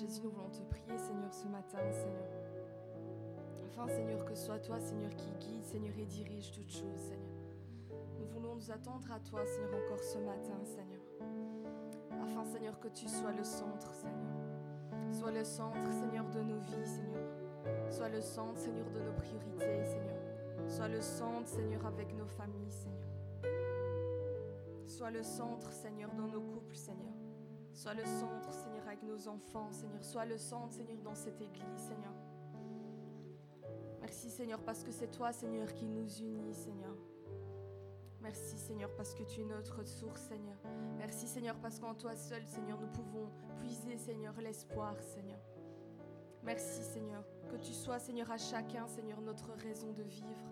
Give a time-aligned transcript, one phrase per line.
[0.00, 2.24] Jésus, nous voulons te prier, Seigneur, ce matin, Seigneur.
[3.66, 7.36] Afin, Seigneur, que ce soit toi, Seigneur, qui guide, Seigneur, et dirige toutes choses, Seigneur.
[8.18, 11.02] Nous voulons nous attendre à toi, Seigneur, encore ce matin, Seigneur.
[12.22, 15.12] Afin, Seigneur, que tu sois le centre, Seigneur.
[15.12, 17.90] Sois le centre, Seigneur, de nos vies, Seigneur.
[17.90, 20.16] Sois le centre, Seigneur, de nos priorités, Seigneur.
[20.66, 23.52] Sois le centre, Seigneur, avec nos familles, Seigneur.
[24.86, 27.19] Sois le centre, Seigneur, dans nos couples, Seigneur.
[27.72, 30.02] Sois le centre, Seigneur, avec nos enfants, Seigneur.
[30.04, 32.12] Sois le centre, Seigneur, dans cette église, Seigneur.
[34.00, 36.96] Merci, Seigneur, parce que c'est toi, Seigneur, qui nous unit, Seigneur.
[38.20, 40.56] Merci, Seigneur, parce que tu es notre source, Seigneur.
[40.98, 43.30] Merci, Seigneur, parce qu'en toi seul, Seigneur, nous pouvons
[43.60, 45.40] puiser, Seigneur, l'espoir, Seigneur.
[46.42, 50.50] Merci, Seigneur, que tu sois, Seigneur, à chacun, Seigneur, notre raison de vivre.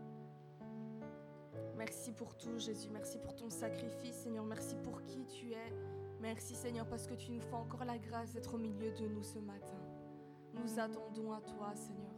[1.76, 2.90] Merci pour tout, Jésus.
[2.90, 4.44] Merci pour ton sacrifice, Seigneur.
[4.44, 5.72] Merci pour qui tu es.
[6.20, 9.22] Merci, Seigneur, parce que tu nous fais encore la grâce d'être au milieu de nous
[9.22, 9.78] ce matin.
[10.54, 12.14] Nous attendons à toi, Seigneur.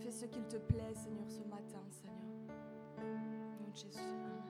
[0.00, 2.12] Fais ce qu'il te plaît, Seigneur, ce matin, Seigneur.
[3.74, 4.41] Jésus.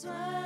[0.00, 0.39] Sois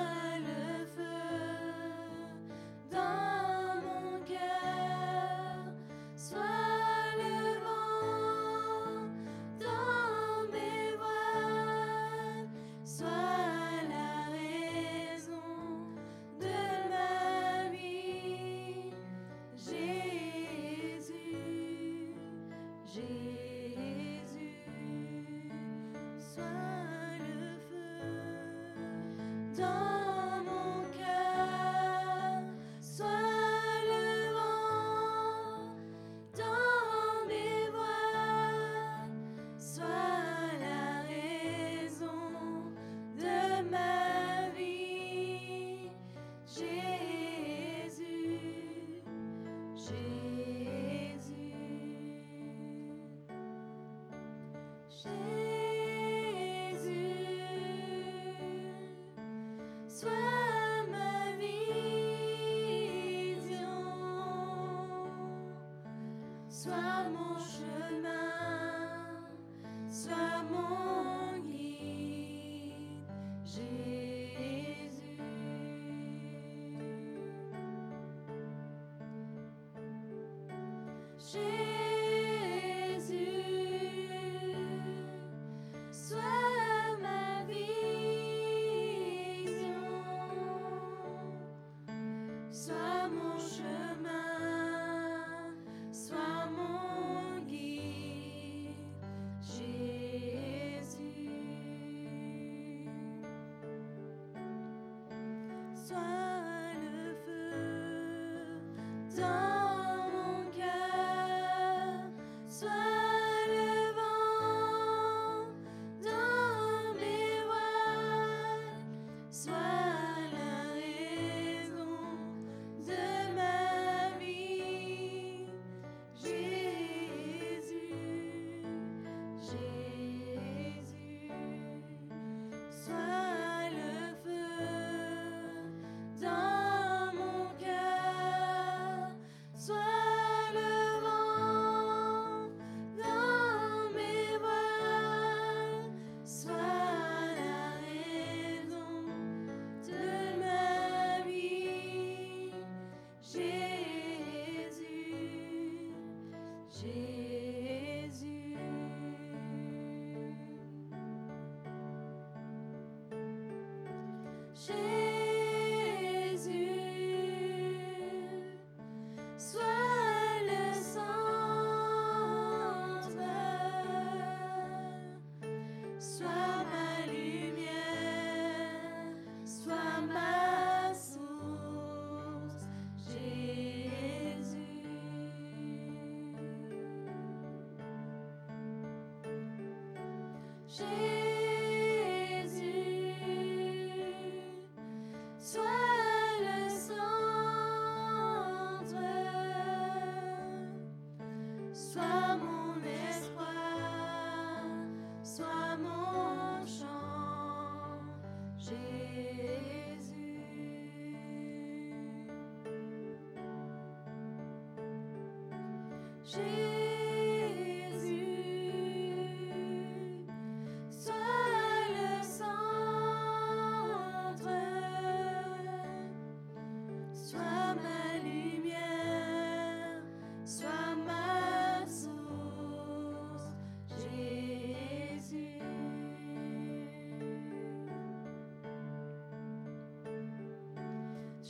[190.77, 191.14] Jésus,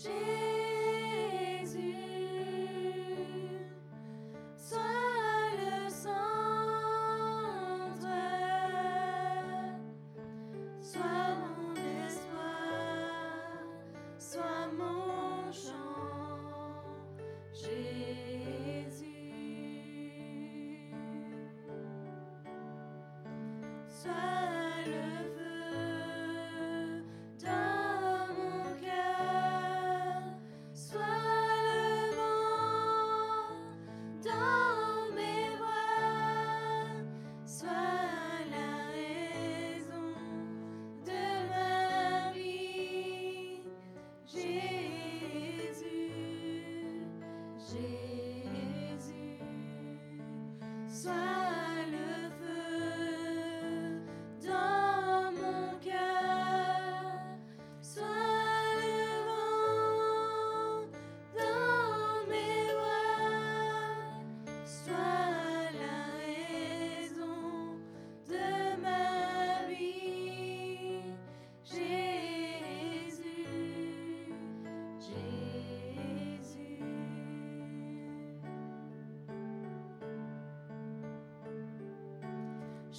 [0.05, 0.44] Jésus,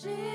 [0.06, 0.35] Jésus,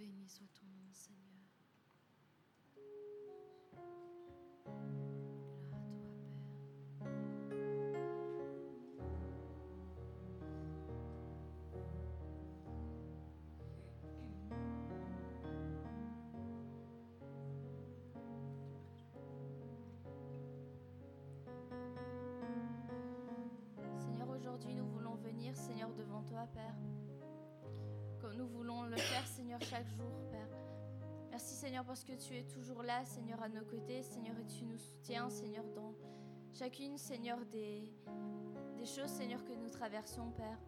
[0.00, 1.20] Béni soit ton nom, Seigneur.
[23.98, 26.74] Seigneur, aujourd'hui nous voulons venir, Seigneur, devant toi, Père,
[28.18, 29.89] comme nous voulons le faire, Seigneur, chaque jour.
[31.30, 34.64] Merci, Seigneur, parce que tu es toujours là, Seigneur, à nos côtés, Seigneur, et tu
[34.64, 35.94] nous soutiens, Seigneur, dans
[36.52, 37.88] chacune, Seigneur, des,
[38.84, 40.58] choses, Seigneur, que nous traversons, Père.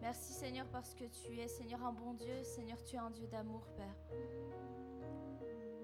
[0.00, 3.26] Merci, Seigneur, parce que tu es, Seigneur, un bon Dieu, Seigneur, tu es un Dieu
[3.26, 3.96] d'amour, Père.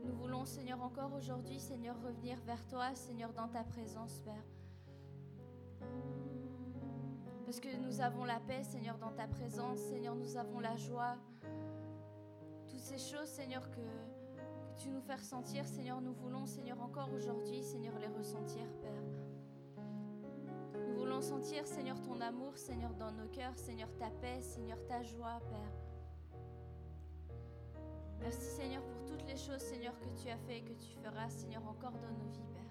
[0.04, 4.44] Nous voulons, Seigneur, encore aujourd'hui, Seigneur, revenir vers toi, Seigneur, dans ta présence, Père.
[7.44, 9.78] Parce que nous avons la paix, Seigneur, dans ta présence.
[9.78, 11.16] Seigneur, nous avons la joie.
[12.98, 17.98] Choses, Seigneur, que, que tu nous fais ressentir, Seigneur, nous voulons, Seigneur, encore aujourd'hui, Seigneur,
[17.98, 19.02] les ressentir, Père.
[20.88, 25.02] Nous voulons sentir, Seigneur, ton amour, Seigneur, dans nos cœurs, Seigneur, ta paix, Seigneur, ta
[25.02, 25.72] joie, Père.
[28.20, 31.30] Merci, Seigneur, pour toutes les choses, Seigneur, que tu as fait et que tu feras,
[31.30, 32.61] Seigneur, encore dans nos vies, Père.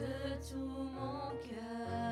[0.00, 2.07] De tout mon cœur.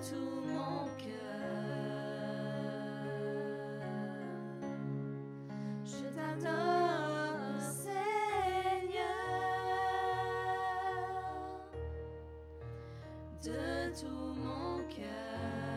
[0.00, 1.10] Tout mon cœur.
[5.84, 7.90] Je t'adore, Seigneur,
[13.44, 15.69] de tout mon cœur.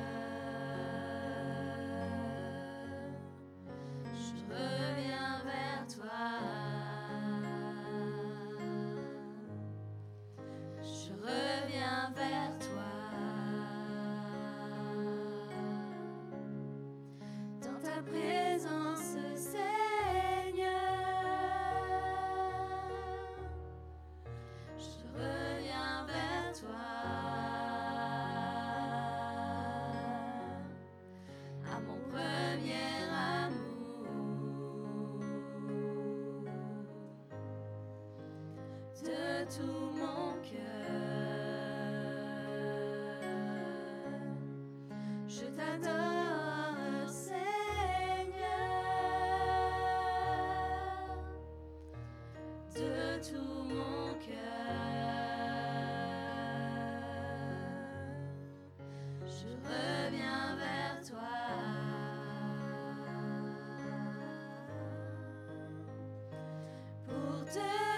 [67.55, 67.92] day.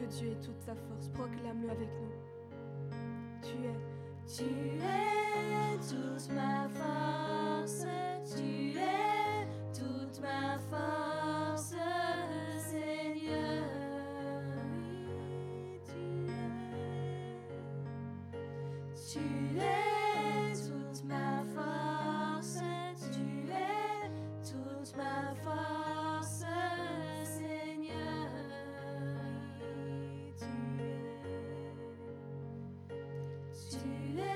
[0.00, 2.09] que Dieu est toute sa force, proclame-le avec nous.
[33.70, 33.78] to
[34.16, 34.29] the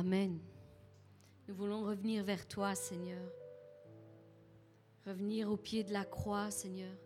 [0.00, 0.40] Amen.
[1.46, 3.20] Nous voulons revenir vers toi, Seigneur.
[5.04, 6.96] Revenir au pied de la croix, Seigneur.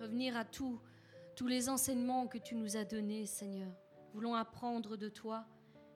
[0.00, 0.80] Revenir à tous
[1.34, 3.66] tous les enseignements que tu nous as donnés, Seigneur.
[3.66, 5.44] Nous voulons apprendre de toi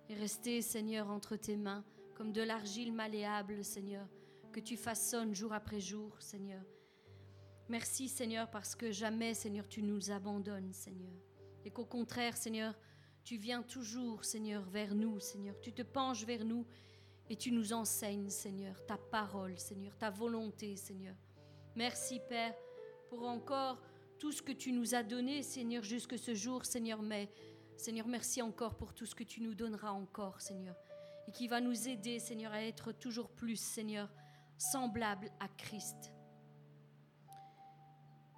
[0.09, 1.85] et rester, Seigneur, entre tes mains,
[2.17, 4.09] comme de l'argile malléable, Seigneur,
[4.51, 6.65] que tu façonnes jour après jour, Seigneur.
[7.69, 11.15] Merci, Seigneur, parce que jamais, Seigneur, tu nous abandonnes, Seigneur.
[11.65, 12.75] Et qu'au contraire, Seigneur,
[13.25, 15.61] tu viens toujours, Seigneur, vers nous, Seigneur.
[15.61, 16.67] Tu te penches vers nous
[17.29, 21.15] et tu nous enseignes, Seigneur, ta parole, Seigneur, ta volonté, Seigneur.
[21.77, 22.55] Merci, Père,
[23.09, 23.83] pour encore
[24.19, 27.31] tout ce que tu nous as donné, Seigneur, jusque ce jour, Seigneur, mais
[27.77, 30.75] Seigneur, merci encore pour tout ce que tu nous donneras encore, Seigneur,
[31.29, 34.11] et qui va nous aider, Seigneur, à être toujours plus, Seigneur,
[34.57, 36.13] semblable à Christ.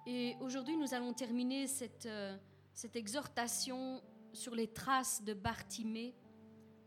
[0.05, 2.37] Et aujourd'hui, nous allons terminer cette, euh,
[2.73, 6.15] cette exhortation sur les traces de Bartimée.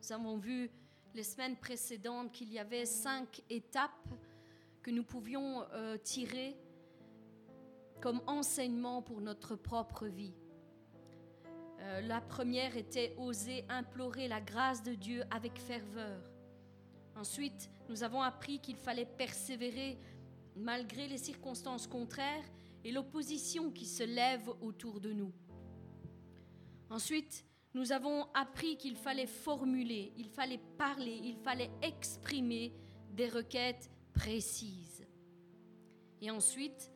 [0.02, 0.70] Nous avons vu
[1.14, 4.08] les semaines précédentes qu'il y avait cinq étapes
[4.82, 6.56] que nous pouvions euh, tirer
[8.00, 10.34] comme enseignement pour notre propre vie.
[11.80, 16.20] Euh, la première était oser implorer la grâce de Dieu avec ferveur.
[17.16, 19.98] Ensuite, nous avons appris qu'il fallait persévérer
[20.56, 22.44] malgré les circonstances contraires
[22.84, 25.32] et l'opposition qui se lève autour de nous.
[26.94, 32.72] Ensuite, nous avons appris qu'il fallait formuler, il fallait parler, il fallait exprimer
[33.10, 35.04] des requêtes précises.
[36.20, 36.92] Et ensuite,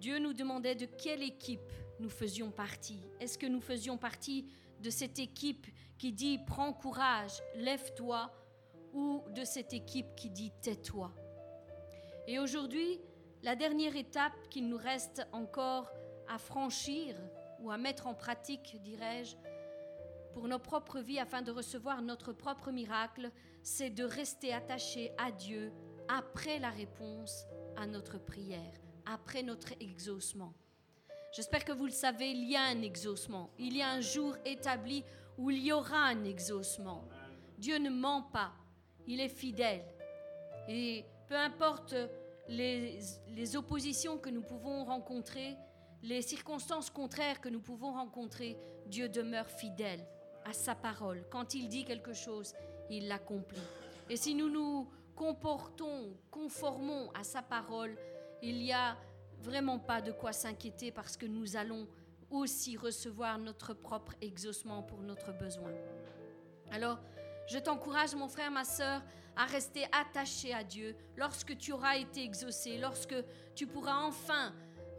[0.00, 2.98] Dieu nous demandait de quelle équipe nous faisions partie.
[3.20, 4.48] Est-ce que nous faisions partie
[4.80, 8.34] de cette équipe qui dit prends courage, lève-toi,
[8.92, 11.12] ou de cette équipe qui dit tais-toi
[12.26, 13.00] Et aujourd'hui,
[13.44, 15.88] la dernière étape qu'il nous reste encore
[16.28, 17.14] à franchir
[17.62, 19.36] ou à mettre en pratique, dirais-je,
[20.34, 23.30] pour nos propres vies afin de recevoir notre propre miracle,
[23.62, 25.72] c'est de rester attaché à Dieu
[26.08, 27.46] après la réponse
[27.76, 30.54] à notre prière après notre exaucement.
[31.32, 33.50] J'espère que vous le savez, il y a un exaucement.
[33.58, 35.04] Il y a un jour établi
[35.38, 37.08] où il y aura un exaucement.
[37.58, 38.52] Dieu ne ment pas.
[39.06, 39.84] Il est fidèle.
[40.68, 41.94] Et peu importe
[42.48, 42.98] les,
[43.28, 45.56] les, oppositions que nous pouvons rencontrer,
[46.02, 50.04] les circonstances contraires que nous pouvons rencontrer, Dieu demeure fidèle
[50.44, 51.24] à sa parole.
[51.30, 52.54] Quand il dit quelque chose,
[52.90, 53.60] il l'accomplit.
[54.10, 57.96] Et si nous nous comportons, conformons à sa parole,
[58.42, 58.96] il n'y a
[59.38, 61.86] vraiment pas de quoi s'inquiéter parce que nous allons
[62.30, 65.70] aussi recevoir notre propre exaucement pour notre besoin.
[66.70, 66.98] Alors,
[67.46, 69.02] je t'encourage, mon frère, ma soeur,
[69.36, 73.14] à rester attaché à Dieu lorsque tu auras été exaucé, lorsque
[73.54, 74.52] tu pourras enfin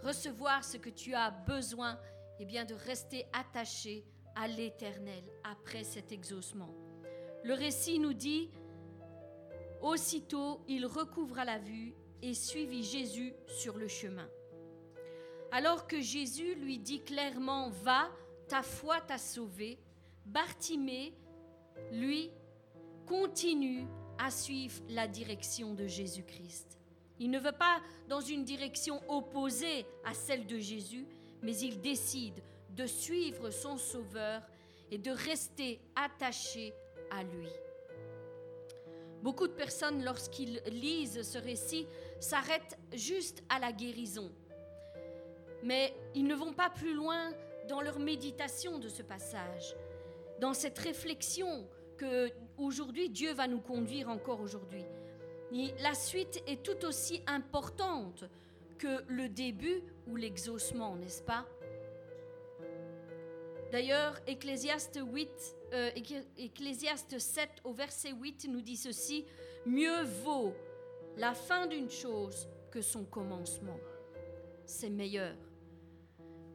[0.03, 1.93] recevoir ce que tu as besoin,
[2.39, 6.73] et eh bien de rester attaché à l'Éternel après cet exaucement.
[7.43, 8.49] Le récit nous dit,
[9.81, 14.27] aussitôt il recouvra la vue et suivit Jésus sur le chemin.
[15.51, 18.09] Alors que Jésus lui dit clairement Va,
[18.47, 19.77] ta foi t'a sauvé,
[20.25, 21.13] Bartimée,
[21.91, 22.31] lui,
[23.05, 23.85] continue
[24.17, 26.79] à suivre la direction de Jésus-Christ.
[27.19, 31.05] Il ne veut pas dans une direction opposée à celle de Jésus,
[31.41, 34.41] mais il décide de suivre son Sauveur
[34.91, 36.73] et de rester attaché
[37.11, 37.49] à lui.
[39.21, 41.87] Beaucoup de personnes, lorsqu'ils lisent ce récit,
[42.19, 44.31] s'arrêtent juste à la guérison.
[45.63, 47.31] Mais ils ne vont pas plus loin
[47.69, 49.75] dans leur méditation de ce passage,
[50.41, 54.83] dans cette réflexion que aujourd'hui Dieu va nous conduire encore aujourd'hui.
[55.79, 58.23] La suite est tout aussi importante
[58.79, 61.45] que le début ou l'exaucement, n'est-ce pas?
[63.71, 65.29] D'ailleurs, Ecclésiaste 8,
[65.73, 65.91] euh,
[66.37, 69.25] Ecclésiaste 7 au verset 8 nous dit ceci,
[69.65, 70.53] mieux vaut
[71.17, 73.79] la fin d'une chose que son commencement.
[74.65, 75.35] C'est meilleur.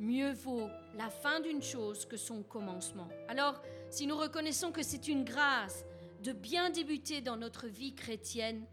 [0.01, 3.09] Mieux vaut la fin d'une chose que son commencement.
[3.29, 5.85] Alors, si nous reconnaissons que c'est une grâce
[6.23, 8.67] de bien débuter dans notre vie chrétienne,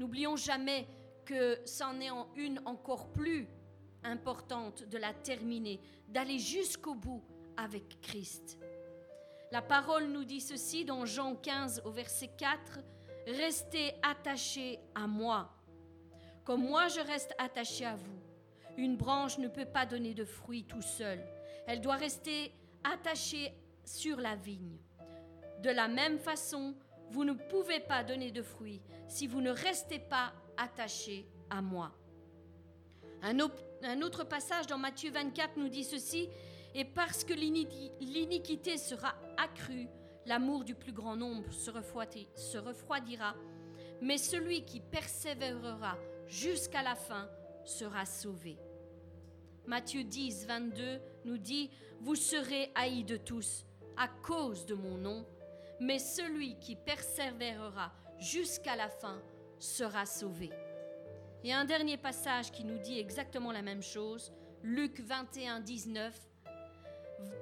[0.00, 0.88] n'oublions jamais
[1.26, 3.46] que c'en est en une encore plus
[4.02, 7.22] importante de la terminer, d'aller jusqu'au bout
[7.56, 8.58] avec Christ.
[9.52, 12.80] La parole nous dit ceci dans Jean 15 au verset 4,
[13.26, 15.52] Restez attachés à moi,
[16.44, 18.20] comme moi je reste attaché à vous.
[18.78, 21.22] Une branche ne peut pas donner de fruits tout seul,
[21.66, 23.52] elle doit rester attachée
[23.84, 24.78] sur la vigne.
[25.62, 26.74] De la même façon,
[27.10, 31.92] vous ne pouvez pas donner de fruits si vous ne restez pas attachés à moi.
[33.22, 33.38] Un
[34.02, 36.28] autre passage dans Matthieu 24 nous dit ceci,
[36.74, 39.88] et parce que l'iniquité sera accrue,
[40.26, 41.70] l'amour du plus grand nombre se
[42.58, 43.34] refroidira,
[44.00, 47.28] mais celui qui persévérera jusqu'à la fin
[47.64, 48.56] sera sauvé.
[49.66, 51.70] Matthieu 10, 22 nous dit,
[52.00, 55.26] Vous serez haïs de tous à cause de mon nom,
[55.80, 59.20] mais celui qui persévérera jusqu'à la fin
[59.58, 60.50] sera sauvé.
[61.42, 66.14] Et un dernier passage qui nous dit exactement la même chose, Luc 21, 19,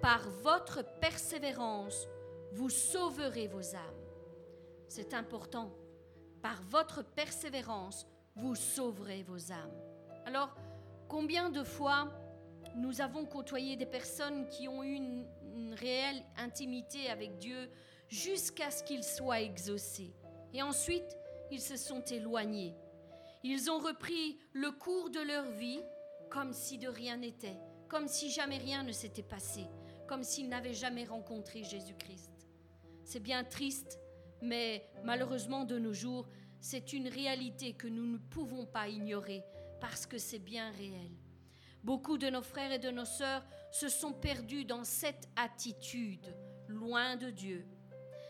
[0.01, 2.07] Par votre persévérance,
[2.53, 4.05] vous sauverez vos âmes.
[4.89, 5.73] C'est important.
[6.41, 9.75] Par votre persévérance, vous sauverez vos âmes.
[10.27, 10.55] Alors,
[11.09, 12.13] combien de fois
[12.77, 17.69] nous avons côtoyé des personnes qui ont eu une, une réelle intimité avec Dieu
[18.09, 20.15] jusqu'à ce qu'ils soient exaucés.
[20.53, 21.17] Et ensuite,
[21.51, 22.75] ils se sont éloignés.
[23.45, 25.81] Ils ont repris le cours de leur vie
[26.31, 27.57] comme si de rien n'était,
[27.89, 29.67] comme si jamais rien ne s'était passé,
[30.07, 32.47] comme s'ils n'avaient jamais rencontré Jésus-Christ.
[33.05, 33.99] C'est bien triste,
[34.43, 36.29] mais malheureusement de nos jours,
[36.61, 39.45] c'est une réalité que nous ne pouvons pas ignorer
[39.81, 41.13] parce que c'est bien réel.
[41.85, 46.35] Beaucoup de nos frères et de nos sœurs se sont perdus dans cette attitude,
[46.67, 47.67] loin de Dieu.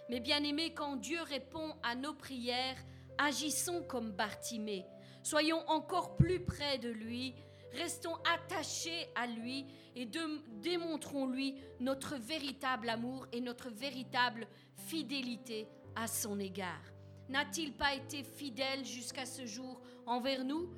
[0.09, 2.77] Mais bien aimés, quand Dieu répond à nos prières,
[3.19, 4.87] agissons comme Bartimée.
[5.23, 7.35] Soyons encore plus près de lui,
[7.73, 14.47] restons attachés à lui et démontrons-lui notre véritable amour et notre véritable
[14.87, 16.83] fidélité à son égard.
[17.29, 20.71] N'a-t-il pas été fidèle jusqu'à ce jour envers nous?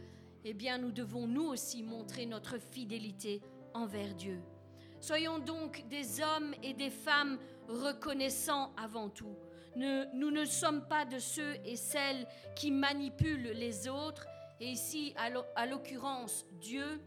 [0.44, 3.42] Eh bien, nous devons nous aussi montrer notre fidélité
[3.74, 4.40] envers Dieu.
[5.00, 7.38] Soyons donc des hommes et des femmes
[7.70, 9.36] reconnaissants avant tout.
[9.76, 14.26] nous ne sommes pas de ceux et celles qui manipulent les autres,
[14.60, 15.14] et ici,
[15.54, 17.00] à l'occurrence, Dieu,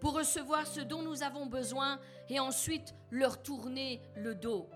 [0.00, 4.68] pour recevoir ce dont nous avons besoin et ensuite leur tourner le dos.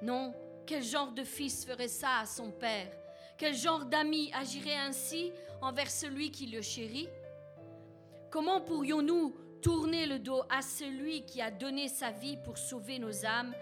[0.00, 0.32] Non,
[0.66, 2.90] quel genre de fils ferait ça à son père?
[3.36, 7.08] Quel genre d'ami agirait ainsi envers celui qui le chérit?
[8.30, 13.26] Comment pourrions-nous tourner le dos à celui qui a donné sa vie pour sauver nos
[13.26, 13.54] âmes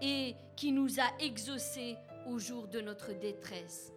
[0.00, 3.92] et qui nous a exaucés au jour de notre détresse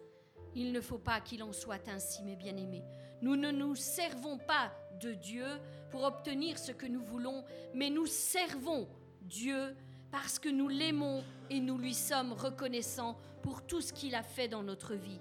[0.54, 2.84] Il ne faut pas qu'il en soit ainsi, mes bien-aimés.
[3.22, 5.46] Nous ne nous servons pas de Dieu
[5.90, 8.88] pour obtenir ce que nous voulons, mais nous servons
[9.22, 9.76] Dieu
[10.10, 14.48] parce que nous l'aimons et nous lui sommes reconnaissants pour tout ce qu'il a fait
[14.48, 15.20] dans notre vie.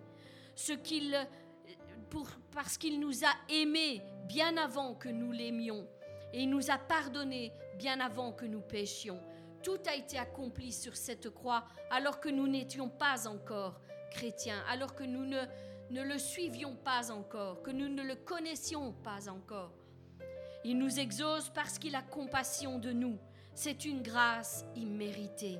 [2.54, 5.88] Parce qu'il nous a aimés bien avant que nous l'aimions
[6.34, 9.20] et il nous a pardonnés bien avant que nous péchions.
[9.64, 13.80] Tout a été accompli sur cette croix alors que nous n'étions pas encore
[14.12, 15.42] chrétiens, alors que nous ne,
[15.92, 19.74] ne le suivions pas encore, que nous ne le connaissions pas encore.
[20.64, 23.18] Il nous exauce parce qu'il a compassion de nous
[23.60, 25.60] c'est une grâce imméritée.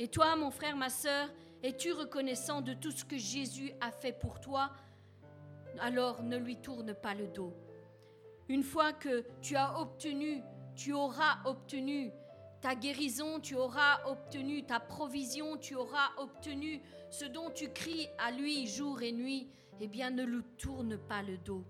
[0.00, 1.28] Et toi, mon frère, ma sœur,
[1.62, 4.72] es-tu reconnaissant de tout ce que Jésus a fait pour toi?
[5.78, 7.54] Alors ne lui tourne pas le dos.
[8.48, 10.42] Une fois que tu as obtenu,
[10.74, 12.10] tu auras obtenu
[12.60, 18.30] ta guérison, tu auras obtenu ta provision, tu auras obtenu ce dont tu cries à
[18.30, 19.48] lui jour et nuit,
[19.80, 21.64] eh bien ne lui tourne pas le dos.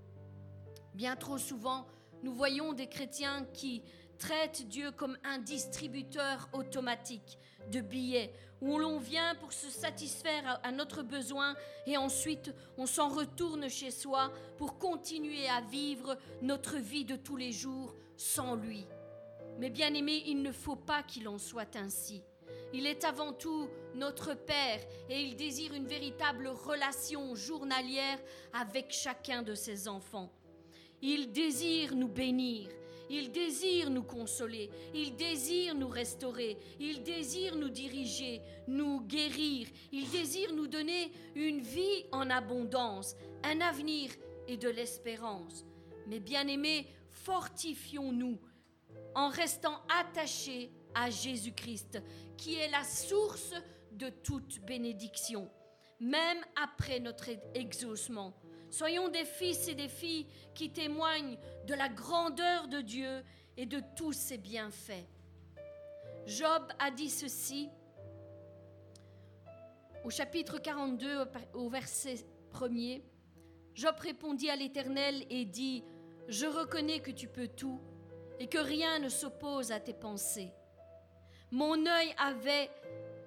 [0.95, 1.87] Bien trop souvent,
[2.23, 3.83] nous voyons des chrétiens qui
[4.19, 7.39] traite Dieu comme un distributeur automatique
[7.71, 11.55] de billets où l'on vient pour se satisfaire à notre besoin
[11.87, 17.37] et ensuite on s'en retourne chez soi pour continuer à vivre notre vie de tous
[17.37, 18.87] les jours sans lui.
[19.61, 22.23] Mais bien aimé, il ne faut pas qu'il en soit ainsi.
[22.73, 28.19] Il est avant tout notre Père et il désire une véritable relation journalière
[28.55, 30.33] avec chacun de ses enfants.
[31.03, 32.71] Il désire nous bénir,
[33.11, 40.09] il désire nous consoler, il désire nous restaurer, il désire nous diriger, nous guérir, il
[40.09, 44.11] désire nous donner une vie en abondance, un avenir
[44.49, 45.67] et de l'espérance.
[46.07, 48.39] Mais bien aimés, fortifions-nous
[49.15, 52.03] en restant attachés à Jésus-Christ,
[52.37, 53.55] qui est la source
[53.93, 55.51] de toute bénédiction,
[56.01, 58.35] même après notre exaucement.
[58.71, 63.25] Soyons des fils et des filles qui témoignent de la grandeur de Dieu
[63.57, 65.07] et de tous ses bienfaits.
[66.27, 67.69] Job a dit ceci
[70.05, 73.03] au chapitre 42, au verset 1er.
[73.75, 75.85] Job répondit à l'Éternel et dit,
[76.29, 77.81] Je reconnais que tu peux tout
[78.41, 80.51] et que rien ne s'oppose à tes pensées.
[81.53, 82.71] Mon œil avait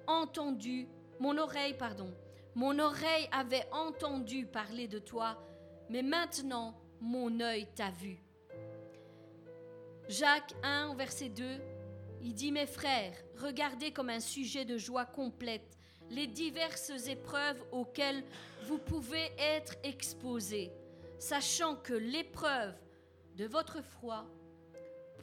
[0.08, 0.88] entendu,
[1.20, 2.12] mon oreille, pardon,
[2.56, 5.40] mon oreille avait entendu parler de toi,
[5.88, 8.18] mais maintenant mon œil t'a vu.
[10.08, 11.44] Jacques 1, verset 2,
[12.22, 15.78] Il dit, mes frères, regardez comme un sujet de joie complète
[16.10, 18.24] les diverses épreuves auxquelles
[18.64, 20.72] vous pouvez être exposés,
[21.18, 22.74] sachant que l'épreuve
[23.36, 24.26] de votre foi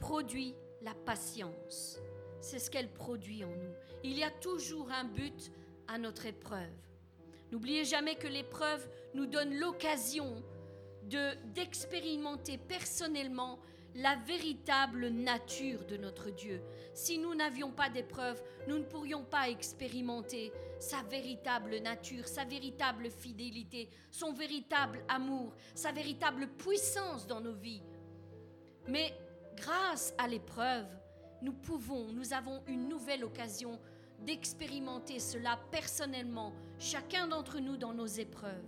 [0.02, 2.00] produit la patience.
[2.40, 3.74] C'est ce qu'elle produit en nous.
[4.02, 5.52] Il y a toujours un but
[5.86, 6.74] à notre épreuve.
[7.52, 8.84] N'oubliez jamais que l'épreuve
[9.14, 10.42] nous donne l'occasion
[11.04, 13.60] de d'expérimenter personnellement
[13.94, 16.60] la véritable nature de notre Dieu.
[16.94, 23.08] Si nous n'avions pas d'épreuve, nous ne pourrions pas expérimenter sa véritable nature, sa véritable
[23.08, 27.82] fidélité, son véritable amour, sa véritable puissance dans nos vies.
[28.88, 29.14] Mais
[29.56, 30.86] grâce à l'épreuve,
[31.42, 33.78] nous pouvons, nous avons une nouvelle occasion
[34.20, 38.64] d'expérimenter cela personnellement, chacun d'entre nous dans nos épreuves.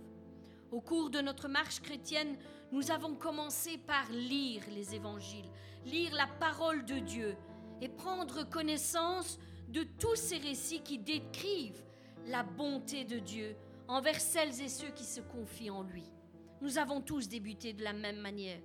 [0.71, 2.37] Au cours de notre marche chrétienne,
[2.71, 5.49] nous avons commencé par lire les évangiles,
[5.85, 7.37] lire la parole de Dieu
[7.81, 11.83] et prendre connaissance de tous ces récits qui décrivent
[12.27, 13.55] la bonté de Dieu
[13.87, 16.03] envers celles et ceux qui se confient en lui.
[16.61, 18.59] Nous avons tous débuté de la même manière.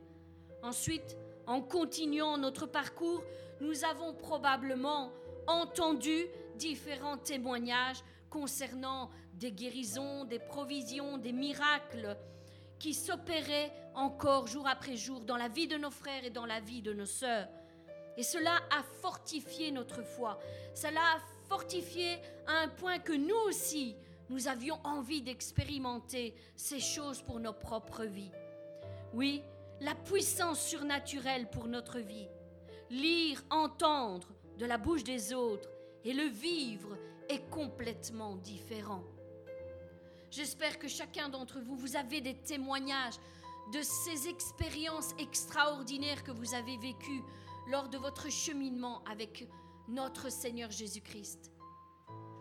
[0.63, 1.17] Ensuite,
[1.51, 3.25] en continuant notre parcours,
[3.61, 5.11] nous avons probablement
[5.49, 12.17] entendu différents témoignages concernant des guérisons, des provisions, des miracles
[12.79, 16.61] qui s'opéraient encore jour après jour dans la vie de nos frères et dans la
[16.61, 17.49] vie de nos sœurs.
[18.17, 20.39] Et cela a fortifié notre foi.
[20.73, 23.97] Cela a fortifié à un point que nous aussi,
[24.29, 28.31] nous avions envie d'expérimenter ces choses pour nos propres vies.
[29.15, 29.43] Oui,
[29.81, 32.29] la puissance surnaturelle pour notre vie.
[32.91, 34.29] Lire, entendre
[34.59, 35.69] de la bouche des autres
[36.05, 36.97] et le vivre
[37.29, 39.03] est complètement différent.
[40.31, 43.19] J'espère que chacun d'entre vous, vous avez des témoignages
[43.73, 47.23] de ces expériences extraordinaires que vous avez vécues
[47.69, 49.49] lors de votre cheminement avec
[49.89, 51.53] notre Seigneur Jésus-Christ.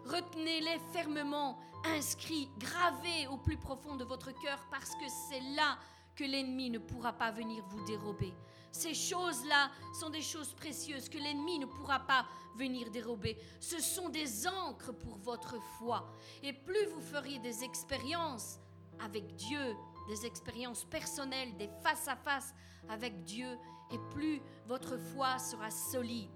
[0.06, 5.78] Retenez-les fermement, inscrits, gravés au plus profond de votre cœur, parce que c'est là
[6.20, 8.34] que l'ennemi ne pourra pas venir vous dérober.
[8.74, 12.26] Ces choses-là sont des choses précieuses que l'ennemi ne pourra pas
[12.58, 13.38] venir dérober.
[13.62, 16.14] Ce sont des encres pour votre foi.
[16.44, 18.60] Et plus vous feriez des expériences
[19.00, 19.76] avec Dieu,
[20.10, 22.54] des expériences personnelles, des face-à-face
[22.90, 23.58] avec Dieu,
[23.90, 26.30] et plus votre foi sera solide.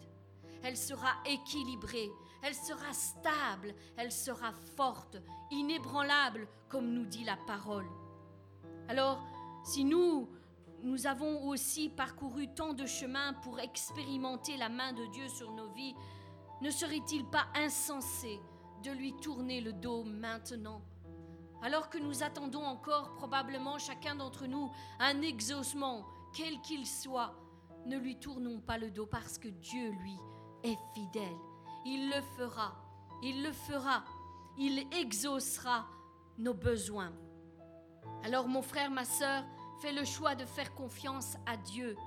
[0.63, 2.09] Elle sera équilibrée,
[2.41, 5.17] elle sera stable, elle sera forte,
[5.51, 7.89] inébranlable, comme nous dit la parole.
[8.87, 9.21] Alors,
[9.63, 10.29] si nous
[10.83, 15.69] nous avons aussi parcouru tant de chemins pour expérimenter la main de Dieu sur nos
[15.69, 15.95] vies,
[16.61, 18.41] ne serait-il pas insensé
[18.83, 20.81] de lui tourner le dos maintenant?
[21.61, 27.33] Alors que nous attendons encore probablement chacun d'entre nous un exaucement, quel qu'il soit,
[27.85, 30.17] ne lui tournons pas le dos parce que Dieu, lui,
[30.63, 31.37] est fidèle.
[31.85, 32.75] Il le fera,
[33.21, 34.03] il le fera,
[34.57, 35.87] il exaucera
[36.37, 37.13] nos besoins.
[38.23, 39.43] Alors mon frère, ma sœur,
[39.83, 41.97] Fais le choix de faire confiance à Dieu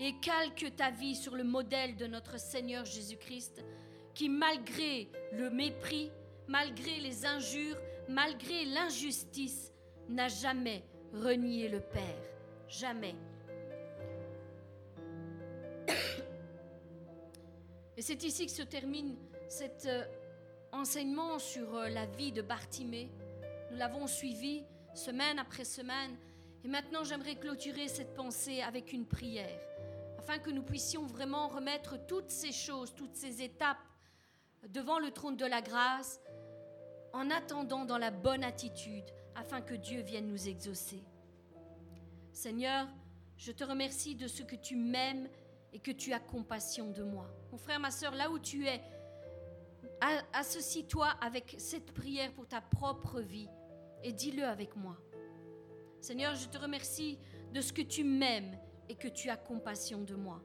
[0.00, 3.64] et calque ta vie sur le modèle de notre Seigneur Jésus-Christ
[4.14, 6.10] qui, malgré le mépris,
[6.48, 7.76] malgré les injures,
[8.08, 9.72] malgré l'injustice,
[10.08, 10.82] n'a jamais
[11.12, 12.02] renié le Père.
[12.66, 13.14] Jamais.
[17.96, 19.16] Et c'est ici que se termine
[19.48, 20.02] cet euh,
[20.72, 23.08] enseignement sur euh, la vie de Bartimée.
[23.70, 24.64] Nous l'avons suivi
[24.94, 26.16] semaine après semaine
[26.64, 29.60] et maintenant, j'aimerais clôturer cette pensée avec une prière,
[30.18, 33.84] afin que nous puissions vraiment remettre toutes ces choses, toutes ces étapes
[34.70, 36.20] devant le trône de la grâce,
[37.12, 41.04] en attendant dans la bonne attitude, afin que Dieu vienne nous exaucer.
[42.32, 42.88] Seigneur,
[43.36, 45.28] je te remercie de ce que tu m'aimes
[45.74, 47.28] et que tu as compassion de moi.
[47.52, 48.80] Mon frère, ma soeur, là où tu es,
[50.32, 53.48] associe-toi avec cette prière pour ta propre vie
[54.04, 54.96] et dis-le avec moi.
[56.00, 57.18] Seigneur, je te remercie
[57.52, 58.56] de ce que tu m'aimes
[58.88, 60.42] et que tu as compassion de moi.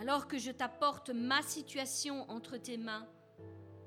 [0.00, 3.06] Alors que je t'apporte ma situation entre tes mains,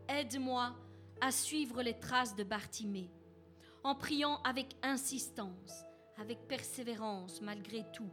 [0.10, 0.76] aide-moi
[1.22, 3.10] à suivre les traces de Bartimée,
[3.84, 5.86] en priant avec insistance,
[6.18, 8.12] avec persévérance malgré tout,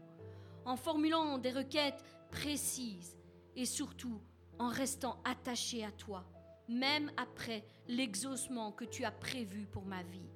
[0.64, 3.16] en formulant des requêtes précises
[3.56, 4.20] et surtout
[4.58, 6.24] en restant attaché à toi,
[6.68, 10.30] même après l'exaucement que tu as prévu pour ma vie.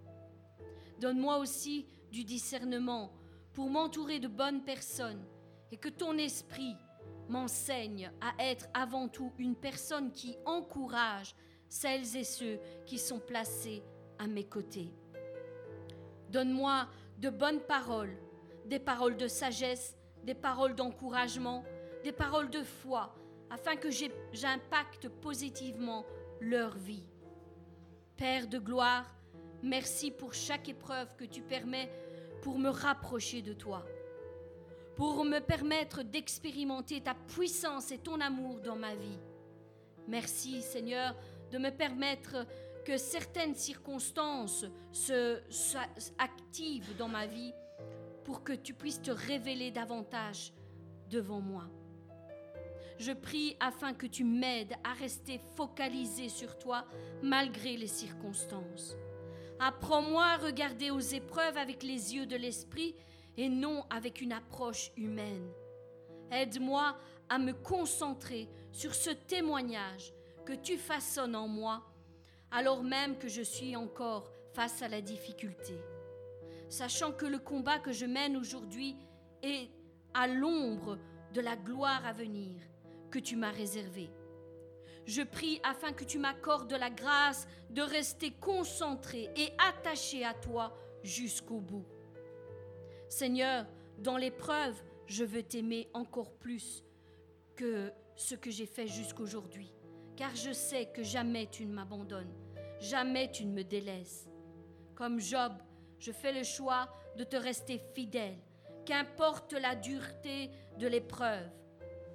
[1.01, 3.13] Donne-moi aussi du discernement
[3.53, 5.25] pour m'entourer de bonnes personnes
[5.71, 6.77] et que ton esprit
[7.29, 11.35] m'enseigne à être avant tout une personne qui encourage
[11.69, 13.83] celles et ceux qui sont placés
[14.19, 14.93] à mes côtés.
[16.31, 16.89] Donne-moi
[17.19, 18.17] de bonnes paroles,
[18.67, 21.65] des paroles de sagesse, des paroles d'encouragement,
[22.05, 23.15] des paroles de foi,
[23.51, 23.89] afin que
[24.33, 26.05] j'impacte positivement
[26.41, 27.05] leur vie.
[28.17, 29.07] Père de gloire,
[29.63, 31.91] merci pour chaque épreuve que tu permets
[32.43, 33.85] pour me rapprocher de toi,
[34.97, 39.19] pour me permettre d'expérimenter ta puissance et ton amour dans ma vie.
[40.07, 41.15] Merci Seigneur
[41.51, 42.47] de me permettre
[42.85, 45.41] que certaines circonstances se,
[46.19, 47.53] activent dans ma vie
[48.25, 50.53] pour que tu puisses te révéler davantage
[51.11, 51.65] devant moi.
[52.99, 56.85] Je prie afin que tu m'aides à rester focalisé sur toi
[57.23, 58.97] malgré les circonstances.
[59.61, 62.95] Apprends-moi à regarder aux épreuves avec les yeux de l'esprit
[63.37, 65.51] et non avec une approche humaine.
[66.31, 66.97] Aide-moi
[67.29, 70.13] à me concentrer sur ce témoignage
[70.45, 71.83] que tu façonnes en moi,
[72.51, 75.75] alors même que je suis encore face à la difficulté.
[76.69, 78.97] Sachant que le combat que je mène aujourd'hui
[79.43, 79.71] est
[80.15, 80.99] à l'ombre
[81.33, 82.61] de la gloire à venir
[83.11, 84.11] que tu m'as réservée.
[85.09, 90.77] Je prie afin que tu m'accordes la grâce de rester concentré et attaché à toi
[91.03, 91.87] jusqu'au bout.
[93.09, 93.65] Seigneur,
[93.97, 96.85] dans l'épreuve, je veux t'aimer encore plus
[97.57, 99.73] que ce que j'ai fait jusqu'aujourd'hui,
[100.15, 102.35] car je sais que jamais tu ne m'abandonnes,
[102.79, 104.29] jamais tu ne me délaisses.
[104.95, 105.55] Comme Job,
[105.99, 106.87] je fais le choix
[107.17, 108.37] de te rester fidèle,
[108.85, 111.49] qu'importe la dureté de l'épreuve.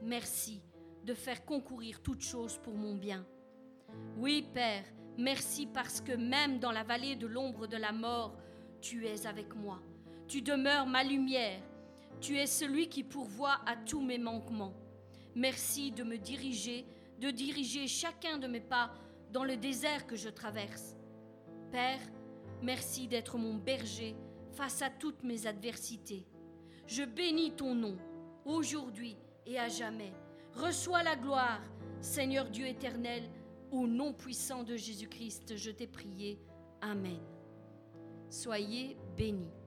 [0.04, 0.62] Merci
[1.04, 3.26] de faire concourir toutes choses pour mon bien.
[4.18, 4.86] Oui, Père,
[5.18, 8.36] merci parce que même dans la vallée de l'ombre de la mort,
[8.82, 9.82] tu es avec moi.
[10.28, 11.62] Tu demeures ma lumière.
[12.22, 14.74] Tu es celui qui pourvoit à tous mes manquements.
[15.36, 16.86] Merci de me diriger,
[17.20, 18.93] de diriger chacun de mes pas
[19.32, 20.95] dans le désert que je traverse.
[21.72, 21.99] Père,
[22.62, 24.16] merci d'être mon berger
[24.51, 26.26] face à toutes mes adversités.
[26.86, 27.97] Je bénis ton nom,
[28.45, 30.14] aujourd'hui et à jamais.
[30.56, 31.62] Reçois la gloire,
[32.01, 33.24] Seigneur Dieu éternel,
[33.72, 36.39] au nom puissant de Jésus-Christ, je t'ai prié.
[36.82, 37.20] Amen.
[38.30, 39.62] Soyez bénis.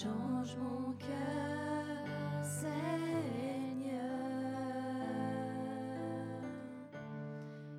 [0.00, 2.06] Change mon cœur,
[2.40, 2.70] Seigneur,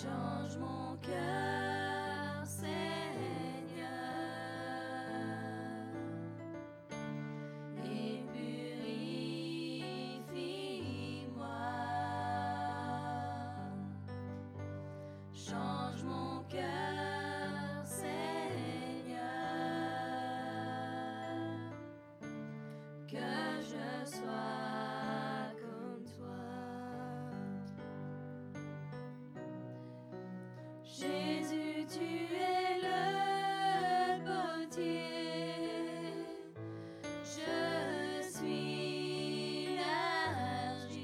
[0.00, 2.68] Change mon cœur, Seigneur,
[7.84, 9.58] et purifie-moi.
[31.00, 35.54] Jésus, tu es le potier,
[37.22, 40.98] je suis l'argile.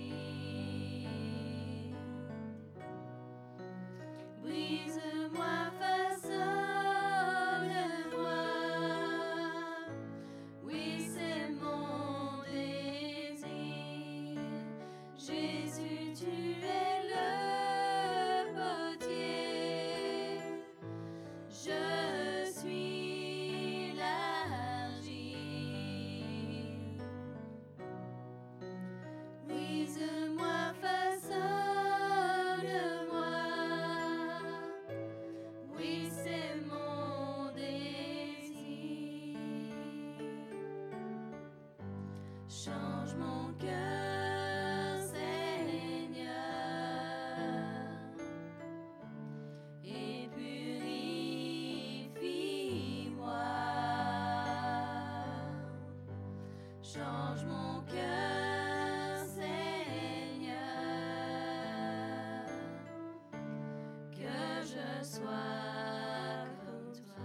[65.15, 67.23] Sois comme toi.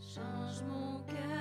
[0.00, 1.31] Change mon cœur,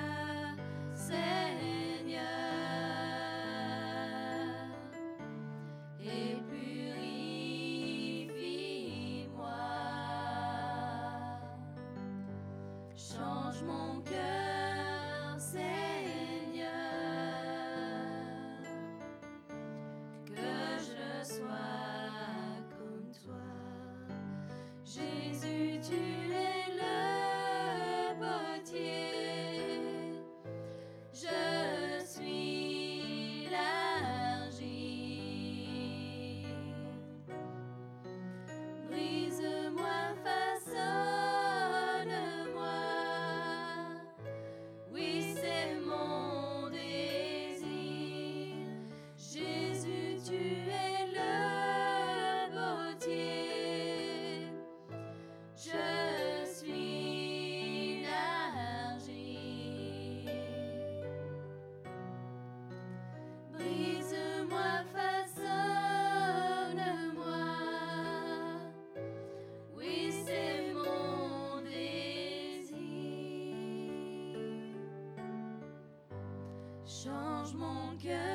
[77.42, 78.31] Change mon cœur,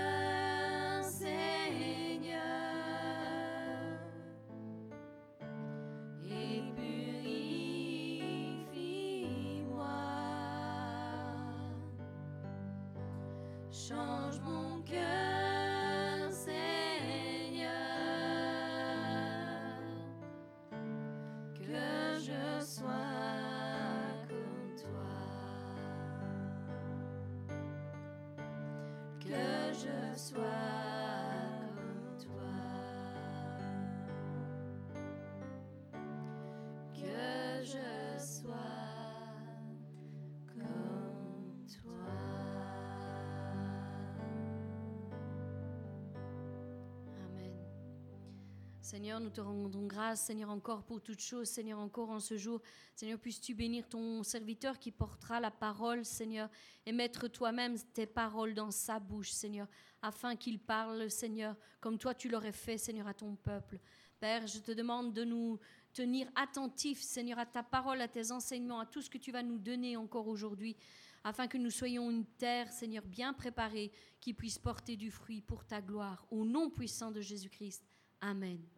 [48.87, 52.63] Seigneur, nous te rendons grâce, Seigneur, encore pour toutes choses, Seigneur, encore en ce jour.
[52.95, 56.49] Seigneur, puisses-tu bénir ton serviteur qui portera la parole, Seigneur,
[56.87, 59.67] et mettre toi-même tes paroles dans sa bouche, Seigneur,
[60.03, 63.81] afin qu'il parle, Seigneur, comme toi tu l'aurais fait, Seigneur, à ton peuple.
[64.21, 65.59] Père, je te demande de nous
[65.93, 69.43] tenir attentifs, Seigneur, à ta parole, à tes enseignements, à tout ce que tu vas
[69.43, 70.77] nous donner encore aujourd'hui,
[71.25, 75.65] afin que nous soyons une terre, Seigneur, bien préparée, qui puisse porter du fruit pour
[75.65, 76.25] ta gloire.
[76.31, 77.83] Au nom puissant de Jésus-Christ.
[78.21, 78.76] Amen.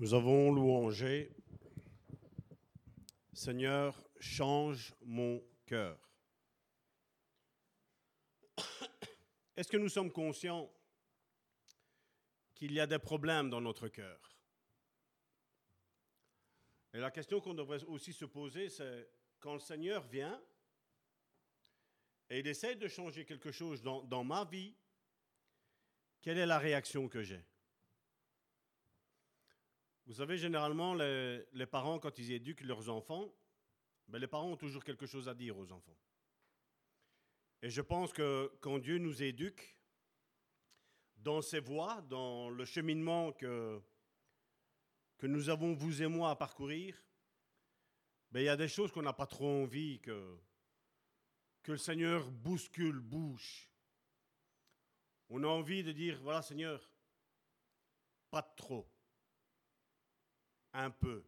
[0.00, 1.30] Nous avons louangé.
[3.34, 5.98] Seigneur, change mon cœur.
[9.54, 10.72] Est-ce que nous sommes conscients
[12.54, 14.18] qu'il y a des problèmes dans notre cœur?
[16.94, 19.06] Et la question qu'on devrait aussi se poser, c'est
[19.38, 20.42] quand le Seigneur vient
[22.30, 24.74] et il essaie de changer quelque chose dans, dans ma vie,
[26.22, 27.44] quelle est la réaction que j'ai?
[30.06, 33.32] Vous savez, généralement, les, parents, quand ils éduquent leurs enfants,
[34.08, 35.96] ben, les parents ont toujours quelque chose à dire aux enfants.
[37.62, 39.76] Et je pense que quand Dieu nous éduque,
[41.16, 43.80] dans ses voies, dans le cheminement que,
[45.18, 46.96] que nous avons, vous et moi, à parcourir,
[48.30, 50.38] ben, il y a des choses qu'on n'a pas trop envie que,
[51.62, 53.70] que le Seigneur bouscule, bouge.
[55.28, 56.90] On a envie de dire, voilà Seigneur,
[58.30, 58.88] pas trop
[60.72, 61.24] un peu,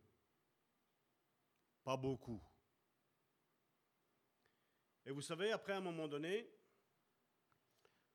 [1.84, 2.42] pas beaucoup.
[5.04, 6.48] Et vous savez, après un moment donné,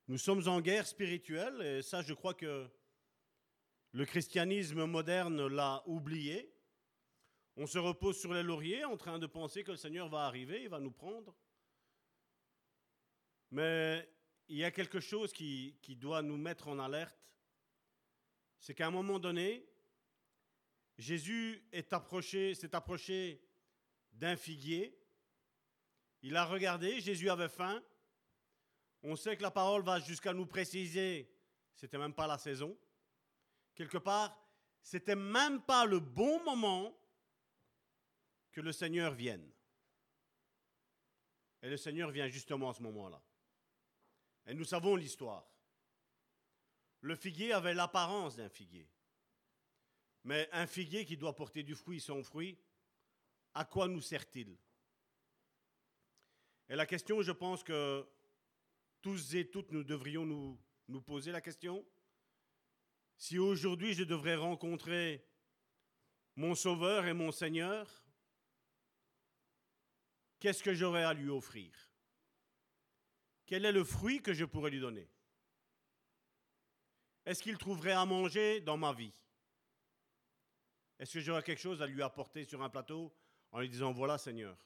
[0.08, 2.70] nous sommes en guerre spirituelle, et ça je crois que
[3.92, 6.54] le christianisme moderne l'a oublié.
[7.58, 10.62] On se repose sur les lauriers en train de penser que le Seigneur va arriver,
[10.64, 11.36] il va nous prendre.
[13.52, 14.08] Mais
[14.48, 17.18] il y a quelque chose qui, qui doit nous mettre en alerte,
[18.60, 19.68] c'est qu'à un moment donné,
[20.98, 23.42] Jésus s'est approché
[24.14, 24.98] d'un figuier.
[26.22, 27.84] Il a regardé, Jésus avait faim.
[29.04, 31.32] On sait que la parole va jusqu'à nous préciser,
[31.76, 32.76] c'était même pas la saison.
[33.76, 34.36] Quelque part,
[34.82, 36.98] c'était même pas le bon moment
[38.52, 39.48] que le Seigneur vienne.
[41.62, 43.22] Et le Seigneur vient justement à ce moment-là.
[44.48, 45.48] Et nous savons l'histoire.
[47.02, 48.90] Le figuier avait l'apparence d'un figuier.
[50.24, 52.58] Mais un figuier qui doit porter du fruit sans fruit,
[53.54, 54.58] à quoi nous sert-il?
[56.70, 58.06] Et la question, je pense que
[59.02, 60.60] tous et toutes, nous devrions nous,
[60.90, 61.86] nous poser la question.
[63.16, 65.26] Si aujourd'hui je devrais rencontrer
[66.36, 67.90] mon Sauveur et mon Seigneur,
[70.40, 71.74] qu'est-ce que j'aurais à lui offrir?
[73.46, 75.10] Quel est le fruit que je pourrais lui donner?
[77.26, 79.14] Est-ce qu'il trouverait à manger dans ma vie?
[81.00, 83.14] Est-ce que j'aurais quelque chose à lui apporter sur un plateau
[83.52, 84.58] en lui disant, voilà Seigneur,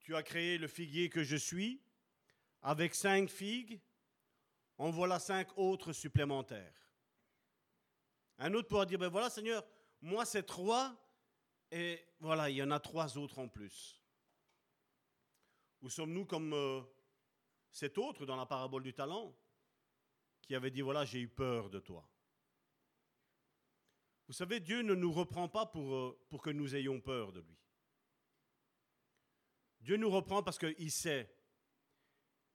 [0.00, 1.80] tu as créé le figuier que je suis
[2.60, 3.80] avec cinq figues,
[4.78, 6.74] en voilà cinq autres supplémentaires.
[8.38, 9.64] Un autre pourra dire, ben voilà Seigneur,
[10.00, 10.96] moi c'est trois,
[11.70, 14.00] et voilà, il y en a trois autres en plus.
[15.80, 16.82] Ou sommes-nous comme euh,
[17.70, 19.34] cet autre dans la parabole du talent
[20.42, 22.11] qui avait dit, voilà, j'ai eu peur de toi.
[24.32, 27.40] Vous savez, Dieu ne nous reprend pas pour, euh, pour que nous ayons peur de
[27.40, 27.58] lui.
[29.82, 31.30] Dieu nous reprend parce qu'il sait.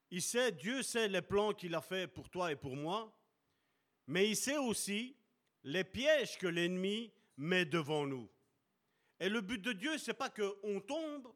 [0.10, 3.16] Il sait, Dieu sait les plans qu'il a fait pour toi et pour moi,
[4.08, 5.16] mais il sait aussi
[5.66, 8.28] les pièges que l'ennemi met devant nous.
[9.20, 11.32] Et le but de Dieu, c'est pas qu'on tombe,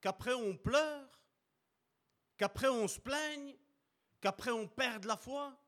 [0.00, 1.20] qu'après on pleure,
[2.38, 3.54] qu'après on se plaigne,
[4.22, 5.62] qu'après on perde la foi.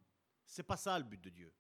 [0.47, 1.53] C'est pas ça le but de Dieu.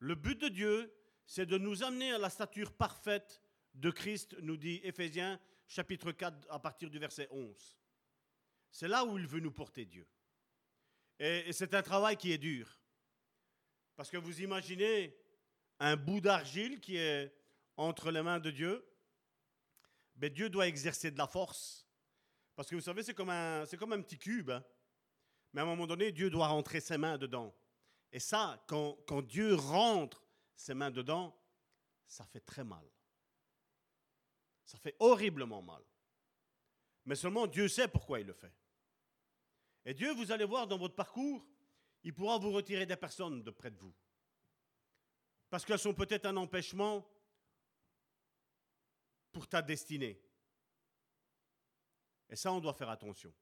[0.00, 0.94] Le but de Dieu,
[1.28, 3.42] c'est de nous amener à la stature parfaite
[3.74, 7.78] de Christ, nous dit Éphésiens chapitre 4 à partir du verset 11.
[8.70, 10.08] C'est là où il veut nous porter Dieu.
[11.18, 12.80] Et, c'est un travail qui est dur.
[13.94, 15.14] Parce que vous imaginez
[15.78, 17.30] un bout d'argile qui est
[17.76, 18.82] entre les mains de Dieu.
[20.16, 21.86] Mais Dieu doit exercer de la force.
[22.56, 24.48] Parce que vous savez, c'est comme un, comme un petit cube.
[24.48, 24.64] Hein.
[25.52, 27.54] Mais à un moment donné, Dieu doit rentrer ses mains dedans.
[28.12, 30.27] Et ça, quand, quand Dieu rentre
[30.58, 31.40] ses mains dedans,
[32.08, 32.84] ça fait très mal.
[34.64, 35.82] Ça fait horriblement mal.
[37.04, 38.52] Mais seulement Dieu sait pourquoi il le fait.
[39.84, 41.46] Et Dieu, vous allez voir dans votre parcours,
[42.02, 43.94] il pourra vous retirer des personnes de près de vous.
[45.48, 47.08] Parce qu'elles sont peut-être un empêchement
[49.30, 50.20] pour ta destinée.
[52.28, 53.32] Et ça, on doit faire attention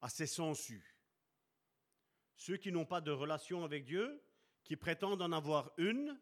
[0.00, 0.98] à ces sensus.
[2.34, 4.22] Ceux qui n'ont pas de relation avec Dieu,
[4.66, 6.20] qui prétendent en avoir une,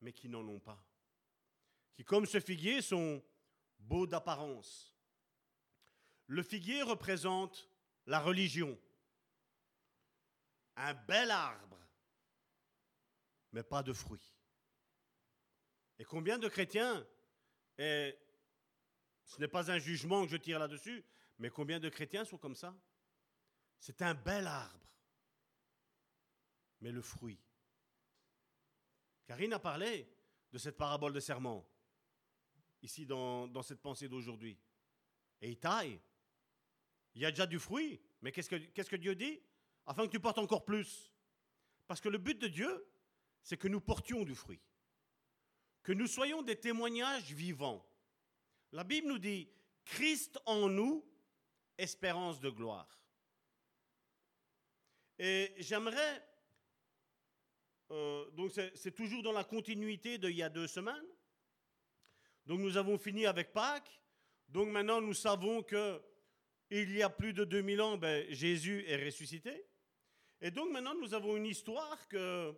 [0.00, 0.80] mais qui n'en ont pas
[1.98, 3.20] qui, comme ce figuier, sont
[3.80, 4.94] beaux d'apparence.
[6.28, 7.68] Le figuier représente
[8.06, 8.78] la religion.
[10.76, 11.76] Un bel arbre,
[13.50, 14.32] mais pas de fruits.
[15.98, 17.04] Et combien de chrétiens,
[17.78, 18.16] et
[19.24, 21.04] ce n'est pas un jugement que je tire là-dessus,
[21.38, 22.76] mais combien de chrétiens sont comme ça?
[23.80, 24.87] C'est un bel arbre,
[26.80, 27.38] mais le fruit.
[29.26, 30.08] Karine a parlé
[30.52, 31.66] de cette parabole de serment
[32.82, 34.58] ici dans, cette pensée d'aujourd'hui.
[35.40, 36.00] Et il taille.
[37.14, 38.00] Il y a déjà du fruit.
[38.22, 39.40] Mais qu'est-ce que, qu'est-ce que Dieu dit?
[39.86, 41.12] Afin que tu portes encore plus.
[41.86, 42.86] Parce que le but de Dieu,
[43.42, 44.60] c'est que nous portions du fruit.
[45.82, 47.84] Que nous soyons des témoignages vivants.
[48.72, 49.48] La Bible nous dit,
[49.84, 51.04] Christ en nous,
[51.78, 53.00] espérance de gloire.
[55.18, 56.22] Et j'aimerais,
[57.90, 61.06] euh, donc c'est toujours dans la continuité d'il y a deux semaines,
[62.46, 64.00] donc nous avons fini avec Pâques.
[64.48, 66.00] Donc maintenant nous savons que
[66.70, 69.66] il y a plus de 2000 ans, ben, Jésus est ressuscité.
[70.40, 72.54] Et donc maintenant nous avons une histoire que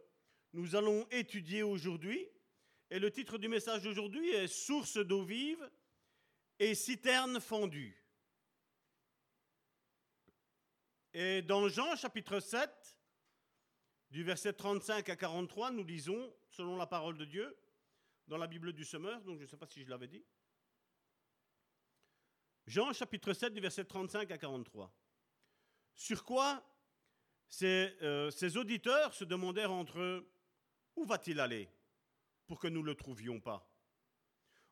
[0.53, 2.29] nous allons étudier aujourd'hui.
[2.91, 5.69] Et le titre du message d'aujourd'hui est Source d'eau vive
[6.59, 7.97] et citerne fondue.
[11.13, 12.71] Et dans Jean chapitre 7,
[14.11, 17.57] du verset 35 à 43, nous lisons, selon la parole de Dieu,
[18.27, 20.25] dans la Bible du Semeur, donc je ne sais pas si je l'avais dit.
[22.67, 24.93] Jean chapitre 7 du verset 35 à 43.
[25.95, 26.65] Sur quoi
[27.49, 30.33] ces, euh, ces auditeurs se demandèrent entre eux,
[30.97, 31.69] où va-t-il aller
[32.47, 33.69] pour que nous ne le trouvions pas?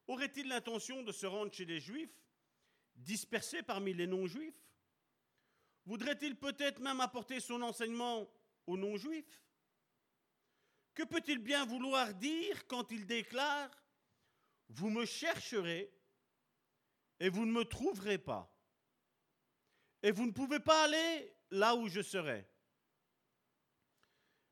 [0.06, 2.22] Aurait-il l'intention de se rendre chez les Juifs,
[2.96, 4.54] dispersés parmi les non-Juifs?
[5.84, 8.30] Voudrait-il peut-être même apporter son enseignement
[8.76, 9.44] non-Juifs
[10.94, 13.70] que peut-il bien vouloir dire quand il déclare⁇
[14.68, 15.94] Vous me chercherez
[17.20, 18.52] et vous ne me trouverez pas?⁇
[20.08, 22.48] et vous ne pouvez pas aller là où je serai.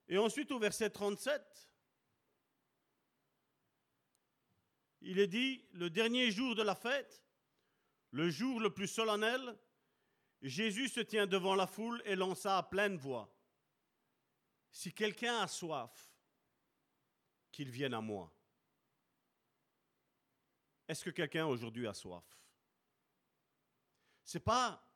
[0.09, 1.43] Et ensuite au verset 37,
[5.01, 7.25] il est dit, le dernier jour de la fête,
[8.13, 9.59] le jour le plus solennel,
[10.43, 13.36] Jésus se tient devant la foule et lança à pleine voix,
[14.77, 16.13] Si quelqu'un a soif,
[17.51, 18.31] qu'il vienne à moi.
[20.87, 22.27] Est-ce que quelqu'un aujourd'hui a soif?
[24.23, 24.87] C'est pas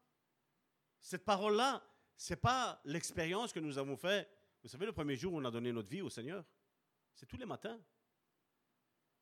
[1.00, 1.82] cette parole-là,
[2.14, 4.30] c'est pas l'expérience que nous avons fait.
[4.62, 6.44] Vous savez, le premier jour où on a donné notre vie au Seigneur,
[7.14, 7.80] c'est tous les matins.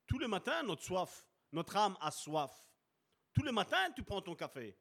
[0.09, 2.68] Tous les matins, notre soif, notre âme a soif.
[3.32, 4.76] Tous les matins, tu prends ton café,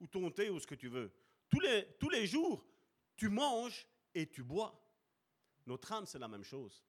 [0.00, 1.14] ou ton thé, ou ce que tu veux.
[1.48, 2.66] Tous les, tous les jours,
[3.14, 4.81] tu manges et tu bois.
[5.66, 6.84] Notre âme, c'est la même chose.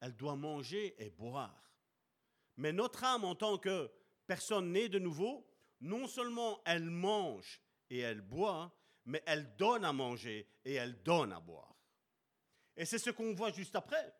[0.00, 1.72] Elle doit manger et boire.
[2.56, 3.90] Mais notre âme, en tant que
[4.26, 5.46] personne née de nouveau,
[5.80, 7.60] non seulement elle mange
[7.90, 8.74] et elle boit,
[9.04, 11.76] mais elle donne à manger et elle donne à boire.
[12.76, 14.14] Et c'est ce qu'on voit juste après.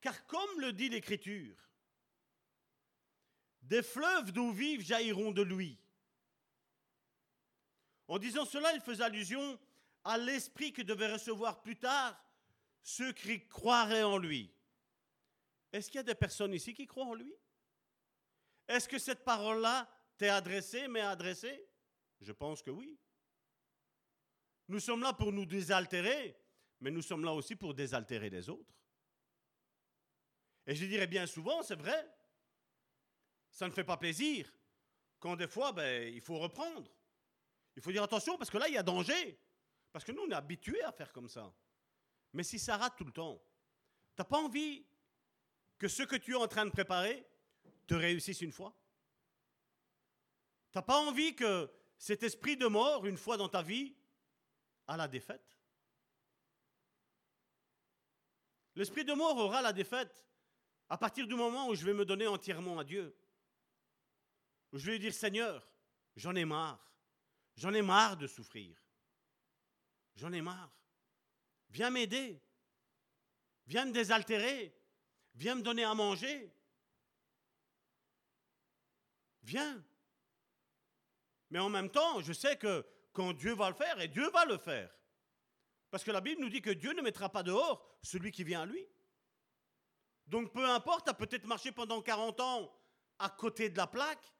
[0.00, 1.56] Car comme le dit l'Écriture,
[3.62, 5.78] des fleuves d'eau vive jailliront de lui.
[8.08, 9.58] En disant cela, il faisait allusion
[10.04, 12.20] à l'esprit que devaient recevoir plus tard
[12.82, 14.52] ceux qui croiraient en lui.
[15.72, 17.34] Est-ce qu'il y a des personnes ici qui croient en lui?
[18.68, 21.68] Est-ce que cette parole-là t'est adressée, m'est adressée?
[22.20, 22.98] Je pense que oui.
[24.68, 26.36] Nous sommes là pour nous désaltérer,
[26.80, 28.72] mais nous sommes là aussi pour désaltérer les autres.
[30.66, 32.08] Et je dirais bien souvent, c'est vrai,
[33.50, 34.52] ça ne fait pas plaisir
[35.22, 36.90] quand des fois, ben, il faut reprendre.
[37.76, 39.38] Il faut dire attention parce que là, il y a danger.
[39.92, 41.52] Parce que nous, on est habitués à faire comme ça.
[42.32, 43.42] Mais si ça rate tout le temps,
[44.16, 44.86] tu n'as pas envie
[45.78, 47.26] que ce que tu es en train de préparer
[47.86, 48.74] te réussisse une fois?
[50.70, 53.94] Tu n'as pas envie que cet esprit de mort, une fois dans ta vie,
[54.86, 55.58] a la défaite?
[58.74, 60.26] L'esprit de mort aura la défaite
[60.88, 63.14] à partir du moment où je vais me donner entièrement à Dieu,
[64.72, 65.66] où je vais lui dire Seigneur,
[66.16, 66.92] j'en ai marre,
[67.56, 68.81] j'en ai marre de souffrir,
[70.16, 70.70] j'en ai marre,
[71.70, 72.40] viens m'aider,
[73.66, 74.74] viens me désaltérer,
[75.34, 76.52] viens me donner à manger,
[79.42, 79.82] viens.
[81.50, 84.44] Mais en même temps, je sais que quand Dieu va le faire, et Dieu va
[84.44, 84.90] le faire,
[85.90, 88.62] parce que la Bible nous dit que Dieu ne mettra pas dehors celui qui vient
[88.62, 88.86] à lui.
[90.26, 92.74] Donc peu importe, tu as peut-être marché pendant 40 ans
[93.18, 94.32] à côté de la plaque,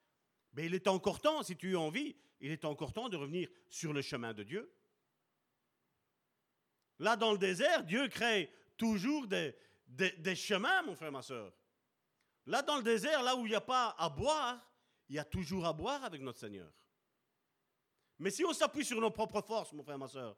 [0.54, 3.48] mais il est encore temps, si tu as envie, il est encore temps de revenir
[3.68, 4.72] sur le chemin de Dieu.
[7.02, 9.56] Là, dans le désert, Dieu crée toujours des,
[10.36, 11.52] chemins, mon frère, ma soeur.
[12.46, 14.64] Là, dans le désert, là où il n'y a pas à boire,
[15.08, 16.72] il y a toujours à boire avec notre Seigneur.
[18.20, 20.36] Mais si on s'appuie sur nos propres forces, mon frère, ma soeur,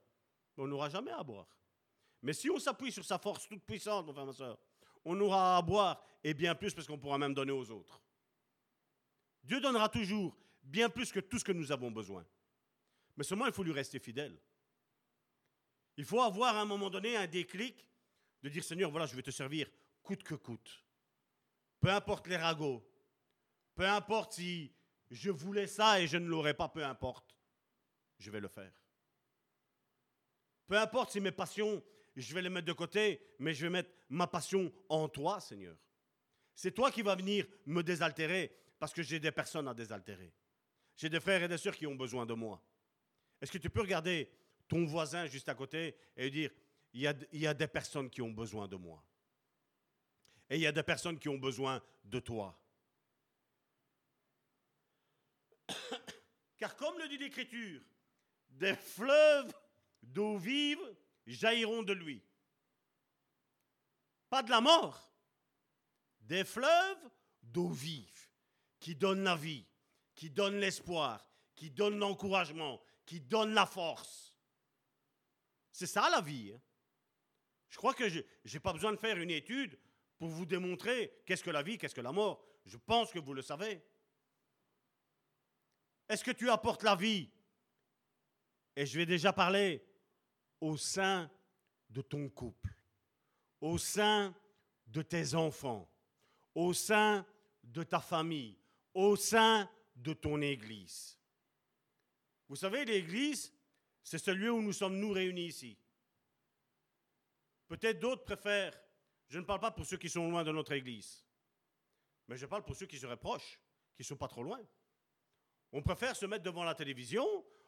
[0.56, 1.54] on n'aura jamais à boire.
[2.22, 4.58] Mais si on s'appuie sur sa force toute puissante, mon frère, ma soeur,
[5.04, 8.00] on aura à boire et bien plus parce qu'on pourra même donner aux autres.
[9.42, 12.24] Dieu donnera toujours bien plus que tout ce que nous avons besoin.
[13.18, 14.40] Mais seulement il faut lui rester fidèle.
[15.96, 17.86] Il faut avoir à un moment donné un déclic
[18.42, 19.70] de dire Seigneur, voilà, je vais te servir
[20.02, 20.84] coûte que coûte.
[21.80, 22.86] Peu importe les ragots,
[23.74, 24.72] peu importe si
[25.10, 27.36] je voulais ça et je ne l'aurais pas, peu importe,
[28.18, 28.72] je vais le faire.
[30.66, 31.82] Peu importe si mes passions
[32.16, 35.76] je vais les mettre de côté, mais je vais mettre ma passion en toi, Seigneur.
[36.54, 40.32] C'est toi qui vas venir me désaltérer parce que j'ai des personnes à désaltérer.
[40.96, 42.62] J'ai des frères et des sœurs qui ont besoin de moi.
[43.40, 44.30] Est-ce que tu peux regarder
[44.68, 46.50] ton voisin juste à côté et dire,
[46.92, 49.02] il y, a, il y a des personnes qui ont besoin de moi.
[50.48, 52.58] Et il y a des personnes qui ont besoin de toi.
[56.56, 57.80] Car comme le dit l'Écriture,
[58.50, 59.52] des fleuves
[60.02, 60.78] d'eau vive
[61.26, 62.22] jailliront de lui.
[64.28, 65.12] Pas de la mort,
[66.20, 67.10] des fleuves
[67.42, 68.30] d'eau vive
[68.78, 69.66] qui donnent la vie,
[70.14, 74.33] qui donnent l'espoir, qui donnent l'encouragement, qui donnent la force.
[75.74, 76.52] C'est ça la vie.
[76.54, 76.60] Hein.
[77.68, 79.76] Je crois que je n'ai pas besoin de faire une étude
[80.16, 82.46] pour vous démontrer qu'est-ce que la vie, qu'est-ce que la mort.
[82.64, 83.82] Je pense que vous le savez.
[86.08, 87.28] Est-ce que tu apportes la vie?
[88.76, 89.84] Et je vais déjà parler
[90.60, 91.28] au sein
[91.90, 92.72] de ton couple,
[93.60, 94.32] au sein
[94.86, 95.90] de tes enfants,
[96.54, 97.26] au sein
[97.64, 98.56] de ta famille,
[98.94, 101.18] au sein de ton Église.
[102.48, 103.52] Vous savez, l'Église,
[104.04, 105.78] c'est celui où nous sommes nous réunis ici.
[107.66, 108.78] Peut-être d'autres préfèrent,
[109.28, 111.24] je ne parle pas pour ceux qui sont loin de notre Église,
[112.28, 113.58] mais je parle pour ceux qui seraient proches,
[113.96, 114.60] qui ne sont pas trop loin.
[115.72, 117.26] On préfère se mettre devant la télévision,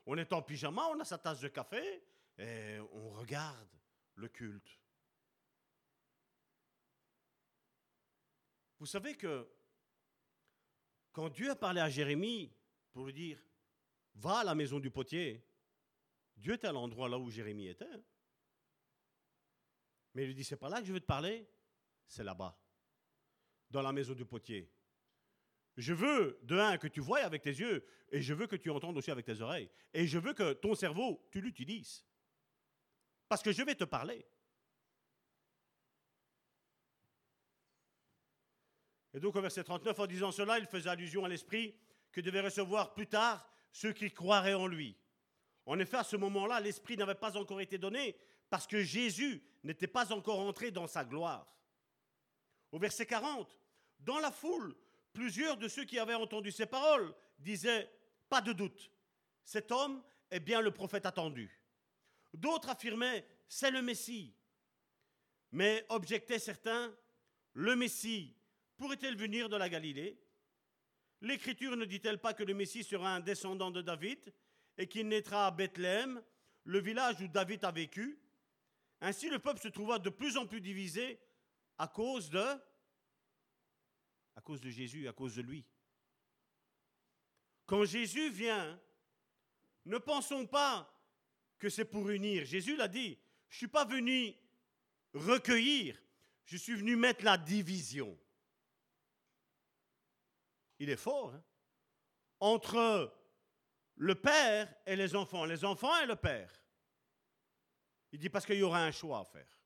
[0.08, 2.04] On est en pyjama, on a sa tasse de café
[2.38, 3.68] et on regarde
[4.14, 4.78] le culte.
[8.78, 9.48] Vous savez que
[11.12, 12.52] quand Dieu a parlé à Jérémie
[12.92, 13.42] pour lui dire,
[14.14, 15.45] va à la maison du potier,
[16.36, 17.84] Dieu était à l'endroit là où Jérémie était.
[17.84, 18.02] Hein.
[20.14, 21.48] Mais il lui dit, c'est pas là que je veux te parler,
[22.06, 22.58] c'est là-bas,
[23.70, 24.72] dans la maison du potier.
[25.76, 28.70] Je veux, de un, que tu voies avec tes yeux, et je veux que tu
[28.70, 29.70] entendes aussi avec tes oreilles.
[29.92, 32.06] Et je veux que ton cerveau, tu l'utilises.
[33.28, 34.26] Parce que je vais te parler.
[39.12, 41.74] Et donc au verset 39, en disant cela, il faisait allusion à l'Esprit
[42.12, 44.96] que devaient recevoir plus tard ceux qui croiraient en lui.
[45.66, 48.16] En effet, à ce moment-là, l'Esprit n'avait pas encore été donné
[48.48, 51.52] parce que Jésus n'était pas encore entré dans sa gloire.
[52.70, 53.58] Au verset 40,
[54.00, 54.74] dans la foule,
[55.12, 57.90] plusieurs de ceux qui avaient entendu ces paroles disaient,
[58.28, 58.90] pas de doute,
[59.44, 61.50] cet homme est bien le prophète attendu.
[62.32, 64.34] D'autres affirmaient, c'est le Messie.
[65.52, 66.94] Mais objectaient certains,
[67.54, 68.36] le Messie
[68.76, 70.20] pourrait-il venir de la Galilée?
[71.22, 74.32] L'Écriture ne dit-elle pas que le Messie sera un descendant de David?
[74.78, 76.22] Et qu'il naîtra à Bethléem,
[76.64, 78.18] le village où David a vécu
[79.00, 81.20] Ainsi, le peuple se trouva de plus en plus divisé
[81.78, 82.44] à cause de
[84.36, 85.64] à cause de Jésus, à cause de lui.
[87.64, 88.78] Quand Jésus vient,
[89.86, 90.92] ne pensons pas
[91.58, 92.44] que c'est pour unir.
[92.44, 93.18] Jésus l'a dit,
[93.48, 94.34] je ne suis pas venu
[95.14, 96.00] recueillir,
[96.44, 98.16] je suis venu mettre la division.
[100.78, 101.34] Il est fort.
[101.34, 101.42] Hein?
[102.40, 103.12] Entre
[103.96, 106.52] le père et les enfants, les enfants et le père.
[108.12, 109.60] Il dit parce qu'il y aura un choix à faire.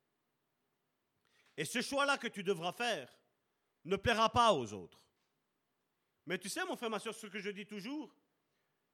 [1.57, 3.11] Et ce choix-là que tu devras faire,
[3.85, 5.05] ne plaira pas aux autres.
[6.25, 8.15] Mais tu sais, mon frère, ma soeur, ce que je dis toujours,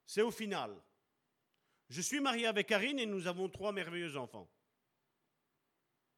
[0.06, 0.76] c'est au final.
[1.90, 4.50] Je suis marié avec Karine et nous avons trois merveilleux enfants.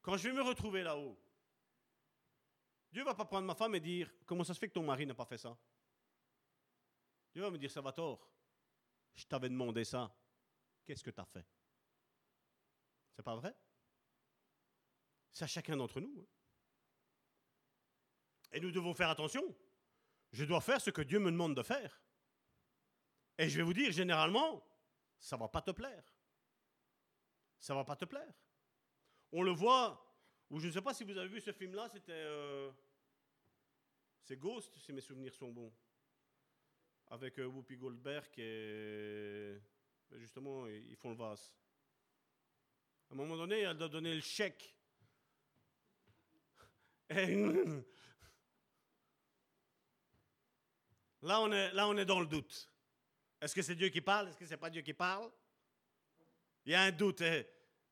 [0.02, 1.18] Quand je vais me retrouver là-haut,
[2.90, 5.06] Dieu va pas prendre ma femme et dire Comment ça se fait que ton mari
[5.06, 5.56] n'a pas fait ça?
[7.32, 8.29] Dieu va me dire Salvatore,
[9.20, 10.14] je t'avais demandé ça.
[10.84, 11.46] Qu'est-ce que tu as fait?
[13.12, 13.54] C'est pas vrai?
[15.30, 16.20] C'est à chacun d'entre nous.
[16.20, 16.26] Hein.
[18.52, 19.42] Et nous devons faire attention.
[20.32, 22.02] Je dois faire ce que Dieu me demande de faire.
[23.36, 24.66] Et je vais vous dire, généralement,
[25.18, 26.04] ça ne va pas te plaire.
[27.58, 28.34] Ça ne va pas te plaire.
[29.32, 30.02] On le voit,
[30.48, 32.12] ou je ne sais pas si vous avez vu ce film-là, c'était...
[32.12, 32.72] Euh,
[34.24, 35.72] c'est Ghost, si mes souvenirs sont bons.
[37.10, 39.58] Avec euh, Whoopi Goldberg et...
[40.12, 41.52] Justement, ils font le vase.
[43.08, 44.74] À un moment donné, elle doit donner le chèque.
[51.22, 52.70] Là, on est, là, on est dans le doute.
[53.40, 54.28] Est-ce que c'est Dieu qui parle?
[54.28, 55.30] Est-ce que c'est pas Dieu qui parle?
[56.64, 57.22] Il y a un doute.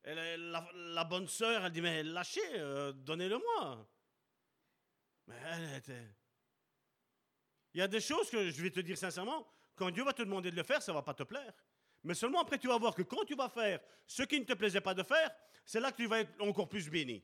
[0.05, 3.87] La, bonne sœur, elle dit, mais lâchez, euh, donnez-le-moi.
[5.27, 6.09] Mais elle était...
[7.79, 10.23] Il y a des choses que je vais te dire sincèrement, quand Dieu va te
[10.23, 11.55] demander de le faire, ça ne va pas te plaire.
[12.03, 14.55] Mais seulement après, tu vas voir que quand tu vas faire ce qui ne te
[14.55, 15.31] plaisait pas de faire,
[15.65, 17.23] c'est là que tu vas être encore plus béni.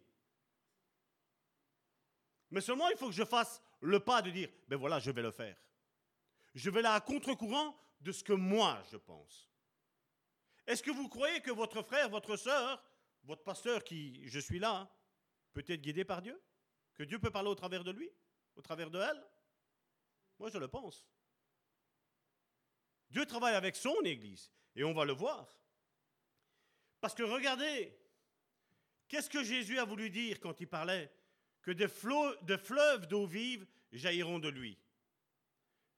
[2.53, 5.23] Mais seulement, il faut que je fasse le pas de dire, ben voilà, je vais
[5.23, 5.57] le faire
[6.55, 9.51] je vais là à contre-courant de ce que moi je pense.
[10.67, 12.83] Est-ce que vous croyez que votre frère, votre soeur,
[13.25, 14.91] votre pasteur qui, je suis là,
[15.53, 16.41] peut être guidé par Dieu?
[16.95, 18.09] Que Dieu peut parler au travers de lui
[18.57, 19.23] Au travers de elle?
[20.45, 21.03] Moi, je le pense.
[23.09, 25.59] Dieu travaille avec son Église, et on va le voir.
[27.01, 27.99] Parce que regardez,
[29.09, 31.11] qu'est-ce que Jésus a voulu dire quand il parlait
[31.63, 34.79] Que des, fleuves d'eau vive jailliront de lui?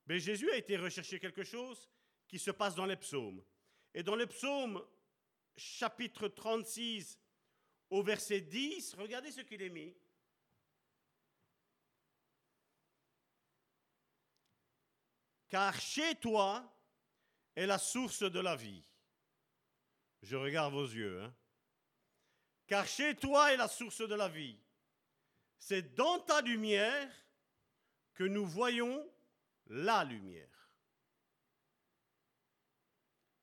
[0.07, 1.91] Mais Jésus a été rechercher quelque chose
[2.29, 3.43] qui se passe dans les psaumes.
[3.95, 4.81] Et dans les psaumes,
[5.57, 7.19] chapitre 36,
[7.91, 9.97] au verset 10, regardez ce qu'il est mis.
[15.57, 16.71] Car chez toi
[17.55, 18.85] est la source de la vie.
[20.21, 21.23] Je regarde vos yeux.
[21.23, 21.35] Hein?
[22.67, 24.61] Car chez toi est la source de la vie.
[25.59, 27.11] C'est dans ta lumière
[28.13, 29.11] que nous voyons
[29.69, 30.71] la lumière.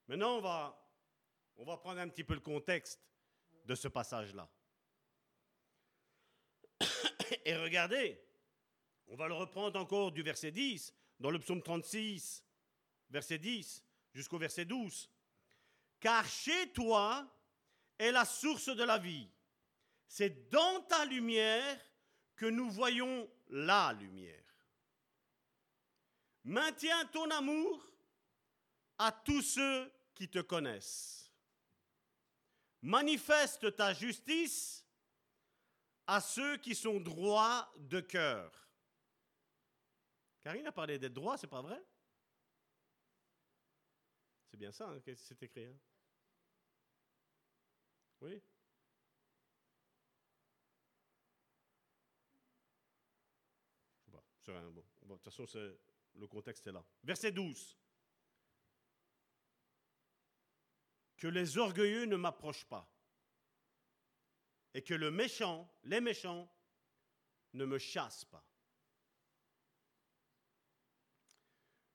[0.07, 0.87] Maintenant, on va,
[1.55, 3.01] on va prendre un petit peu le contexte
[3.65, 4.47] de ce passage-là.
[7.43, 8.23] Et regardez,
[9.07, 12.43] on va le reprendre encore du verset 10, dans le psaume 36,
[13.09, 13.83] verset 10,
[14.13, 15.09] jusqu'au verset 12.
[15.99, 17.25] Car chez toi
[17.97, 19.29] est la source de la vie.
[20.07, 21.79] C'est dans ta lumière
[22.35, 24.43] que nous voyons la lumière.
[26.43, 27.89] Maintiens ton amour
[28.97, 31.31] à tous ceux qui te connaissent.
[32.81, 34.85] Manifeste ta justice
[36.05, 38.62] à ceux qui sont droits de cœur.
[40.43, 41.81] Karine a parlé d'être droit, c'est pas vrai?
[44.51, 45.65] C'est bien ça, hein, que c'est écrit.
[45.65, 45.77] Hein?
[48.21, 48.41] oui
[54.07, 55.45] Je sais pas, bon, de toute façon,
[56.15, 56.83] le contexte est là.
[57.03, 57.77] Verset 12.
[61.15, 62.93] Que les orgueilleux ne m'approchent pas
[64.73, 66.49] et que le méchant, les méchants,
[67.53, 68.43] ne me chassent pas.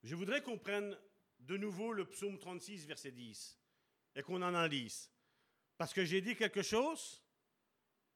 [0.03, 0.97] Je voudrais qu'on prenne
[1.39, 3.59] de nouveau le psaume 36, verset 10,
[4.15, 5.11] et qu'on analyse.
[5.77, 7.23] Parce que j'ai dit quelque chose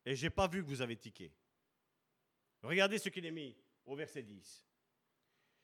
[0.05, 1.33] et je n'ai pas vu que vous avez tiqué.
[2.61, 4.65] Regardez ce qu'il est mis au verset 10.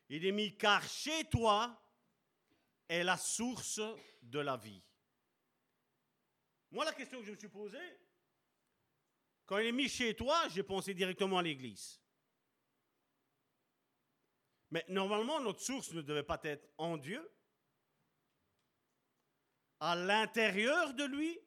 [0.09, 1.82] Il est mis car chez toi
[2.88, 3.82] est la source
[4.22, 4.82] de la vie.
[6.72, 7.78] Moi, la question que je me suis posée,
[9.45, 11.99] quand il est mis chez toi, j'ai pensé directement à l'église.
[14.72, 17.30] Mais normalement, notre source ne devait pas être en Dieu,
[19.80, 21.39] à l'intérieur de lui,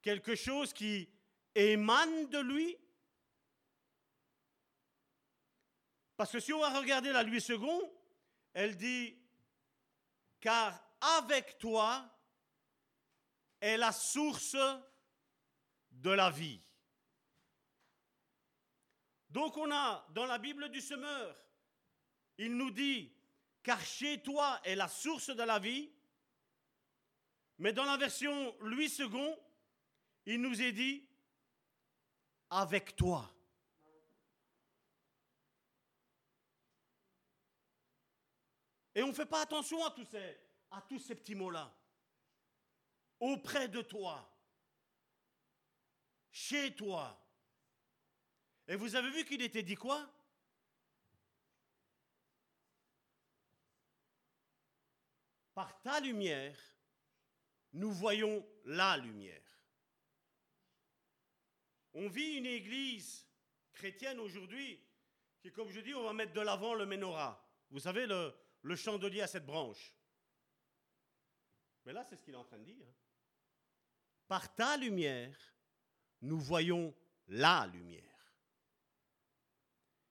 [0.00, 1.08] quelque chose qui
[1.54, 2.76] émane de lui.
[6.16, 7.58] Parce que si on va regarder la Louis II,
[8.54, 9.16] elle dit,
[10.40, 12.08] car avec toi
[13.60, 14.56] est la source
[15.90, 16.60] de la vie.
[19.30, 21.41] Donc on a dans la Bible du semeur,
[22.38, 23.12] il nous dit,
[23.62, 25.90] car chez toi est la source de la vie,
[27.58, 29.34] mais dans la version Louis II,
[30.26, 31.06] il nous est dit,
[32.50, 33.30] avec toi.
[38.94, 40.38] Et on ne fait pas attention à tous ces,
[40.70, 41.74] à tous ces petits mots-là.
[43.20, 44.28] Auprès de toi
[46.32, 47.18] chez toi.
[48.66, 50.10] Et vous avez vu qu'il était dit quoi?
[55.54, 56.58] Par ta lumière,
[57.72, 59.40] nous voyons la lumière.
[61.94, 63.26] On vit une église
[63.72, 64.82] chrétienne aujourd'hui
[65.40, 67.44] qui, comme je dis, on va mettre de l'avant le menorah.
[67.70, 69.94] Vous savez, le, le chandelier à cette branche.
[71.84, 72.86] Mais là, c'est ce qu'il est en train de dire.
[74.28, 75.36] Par ta lumière,
[76.22, 76.94] nous voyons
[77.28, 78.02] la lumière.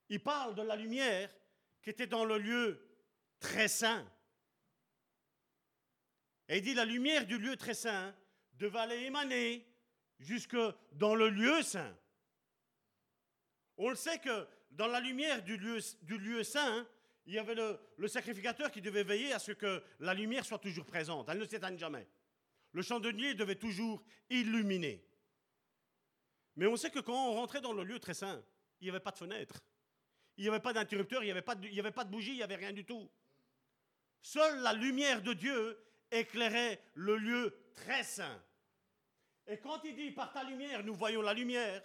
[0.10, 1.34] Il parle de la lumière
[1.82, 2.86] qui était dans le lieu
[3.40, 4.06] très saint.
[6.52, 8.14] Et il dit la lumière du lieu très saint
[8.56, 9.66] devait aller émaner
[10.20, 10.58] jusque
[10.92, 11.98] dans le lieu saint.
[13.78, 16.86] On le sait que dans la lumière du lieu, saint,
[17.26, 20.86] il y avait le, sacrificateur qui devait veiller à ce que la lumière soit toujours
[20.86, 21.30] présente.
[21.30, 22.06] Elle ne s'éteigne jamais.
[22.74, 25.08] Le chandelier devait toujours illuminer.
[26.58, 28.44] Mais on sait que quand on rentrait dans le lieu très saint,
[28.82, 29.64] il n'y avait pas de fenêtre,
[30.36, 31.32] il n'y avait pas d'interrupteur, il n'y
[31.80, 33.10] avait pas de bougie, il n'y avait rien du tout.
[34.22, 35.78] Seule la lumière de Dieu
[36.12, 38.44] éclairait le lieu très saint.
[39.48, 41.84] Et quand il dit par ta lumière, nous voyons la lumière,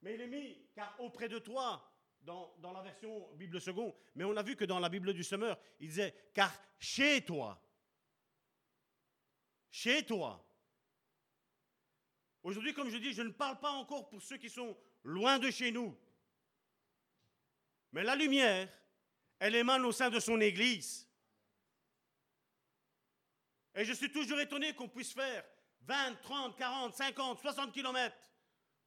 [0.00, 1.88] mais il est mis, car auprès de toi,
[2.22, 5.58] dans, la version Bible second, mais on a vu que dans la Bible du Semeur,
[5.80, 7.60] il disait, car chez toi,
[9.70, 10.44] chez toi,
[12.42, 15.50] Aujourd'hui, comme je dis, je ne parle pas encore pour ceux qui sont loin de
[15.50, 15.96] chez nous.
[17.92, 18.68] Mais la lumière,
[19.38, 21.08] elle émane au sein de son Église.
[23.74, 25.44] Et je suis toujours étonné qu'on puisse faire
[25.82, 28.16] 20, 30, 40, 50, 60 kilomètres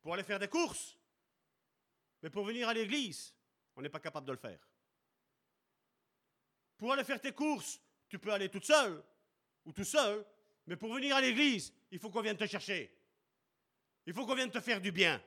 [0.02, 0.98] pour aller faire des courses.
[2.22, 3.34] Mais pour venir à l'église,
[3.76, 4.60] on n'est pas capable de le faire.
[6.78, 9.04] Pour aller faire tes courses, tu peux aller toute seule
[9.66, 10.26] ou tout seul,
[10.68, 12.96] mais pour venir à l'église, il faut qu'on vienne te chercher.
[14.06, 15.22] Il faut qu'on vienne te faire du bien.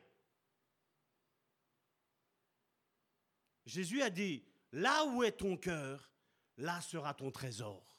[3.67, 6.11] Jésus a dit, là où est ton cœur,
[6.57, 7.98] là sera ton trésor.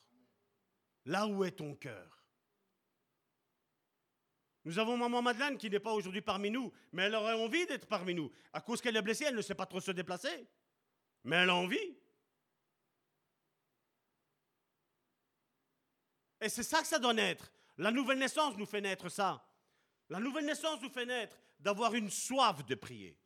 [1.10, 2.24] Là où est ton cœur.
[4.64, 7.88] Nous avons maman Madeleine qui n'est pas aujourd'hui parmi nous, mais elle aurait envie d'être
[7.88, 8.32] parmi nous.
[8.54, 10.48] À cause qu'elle est blessée, elle ne sait pas trop se déplacer.
[11.24, 11.98] Mais elle a envie.
[16.42, 17.52] Et c'est ça que ça doit naître.
[17.80, 19.44] La nouvelle naissance nous fait naître ça.
[20.10, 23.18] La nouvelle naissance nous fait naître d'avoir une soif de prier,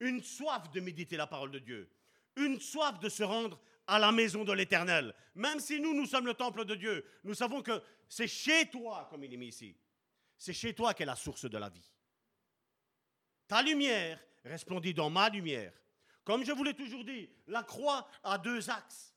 [0.00, 1.90] une soif de méditer la parole de Dieu,
[2.36, 5.14] une soif de se rendre à la maison de l'Éternel.
[5.34, 9.06] Même si nous, nous sommes le temple de Dieu, nous savons que c'est chez toi,
[9.10, 9.76] comme il est mis ici,
[10.36, 11.92] c'est chez toi qu'est la source de la vie.
[13.46, 15.72] Ta lumière resplendit dans ma lumière.
[16.24, 19.14] Comme je vous l'ai toujours dit, la croix a deux axes.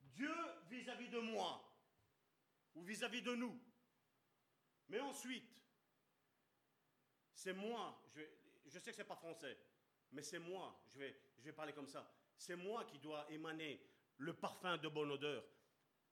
[0.00, 0.32] Dieu
[0.68, 1.64] vis-à-vis de moi
[2.74, 3.60] ou vis-à-vis de nous.
[4.88, 5.48] Mais ensuite,
[7.32, 9.56] c'est moi, je, sais que ce n'est pas français,
[10.12, 13.80] mais c'est moi, je vais parler comme ça, c'est moi qui dois émaner
[14.18, 15.44] le parfum de bonne odeur,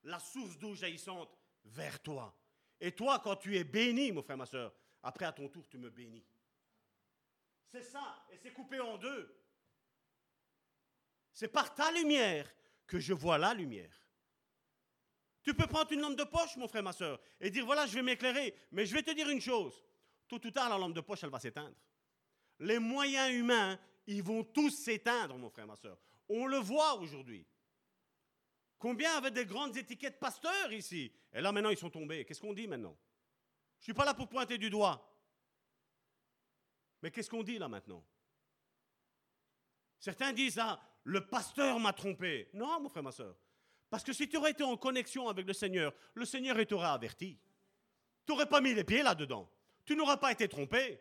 [0.04, 2.36] la source d'eau jaillissante vers toi.
[2.80, 5.78] Et toi, quand tu es béni, mon frère, ma soeur, après à ton tour, tu
[5.78, 6.24] me bénis.
[7.70, 9.38] C'est ça, et c'est coupé en deux.
[11.32, 12.52] C'est par ta lumière
[12.86, 13.96] que je vois la lumière.
[15.42, 17.94] Tu peux prendre une lampe de poche, mon frère, ma soeur, et dire voilà, je
[17.94, 18.54] vais m'éclairer.
[18.70, 19.82] Mais je vais te dire une chose
[20.38, 21.76] tôt ou tard, la lampe de poche, elle va s'éteindre.
[22.58, 25.98] Les moyens humains, ils vont tous s'éteindre, mon frère, ma soeur.
[26.34, 27.46] On le voit aujourd'hui.
[28.78, 31.12] Combien avaient des grandes étiquettes pasteurs ici?
[31.30, 32.24] Et là, maintenant, ils sont tombés.
[32.24, 32.96] Qu'est-ce qu'on dit maintenant?
[33.78, 35.06] Je ne suis pas là pour pointer du doigt.
[37.02, 38.02] Mais qu'est-ce qu'on dit là maintenant?
[39.98, 42.48] Certains disent, ah, le pasteur m'a trompé.
[42.54, 43.36] Non, mon frère, ma soeur.
[43.90, 47.38] Parce que si tu aurais été en connexion avec le Seigneur, le Seigneur t'aurait averti.
[48.24, 49.50] Tu n'aurais pas mis les pieds là-dedans.
[49.84, 50.98] Tu n'auras pas été trompé.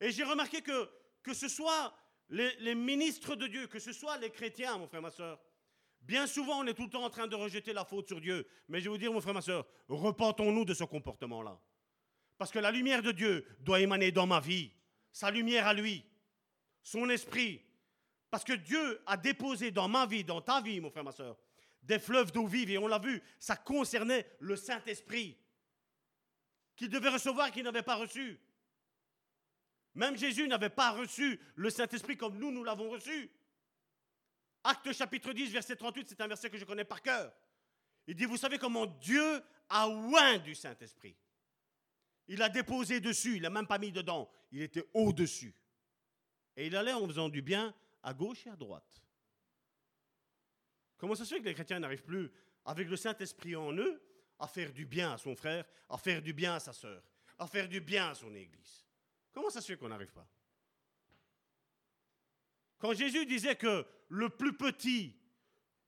[0.00, 0.90] Et j'ai remarqué que,
[1.22, 1.94] que ce soit
[2.30, 5.40] les, ministres de Dieu, que ce soit les chrétiens, mon frère, ma soeur,
[6.00, 8.46] bien souvent on est tout le temps en train de rejeter la faute sur Dieu.
[8.68, 11.60] Mais je vais vous dire, mon frère, ma soeur, repentons-nous de ce comportement-là.
[12.36, 14.72] Parce que la lumière de Dieu doit émaner dans ma vie,
[15.10, 16.04] sa lumière à lui,
[16.82, 17.62] son esprit.
[18.30, 21.36] Parce que Dieu a déposé dans ma vie, dans ta vie, mon frère, ma soeur,
[21.82, 22.70] des fleuves d'eau vive.
[22.70, 25.36] Et on l'a vu, ça concernait le Saint-Esprit
[26.76, 28.38] qu'il devait recevoir qu'il n'avait pas reçu.
[29.98, 33.32] Même Jésus n'avait pas reçu le Saint-Esprit comme nous, nous l'avons reçu.
[34.62, 37.34] Acte chapitre 10, verset 38, c'est un verset que je connais par cœur.
[38.06, 41.16] Il dit, vous savez comment Dieu a oint du Saint-Esprit.
[42.28, 45.52] Il a déposé dessus, il n'a même pas mis dedans, il était au-dessus.
[46.56, 49.02] Et il allait en faisant du bien à gauche et à droite.
[50.96, 52.30] Comment ça se fait que les chrétiens n'arrivent plus,
[52.64, 54.00] avec le Saint-Esprit en eux,
[54.38, 57.02] à faire du bien à son frère, à faire du bien à sa sœur,
[57.36, 58.87] à faire du bien à son Église?
[59.32, 60.26] Comment ça se fait qu'on n'arrive pas?
[62.78, 65.16] Quand Jésus disait que le plus petit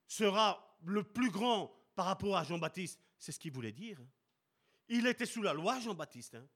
[0.07, 3.99] sera le plus grand par rapport à Jean-Baptiste, c'est ce qu'il voulait dire.
[4.89, 6.35] Il était sous la loi, Jean-Baptiste.
[6.35, 6.47] Hein.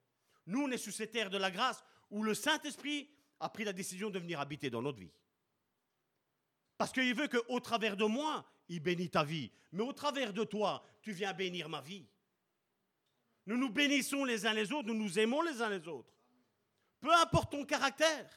[0.47, 3.09] Nous, on est sous cette terre de la grâce où le Saint-Esprit
[3.39, 5.11] a pris la décision de venir habiter dans notre vie.
[6.77, 9.51] Parce qu'il veut qu'au travers de moi, il bénit ta vie.
[9.71, 12.05] Mais au travers de toi, tu viens bénir ma vie.
[13.45, 16.14] Nous nous bénissons les uns les autres, nous nous aimons les uns les autres.
[17.05, 18.27] Peu importe ton caractère.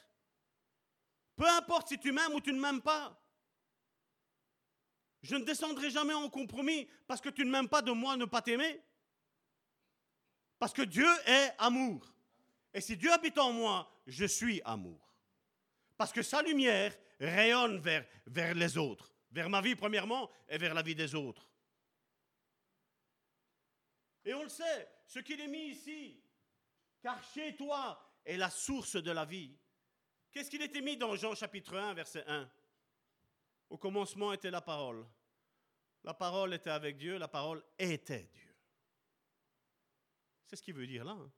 [1.36, 3.18] Peu importe si tu m'aimes ou tu ne m'aimes pas.
[5.22, 8.26] Je ne descendrai jamais en compromis parce que tu ne m'aimes pas de moi ne
[8.26, 8.82] pas t'aimer.
[10.58, 12.12] Parce que Dieu est amour.
[12.74, 15.14] Et si Dieu habite en moi, je suis amour.
[15.96, 19.14] Parce que sa lumière rayonne vers, vers les autres.
[19.30, 21.48] Vers ma vie premièrement et vers la vie des autres.
[24.26, 26.22] Et on le sait, ce qu'il est mis ici,
[27.00, 29.56] car chez toi est la source de la vie.
[30.30, 32.48] Qu'est-ce qu'il était mis dans Jean chapitre 1, verset 1
[33.70, 35.06] Au commencement était la parole.
[36.04, 38.54] La parole était avec Dieu, la parole était Dieu.
[40.46, 41.12] C'est ce qu'il veut dire là.
[41.12, 41.32] Hein.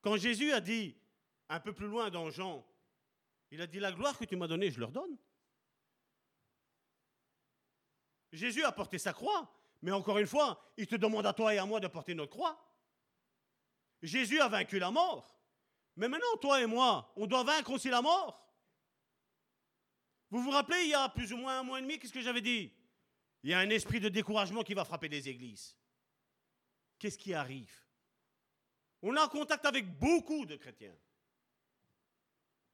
[0.00, 0.96] Quand Jésus a dit,
[1.48, 2.64] un peu plus loin dans Jean,
[3.50, 5.16] il a dit, la gloire que tu m'as donnée, je leur donne.
[8.32, 11.58] Jésus a porté sa croix, mais encore une fois, il te demande à toi et
[11.58, 12.73] à moi de porter notre croix.
[14.04, 15.34] Jésus a vaincu la mort.
[15.96, 18.40] Mais maintenant, toi et moi, on doit vaincre aussi la mort.
[20.30, 22.20] Vous vous rappelez, il y a plus ou moins un mois et demi, qu'est-ce que
[22.20, 22.72] j'avais dit?
[23.42, 25.76] Il y a un esprit de découragement qui va frapper les églises.
[26.98, 27.72] Qu'est-ce qui arrive?
[29.02, 30.96] On est en contact avec beaucoup de chrétiens.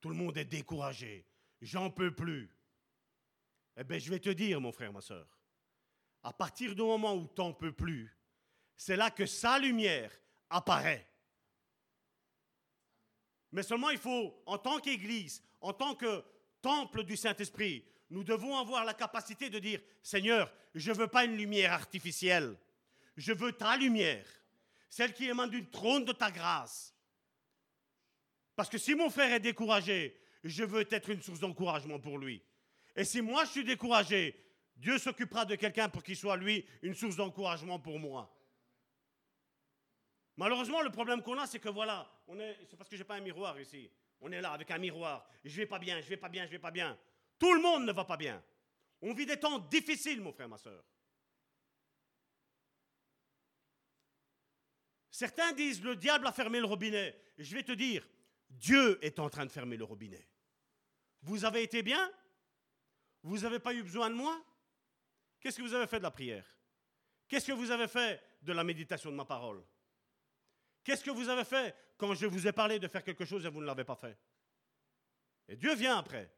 [0.00, 1.26] Tout le monde est découragé.
[1.60, 2.56] J'en peux plus.
[3.76, 5.38] Eh bien, je vais te dire, mon frère, ma soeur,
[6.22, 8.16] à partir du moment où t'en peux plus,
[8.76, 10.12] c'est là que sa lumière
[10.48, 11.09] apparaît.
[13.52, 16.24] Mais seulement il faut, en tant qu'Église, en tant que
[16.62, 21.24] temple du Saint-Esprit, nous devons avoir la capacité de dire, Seigneur, je ne veux pas
[21.24, 22.56] une lumière artificielle,
[23.16, 24.26] je veux ta lumière,
[24.88, 26.94] celle qui émane du trône de ta grâce.
[28.56, 32.42] Parce que si mon frère est découragé, je veux être une source d'encouragement pour lui.
[32.96, 34.36] Et si moi je suis découragé,
[34.76, 38.34] Dieu s'occupera de quelqu'un pour qu'il soit lui une source d'encouragement pour moi.
[40.36, 42.10] Malheureusement, le problème qu'on a, c'est que voilà,
[42.68, 43.90] c'est parce que j'ai pas un miroir ici.
[44.20, 45.26] On est là avec un miroir.
[45.44, 46.98] Je vais pas bien, je vais pas bien, je vais pas bien.
[47.38, 48.42] Tout le monde ne va pas bien.
[49.02, 50.84] On vit des temps difficiles, mon frère, ma soeur.
[55.10, 57.14] Certains disent le diable a fermé le robinet.
[57.36, 58.06] je vais te dire,
[58.48, 60.26] Dieu est en train de fermer le robinet.
[61.22, 62.10] Vous avez été bien?
[63.22, 64.42] Vous n'avez pas eu besoin de moi?
[65.38, 66.46] Qu'est-ce que vous avez fait de la prière?
[67.28, 69.62] Qu'est-ce que vous avez fait de la méditation de ma parole?
[70.84, 73.48] Qu'est-ce que vous avez fait quand je vous ai parlé de faire quelque chose et
[73.48, 74.18] vous ne l'avez pas fait?
[75.48, 76.32] Et Dieu vient après.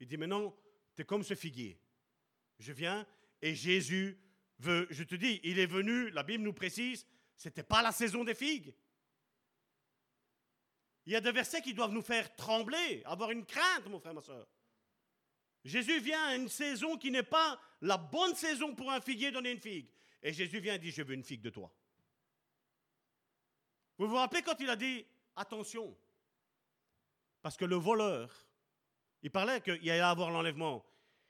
[0.00, 0.56] Il dit, mais non,
[0.96, 1.80] tu es comme ce figuier.
[2.58, 3.06] Je viens
[3.42, 4.18] et Jésus
[4.58, 7.06] veut, je te dis, il est venu, la Bible nous précise,
[7.36, 8.74] ce n'était pas la saison des figues.
[11.06, 14.14] Il y a des versets qui doivent nous faire trembler, avoir une crainte, mon frère,
[14.14, 14.48] ma soeur.
[15.64, 19.50] Jésus vient à une saison qui n'est pas la bonne saison pour un figuier donner
[19.50, 19.88] une figue.
[20.22, 21.74] Et Jésus vient et dit, je veux une figue de toi.
[23.98, 25.06] Vous vous rappelez quand il a dit,
[25.36, 25.96] attention,
[27.42, 28.46] parce que le voleur,
[29.22, 30.84] il parlait qu'il allait avoir l'enlèvement.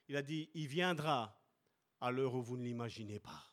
[0.08, 1.40] Il a dit, il viendra
[2.00, 3.50] à l'heure où vous ne l'imaginez pas.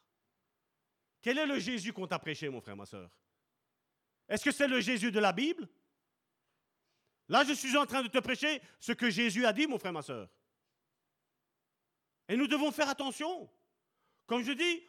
[1.22, 3.10] Quel est le Jésus qu'on t'a prêché, mon frère, ma soeur
[4.28, 5.68] Est-ce que c'est le Jésus de la Bible?
[7.28, 9.94] Là, je suis en train de te prêcher ce que Jésus a dit, mon frère,
[9.94, 10.30] ma soeur.
[12.28, 13.50] Et nous devons faire attention.
[14.26, 14.84] Comme je dis,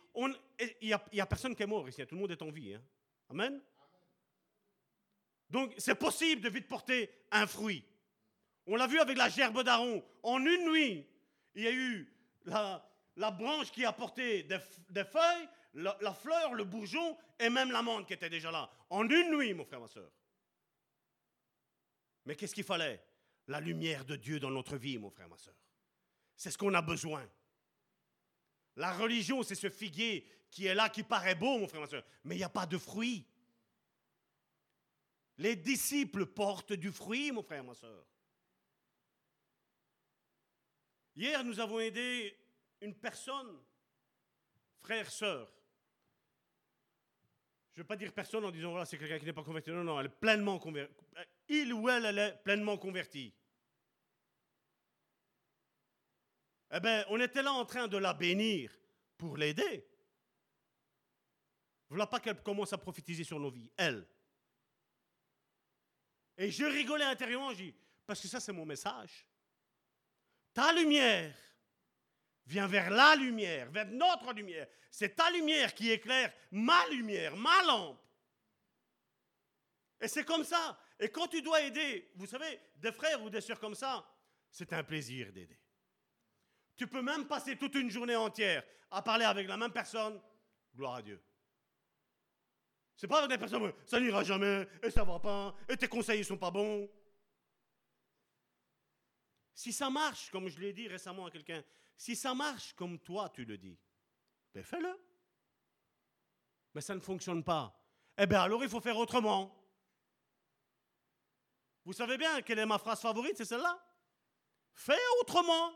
[0.81, 2.74] il n'y a, personne qui est mort ici, tout le monde est en vie.
[2.74, 2.82] Hein.
[3.28, 3.61] Amen.
[5.53, 7.85] Donc, c'est possible de vite porter un fruit.
[8.66, 10.03] On l'a vu avec la gerbe d'Aaron.
[10.23, 11.07] En une nuit,
[11.55, 12.11] il y a eu
[12.47, 18.07] la, branche qui a porté des, feuilles, la, la, fleur, le bourgeon et même l'amande
[18.07, 18.70] qui était déjà là.
[18.89, 20.11] En une nuit, mon frère, ma soeur.
[22.24, 23.05] Mais qu'est-ce qu'il fallait?
[23.49, 25.55] La lumière de Dieu dans notre vie, mon frère, ma soeur.
[26.35, 27.29] C'est ce qu'on a besoin.
[28.77, 32.05] La religion, c'est ce figuier qui est là, qui paraît beau, mon frère, ma soeur,
[32.24, 33.27] mais il n'y a pas de fruit.
[35.39, 38.07] Les disciples portent du fruit, mon frère, ma soeur.
[41.15, 42.37] Hier, nous avons aidé
[42.81, 43.61] une personne,
[44.81, 45.53] frère, sœur.
[47.73, 49.71] Je ne veux pas dire personne en disant, voilà, c'est quelqu'un qui n'est pas converti.
[49.71, 50.93] Non, non, elle est pleinement convertie
[51.53, 53.35] il ou elle, elle est pleinement convertie.
[56.75, 58.73] Eh bien, on était là en train de la bénir
[59.19, 59.87] pour l'aider.
[61.89, 64.07] Voilà pas qu'elle commence à prophétiser sur nos vies, elle.
[66.43, 67.74] Et je rigolais intérieurement, je dis,
[68.05, 69.24] parce que ça c'est mon message.
[70.52, 71.32] Ta lumière
[72.47, 74.66] vient vers la lumière, vers notre lumière.
[74.90, 78.02] C'est ta lumière qui éclaire ma lumière, ma lampe.
[80.01, 80.77] Et c'est comme ça.
[80.98, 84.05] Et quand tu dois aider, vous savez, des frères ou des sœurs comme ça,
[84.51, 85.60] c'est un plaisir d'aider.
[86.74, 90.20] Tu peux même passer toute une journée entière à parler avec la même personne.
[90.74, 91.23] Gloire à Dieu.
[92.97, 96.24] C'est pas des personnes, ça n'ira jamais, et ça va pas, et tes conseils ne
[96.24, 96.89] sont pas bons.
[99.55, 101.62] Si ça marche, comme je l'ai dit récemment à quelqu'un,
[101.97, 103.78] si ça marche comme toi tu le dis,
[104.55, 104.98] ben fais-le.
[106.74, 107.78] Mais ça ne fonctionne pas.
[108.16, 109.59] Eh bien alors il faut faire autrement.
[111.85, 113.78] Vous savez bien quelle est ma phrase favorite, c'est celle-là.
[114.73, 115.73] Fais autrement.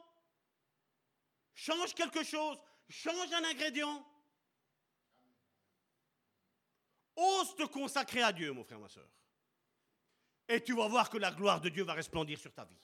[1.55, 2.59] Change quelque chose.
[2.89, 4.07] Change un ingrédient.
[7.17, 9.09] Ose te consacrer à Dieu, mon frère, ma soeur.
[10.49, 12.79] Et tu vas voir que la gloire de Dieu va resplendir sur ta vie.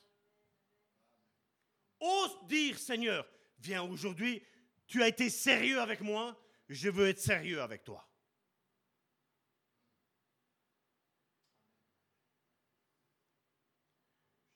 [2.00, 3.28] Ose dire, Seigneur,
[3.58, 4.42] viens aujourd'hui,
[4.86, 6.36] tu as été sérieux avec moi,
[6.68, 8.08] je veux être sérieux avec toi.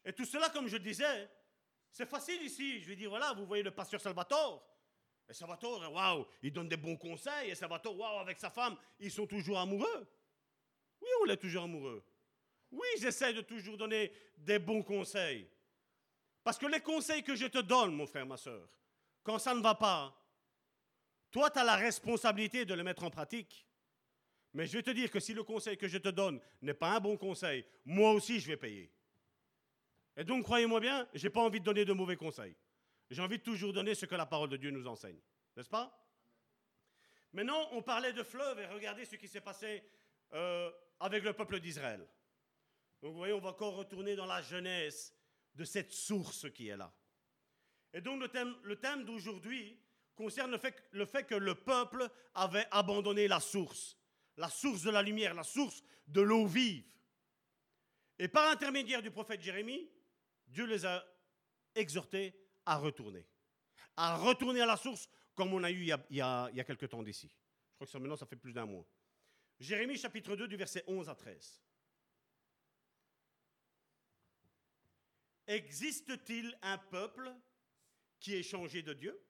[0.05, 1.29] Et tout cela, comme je disais,
[1.91, 2.81] c'est facile ici.
[2.81, 4.65] Je vais dire, voilà, vous voyez le pasteur Salvatore.
[5.29, 7.51] Et Salvatore, waouh, il donne des bons conseils.
[7.51, 10.07] Et Salvatore, waouh, avec sa femme, ils sont toujours amoureux.
[11.01, 12.05] Oui, on est toujours amoureux.
[12.71, 15.49] Oui, j'essaie de toujours donner des bons conseils.
[16.45, 18.69] Parce que les conseils que je te donne, mon frère, ma soeur,
[19.23, 20.17] quand ça ne va pas,
[21.31, 23.67] toi, tu as la responsabilité de le mettre en pratique.
[24.55, 26.97] Mais je vais te dire que si le conseil que je te donne n'est pas
[26.97, 28.91] un bon conseil, moi aussi, je vais payer.
[30.17, 32.55] Et donc, croyez-moi bien, je n'ai pas envie de donner de mauvais conseils.
[33.11, 35.19] J'ai envie de toujours donner ce que la parole de Dieu nous enseigne.
[35.57, 36.07] N'est-ce pas?
[37.33, 39.85] Maintenant, on parlait de fleuve et regardez ce qui s'est passé
[40.33, 40.71] euh,
[41.01, 42.07] avec le peuple d'Israël.
[43.03, 45.15] Donc, vous voyez, on va encore retourner dans la jeunesse
[45.55, 46.93] de cette source qui est là.
[47.93, 49.79] Et donc, le thème, d'aujourd'hui
[50.15, 53.97] concerne le fait, le fait que le peuple avait abandonné la source,
[54.37, 56.85] la source de la lumière, la source de l'eau vive.
[58.19, 59.91] Et par l'intermédiaire du prophète Jérémie,
[60.49, 61.05] Dieu les a
[61.75, 62.35] exhortés
[62.67, 63.27] à retourner.
[63.97, 66.49] À retourner à la source comme on a eu il y a, il y a,
[66.51, 67.29] il y a quelque temps d'ici.
[67.29, 68.87] Je crois que ça, maintenant, ça fait plus d'un mois.
[69.61, 71.63] Jérémie chapitre 2 du verset 11 à 13.
[75.47, 77.33] Existe-t-il un peuple
[78.19, 79.23] qui est changé de Dieu?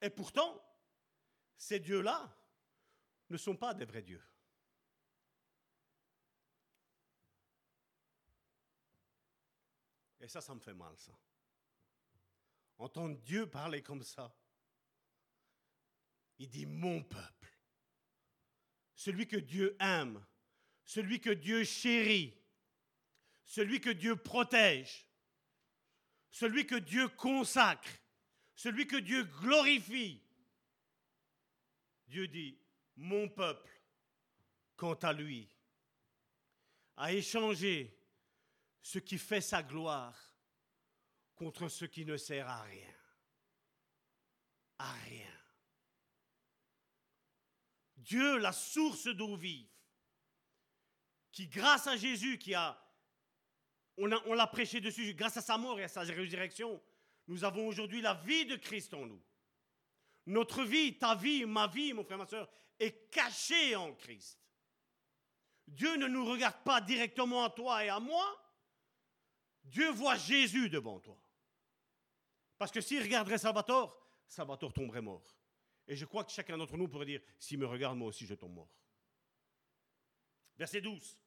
[0.00, 0.62] Et pourtant,
[1.56, 2.32] ces dieux-là
[3.30, 4.22] ne sont pas des vrais dieux.
[10.20, 11.12] Et ça, ça me fait mal, ça.
[12.78, 14.32] Entendre Dieu parler comme ça.
[16.38, 17.58] Il dit mon peuple.
[18.94, 20.24] Celui que Dieu aime,
[20.84, 22.34] celui que Dieu chérit,
[23.44, 25.06] celui que Dieu protège,
[26.30, 27.90] celui que Dieu consacre,
[28.54, 30.22] celui que Dieu glorifie.
[32.06, 32.58] Dieu dit,
[32.96, 33.70] mon peuple,
[34.76, 35.48] quant à lui,
[36.96, 37.96] a échangé
[38.82, 40.27] ce qui fait sa gloire
[41.38, 42.94] contre ce qui ne sert à rien.
[44.78, 45.32] À rien.
[47.96, 49.68] Dieu, la source d'eau vive,
[51.30, 52.80] qui grâce à Jésus, qui a,
[53.96, 56.82] on, l'a prêché dessus, grâce à sa mort et à sa résurrection,
[57.26, 59.22] nous avons aujourd'hui la vie de Christ en nous.
[60.26, 62.48] Notre vie, ta vie, ma vie, mon frère, ma soeur,
[62.78, 64.38] est cachée en Christ.
[65.66, 68.26] Dieu ne nous regarde pas directement à toi et à moi.
[69.64, 71.18] Dieu voit Jésus devant toi.
[72.58, 75.38] Parce que s'il regarderait Salvatore, Salvatore tomberait mort.
[75.86, 78.34] Et je crois que chacun d'entre nous pourrait dire, s'il me regarde, moi aussi, je
[78.34, 78.68] tombe mort.
[80.58, 81.18] Verset 12.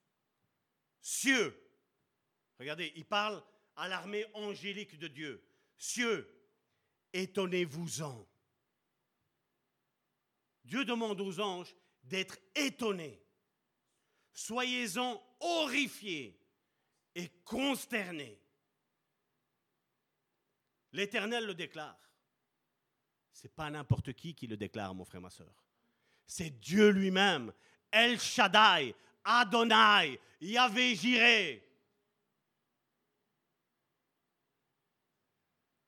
[0.99, 1.57] Cieux.
[2.59, 3.43] Regardez, il parle
[3.75, 5.43] à l'armée angélique de Dieu.
[5.77, 6.29] Cieux,
[7.13, 8.27] étonnez-vous-en.
[10.63, 13.19] Dieu demande aux anges d'être étonnés.
[14.33, 16.39] Soyez-en horrifiés
[17.15, 18.39] et consternés.
[20.93, 21.97] L'Éternel le déclare.
[23.31, 25.63] C'est pas n'importe qui qui le déclare, mon frère, ma soeur.
[26.27, 27.53] C'est Dieu lui-même,
[27.89, 31.67] El Shaddai, Adonai, Yahvé Jireh.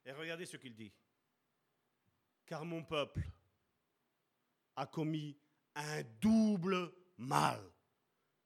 [0.06, 0.92] Et regardez ce qu'il dit.
[2.46, 3.22] Car mon peuple
[4.76, 5.38] a commis
[5.76, 7.62] un double mal.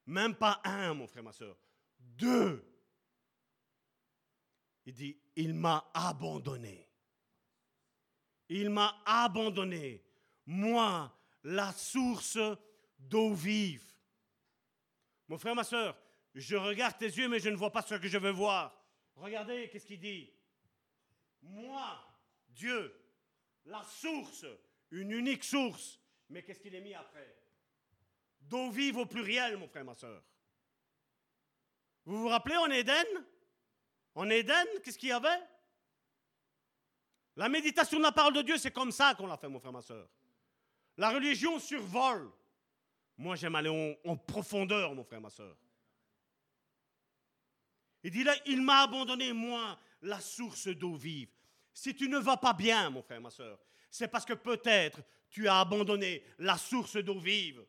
[0.06, 1.58] Même pas un, mon frère, ma soeur.
[2.00, 2.64] Deux.
[4.86, 6.90] Il dit, il m'a abandonné.
[8.50, 10.04] Il m'a abandonné.
[10.48, 12.40] Moi, la source
[12.98, 13.86] d'eau vive.
[15.28, 15.96] Mon frère, ma soeur,
[16.34, 18.84] je regarde tes yeux, mais je ne vois pas ce que je veux voir.
[19.16, 20.34] Regardez, qu'est-ce qu'il dit?
[21.44, 22.04] Moi,
[22.50, 22.94] Dieu,
[23.66, 24.46] la source,
[24.90, 26.00] une unique source.
[26.30, 27.38] Mais qu'est-ce qu'il est mis après?
[28.42, 30.24] D'eau vive au pluriel, mon frère, ma soeur.
[32.06, 33.06] Vous vous rappelez en Éden?
[34.18, 35.40] En Éden, qu'est-ce qu'il y avait?
[37.36, 39.72] La méditation de la parole de Dieu, c'est comme ça qu'on l'a fait, mon frère,
[39.72, 40.10] ma soeur.
[40.98, 42.32] La religion survole.
[43.16, 45.56] Moi, j'aime aller en, profondeur, mon frère, ma soeur.
[48.02, 51.30] Il dit là, il m'a abandonné, moi, la source d'eau vive.
[51.72, 53.60] Si tu ne vas pas bien, mon frère, ma soeur,
[53.92, 55.00] c'est parce que peut-être
[55.30, 57.64] tu as abandonné la source d'eau vive.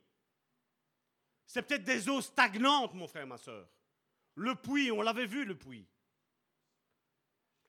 [1.44, 3.68] C'est peut-être des eaux stagnantes, mon frère, ma soeur.
[4.34, 5.86] Le puits, on l'avait vu, le puits.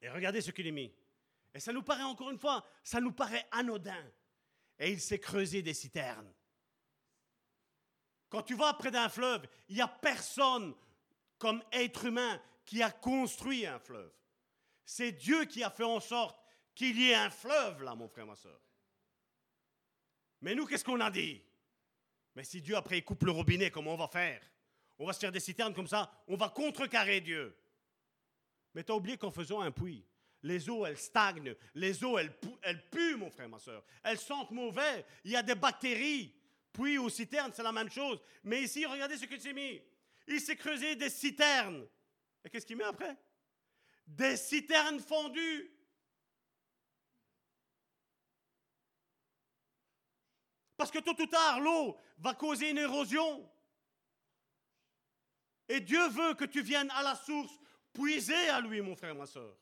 [0.01, 0.93] Et regardez ce qu'il est mis.
[1.53, 4.05] Et ça nous paraît, encore une fois, ça nous paraît anodin.
[4.77, 6.33] Et il s'est creusé des citernes.
[8.29, 10.75] Quand tu vas près d'un fleuve, il n'y a personne
[11.37, 14.13] comme être humain qui a construit un fleuve.
[14.85, 16.39] C'est Dieu qui a fait en sorte
[16.75, 18.59] qu'il y ait un fleuve là, mon frère, ma soeur.
[20.41, 21.41] Mais nous, qu'est-ce qu'on a dit?
[22.35, 24.41] Mais si Dieu après il coupe le robinet, comment on va faire?
[24.97, 27.55] On va se faire des citernes comme ça, on va contrecarrer Dieu.
[28.79, 30.05] Mais tu as oublié qu'en faisant un puits,
[30.41, 32.31] les eaux, elles stagnent, les eaux, elles,
[32.61, 33.83] elles puent, mon frère, ma soeur.
[34.01, 36.33] Elles sentent mauvais, il y a des bactéries.
[36.71, 38.21] Puits ou citernes, c'est la même chose.
[38.41, 39.81] Mais ici, regardez ce qu'il s'est mis.
[40.29, 41.85] Il s'est creusé des citernes.
[42.45, 43.17] Et qu'est-ce qu'il met après?
[44.07, 45.69] Des citernes fondues.
[50.77, 53.45] Parce que tôt ou tard, l'eau va causer une érosion.
[55.67, 57.58] Et Dieu veut que tu viennes à la source,
[57.93, 59.55] puiser à lui, mon frère, ma soeur.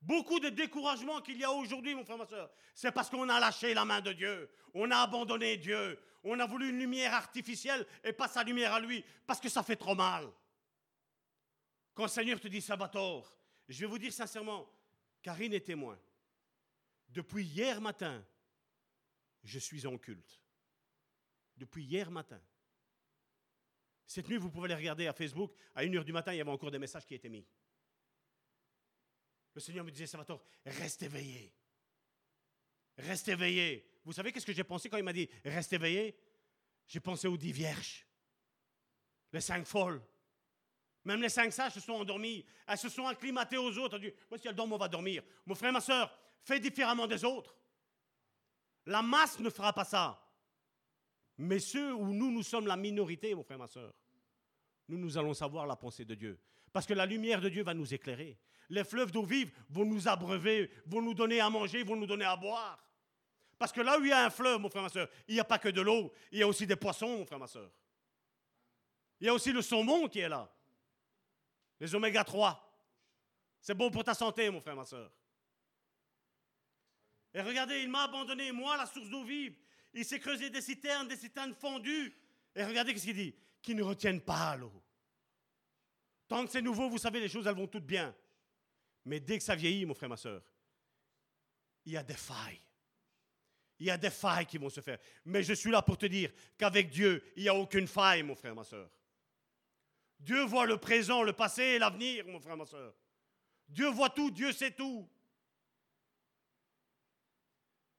[0.00, 3.38] Beaucoup de découragement qu'il y a aujourd'hui, mon frère, ma soeur, c'est parce qu'on a
[3.38, 4.50] lâché la main de Dieu.
[4.72, 5.98] On a abandonné Dieu.
[6.22, 9.62] On a voulu une lumière artificielle et pas sa lumière à lui, parce que ça
[9.62, 10.30] fait trop mal.
[11.94, 13.34] Quand le Seigneur te dit Salvatore,
[13.68, 14.70] je vais vous dire sincèrement,
[15.22, 15.98] Karine est témoin.
[17.08, 18.24] Depuis hier matin,
[19.42, 20.40] je suis en culte.
[21.56, 22.40] Depuis hier matin.
[24.10, 25.52] Cette nuit, vous pouvez aller regarder à Facebook.
[25.72, 27.46] À 1h du matin, il y avait encore des messages qui étaient mis.
[29.54, 31.54] Le Seigneur me disait, Salvatore, reste éveillé.
[32.98, 33.88] Reste éveillé.
[34.04, 36.18] Vous savez qu'est-ce que j'ai pensé quand il m'a dit, reste éveillé?
[36.88, 38.04] J'ai pensé aux dix vierges.
[39.32, 40.02] Les cinq folles.
[41.04, 42.44] Même les cinq sages se sont endormies.
[42.66, 43.94] Elles se sont acclimatées aux autres.
[43.94, 45.22] Elles ont dit, moi, si elle dort, on va dormir.
[45.46, 46.12] Mon frère, ma soeur,
[46.42, 47.56] fais différemment des autres.
[48.86, 50.20] La masse ne fera pas ça.
[51.38, 53.94] Mais ceux où nous, nous sommes la minorité, mon frère, ma soeur,
[54.96, 56.38] nous, allons savoir la pensée de Dieu.
[56.72, 58.38] Parce que la lumière de Dieu va nous éclairer.
[58.68, 62.24] Les fleuves d'eau vive vont nous abreuver, vont nous donner à manger, vont nous donner
[62.24, 62.78] à boire.
[63.58, 65.40] Parce que là où il y a un fleuve, mon frère, ma soeur, il n'y
[65.40, 67.70] a pas que de l'eau, il y a aussi des poissons, mon frère, ma soeur.
[69.20, 70.50] Il y a aussi le saumon qui est là.
[71.78, 72.66] Les oméga 3.
[73.60, 75.10] C'est bon pour ta santé, mon frère, ma soeur.
[77.34, 79.56] Et regardez, il m'a abandonné, moi, la source d'eau vive.
[79.92, 82.14] Il s'est creusé des citernes, des citernes fondues.
[82.54, 83.34] Et regardez ce qu'il dit.
[83.62, 84.72] Qui ne retiennent pas l'eau.
[86.28, 88.14] Tant que c'est nouveau, vous savez, les choses, elles vont toutes bien.
[89.04, 90.42] Mais dès que ça vieillit, mon frère, ma soeur,
[91.84, 92.60] il y a des failles.
[93.78, 94.98] Il y a des failles qui vont se faire.
[95.24, 98.34] Mais je suis là pour te dire qu'avec Dieu, il n'y a aucune faille, mon
[98.34, 98.90] frère, ma soeur.
[100.18, 102.94] Dieu voit le présent, le passé et l'avenir, mon frère, ma soeur.
[103.68, 105.08] Dieu voit tout, Dieu sait tout.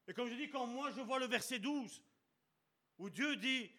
[0.08, 2.02] Et comme je dis, quand moi je vois le verset 12,
[3.00, 3.72] où Dieu dit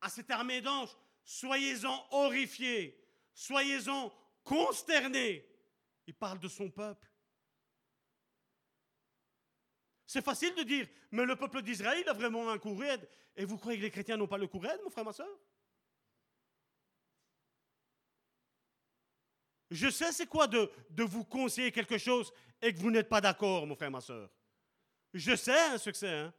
[0.00, 2.98] à cette armée d'anges, soyez-en horrifiés,
[3.34, 4.12] soyez-en
[4.44, 5.46] consternés,
[6.06, 7.06] il parle de son peuple.
[10.06, 12.76] C'est facile de dire, mais le peuple d'Israël a vraiment un coup.
[13.36, 15.38] Et vous croyez que les chrétiens n'ont pas le coup mon frère, ma soeur?
[19.70, 23.20] Je sais c'est quoi de, de, vous conseiller quelque chose et que vous n'êtes pas
[23.20, 24.28] d'accord, mon frère, ma soeur.
[25.14, 26.08] Je sais hein, ce que c'est.
[26.08, 26.34] Hein.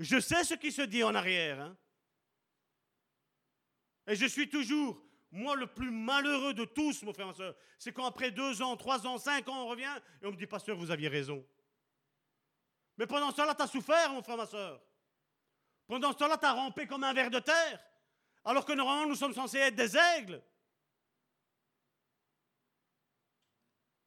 [0.00, 1.60] Je sais ce qui se dit en arrière.
[1.60, 1.76] Hein.
[4.08, 7.54] Et je suis toujours, moi, le plus malheureux de tous, mon frère, ma soeur.
[7.78, 10.46] C'est quand après deux ans, trois ans, cinq ans, on revient et on me dit,
[10.46, 11.46] pasteur, vous aviez raison.
[12.96, 14.80] Mais pendant ce temps-là, tu as souffert, mon frère, ma soeur.
[15.86, 17.80] Pendant ce temps-là, tu as rampé comme un ver de terre.
[18.44, 20.42] Alors que normalement, nous sommes censés être des aigles.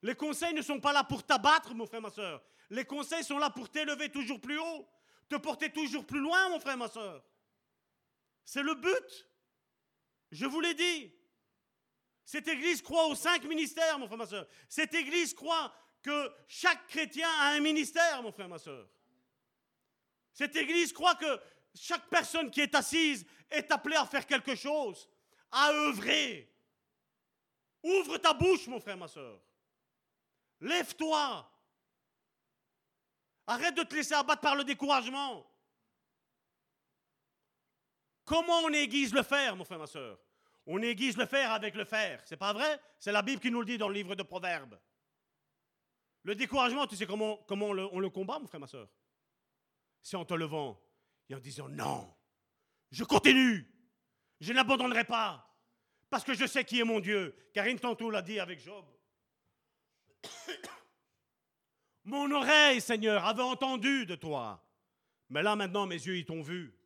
[0.01, 2.43] Les conseils ne sont pas là pour t'abattre, mon frère, ma soeur.
[2.71, 4.89] Les conseils sont là pour t'élever toujours plus haut,
[5.29, 7.23] te porter toujours plus loin, mon frère, ma soeur.
[8.43, 9.30] C'est le but.
[10.31, 11.13] Je vous l'ai dit.
[12.23, 14.47] Cette église croit aux cinq ministères, mon frère, ma soeur.
[14.69, 18.87] Cette église croit que chaque chrétien a un ministère, mon frère, ma soeur.
[20.33, 21.39] Cette église croit que
[21.75, 25.09] chaque personne qui est assise est appelée à faire quelque chose,
[25.51, 26.49] à œuvrer.
[27.83, 29.41] Ouvre ta bouche, mon frère, ma soeur.
[30.61, 31.51] Lève-toi.
[33.47, 35.50] Arrête de te laisser abattre par le découragement.
[38.25, 40.19] Comment on aiguise le fer, mon frère, ma soeur
[40.65, 42.21] On aiguise le fer avec le fer.
[42.25, 42.79] C'est pas vrai?
[42.99, 44.79] C'est la Bible qui nous le dit dans le livre de Proverbes.
[46.23, 48.87] Le découragement, tu sais comment, on, le, combat, mon frère, ma soeur
[50.01, 50.79] C'est en te levant
[51.29, 52.13] et en disant non,
[52.91, 53.67] je continue,
[54.39, 55.47] je n'abandonnerai pas,
[56.09, 57.35] parce que je sais qui est mon Dieu.
[57.53, 58.85] Karine tantôt l'a dit avec Job.
[62.03, 64.63] mon oreille, Seigneur, avait entendu de toi,
[65.29, 66.77] mais là maintenant mes yeux, ils t'ont vu.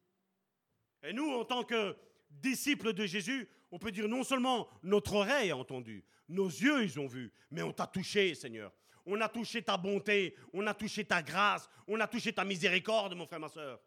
[1.07, 1.95] Et nous, en tant que
[2.29, 6.99] disciples de Jésus, on peut dire non seulement notre oreille a entendu, nos yeux, ils
[6.99, 8.71] ont vu, mais on t'a touché, Seigneur
[9.05, 13.13] on a touché ta bonté, on a touché ta grâce, on a touché ta miséricorde,
[13.13, 13.79] mon frère, ma soeur.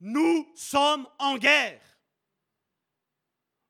[0.00, 1.82] Nous sommes en guerre.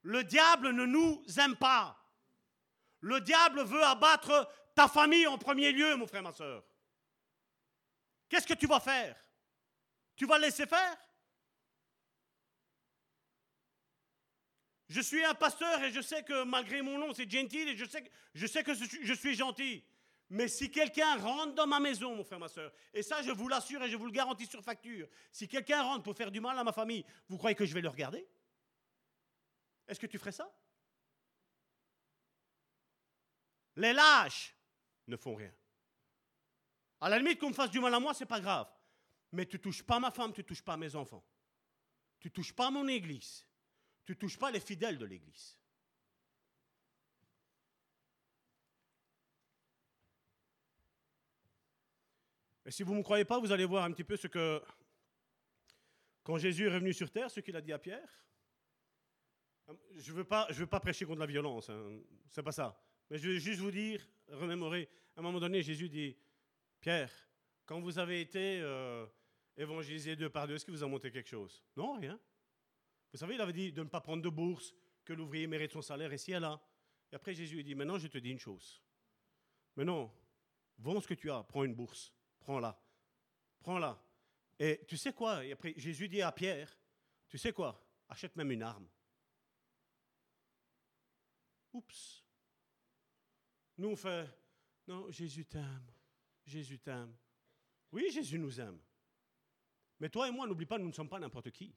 [0.03, 1.97] Le diable ne nous aime pas.
[3.01, 6.65] Le diable veut abattre ta famille en premier lieu, mon frère, ma soeur.
[8.29, 9.17] Qu'est-ce que tu vas faire?
[10.17, 10.97] Tu vas laisser faire?
[14.89, 17.85] Je suis un pasteur et je sais que malgré mon nom, c'est gentil et je
[17.85, 19.85] sais que, je, suis gentil.
[20.31, 23.49] Mais si quelqu'un rentre dans ma maison, mon frère, ma soeur, et ça je vous
[23.49, 26.59] l'assure et je vous le garantis sur facture, si quelqu'un rentre pour faire du mal
[26.59, 28.27] à ma famille, vous croyez que je vais le regarder?
[29.87, 30.51] Est-ce que tu ferais ça?
[33.77, 34.55] Les lâches
[35.07, 35.53] ne font rien.
[37.01, 38.69] À la limite qu'on me fasse du mal à moi, c'est pas grave.
[39.33, 41.25] Mais tu touches pas ma femme, tu touches pas mes enfants.
[42.19, 43.48] Tu touches pas mon église.
[44.09, 45.59] Tu touches pas les fidèles de l'église.
[52.65, 54.63] Et si vous ne me croyez pas, vous allez voir un petit peu ce que,
[56.23, 58.09] quand Jésus est revenu sur terre, ce qu'il a dit à Pierre.
[59.99, 62.83] Je ne veux, pas, je veux pas prêcher contre la violence, hein, c'est pas ça.
[63.11, 66.17] Mais je veux juste vous dire, remémorer, à un moment donné, Jésus dit,
[66.81, 67.13] Pierre,
[67.67, 69.07] quand vous avez été euh,
[69.59, 71.63] évangélisé deux par deux, est-ce qu'il vous a monté quelque chose?
[71.77, 72.19] Non, rien.
[73.13, 74.75] Vous savez, il avait dit de ne pas prendre de bourse,
[75.05, 76.61] que l'ouvrier mérite son salaire ici et là.
[77.11, 78.83] Et après, Jésus dit, maintenant, je te dis une chose.
[79.77, 80.13] Mais non,
[80.79, 82.13] vends ce que tu as, prends une bourse
[82.49, 82.81] prends-la.
[83.61, 84.03] Prends-la.
[84.59, 85.41] Et tu sais quoi?
[85.53, 86.75] Après, Jésus dit à Pierre,
[87.29, 87.87] tu sais quoi?
[88.09, 88.89] Achète même une arme.
[91.75, 92.25] Oups.
[93.77, 94.27] Nous, on fait,
[94.87, 95.93] non, Jésus t'aime.
[96.47, 97.15] Jésus t'aime.
[97.93, 98.81] Oui, Jésus nous aime.
[100.01, 101.77] Mais toi et moi, n'oublie pas, nous ne sommes pas n'importe qui.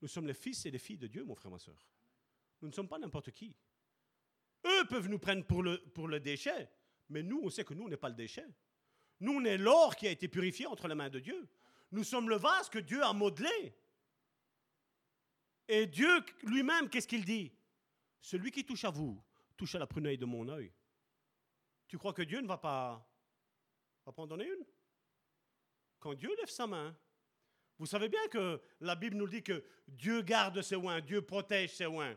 [0.00, 1.88] Nous sommes les fils et les filles de Dieu, mon frère, ma soeur.
[2.60, 3.54] Nous ne sommes pas n'importe qui.
[4.66, 6.68] Eux peuvent nous prendre pour le, déchet,
[7.08, 8.46] mais nous, on sait que nous, on n'est pas le déchet.
[9.20, 11.48] Nous, on est l'or qui a été purifié entre les mains de Dieu.
[11.90, 13.74] Nous sommes le vase que Dieu a modelé.
[15.68, 17.52] Et Dieu lui-même, qu'est-ce qu'il dit?
[18.20, 19.22] Celui qui touche à vous,
[19.56, 20.72] touche à la prunelle de mon œil.
[21.86, 23.06] Tu crois que Dieu ne va pas,
[24.04, 24.64] va pas en donner une?
[25.98, 26.96] Quand Dieu lève sa main,
[27.78, 31.74] vous savez bien que la Bible nous dit que Dieu garde ses oins, Dieu protège
[31.74, 32.16] ses oins.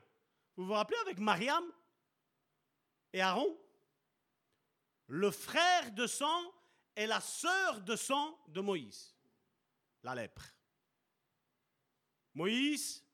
[0.55, 1.63] Vous vous rappelez avec Mariam
[3.13, 3.57] et Aaron?
[5.07, 6.53] Le frère de sang
[6.95, 9.15] et la sœur de sang de Moïse,
[10.03, 10.55] la lèpre.
[12.33, 13.05] Moïse,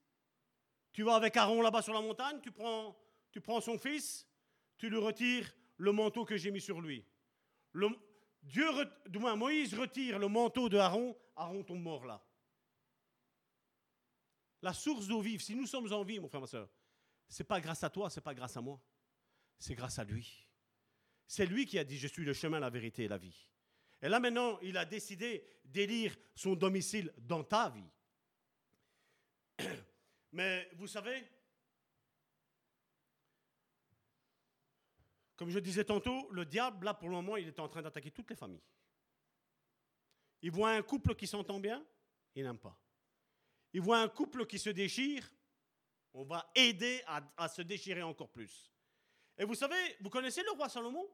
[0.94, 2.96] tu vas avec Aaron là-bas sur la montagne, tu prends,
[3.32, 4.28] tu prends son fils,
[4.78, 7.04] tu lui retires le manteau que j'ai mis sur lui.
[8.44, 8.66] Dieu,
[9.08, 12.24] du moins Moïse retire le manteau de Aaron, Aaron tombe mort là.
[14.68, 16.70] La source d'eau vive, si nous sommes en vie, mon frère, ma soeur,
[17.30, 18.84] c'est pas grâce à toi, c'est pas grâce à moi,
[19.58, 20.46] c'est grâce à lui.
[21.26, 23.48] C'est lui qui a dit Je suis le chemin, la vérité et la vie.
[24.02, 27.90] Et là maintenant, il a décidé d'élire son domicile dans ta vie.
[30.34, 31.26] Mais vous savez,
[35.38, 38.12] comme je disais tantôt, le diable, là pour le moment, il est en train d'attaquer
[38.12, 38.66] toutes les familles.
[40.42, 41.86] Il voit un couple qui s'entend bien,
[42.36, 42.78] il n'aime pas.
[43.74, 45.30] Il voit un couple qui se déchire,
[46.14, 48.72] on va aider à, se déchirer encore plus.
[49.38, 51.08] Et vous savez, vous connaissez le roi Salomon?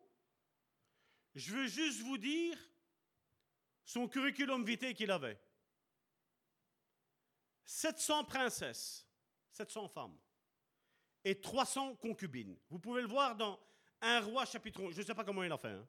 [1.35, 2.57] Je veux juste vous dire
[3.83, 5.39] son curriculum vitae qu'il avait.
[7.65, 9.07] 700 princesses,
[9.51, 10.17] 700 femmes
[11.23, 12.57] et 300 concubines.
[12.69, 13.59] Vous pouvez le voir dans
[14.01, 14.93] un roi chapitre 11.
[14.93, 15.69] Je ne sais pas comment il a fait.
[15.69, 15.87] Hein.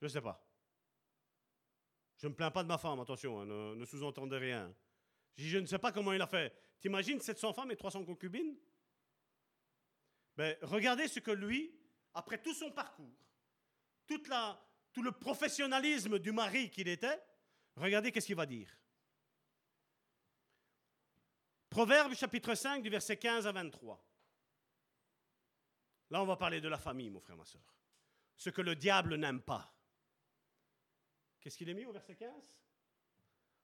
[0.00, 0.44] Je ne sais pas.
[2.16, 4.72] Je ne me plains pas de ma femme, attention, hein, ne, sous-entendez rien.
[5.36, 6.54] Je, ne sais pas comment il a fait.
[6.80, 8.56] T'imagines 700 femmes et 300 concubines?
[10.36, 11.74] Ben, Regardez ce que lui,
[12.14, 13.14] après tout son parcours,
[14.06, 17.20] tout le professionnalisme du mari qu'il était,
[17.76, 18.70] regardez qu'est-ce qu'il va dire.
[21.70, 24.04] Proverbe chapitre 5 du verset 15 à 23.
[26.10, 27.62] Là, on va parler de la famille, mon frère, ma soeur.
[28.36, 29.74] Ce que le diable n'aime pas.
[31.40, 32.30] Qu'est-ce qu'il est mis au verset 15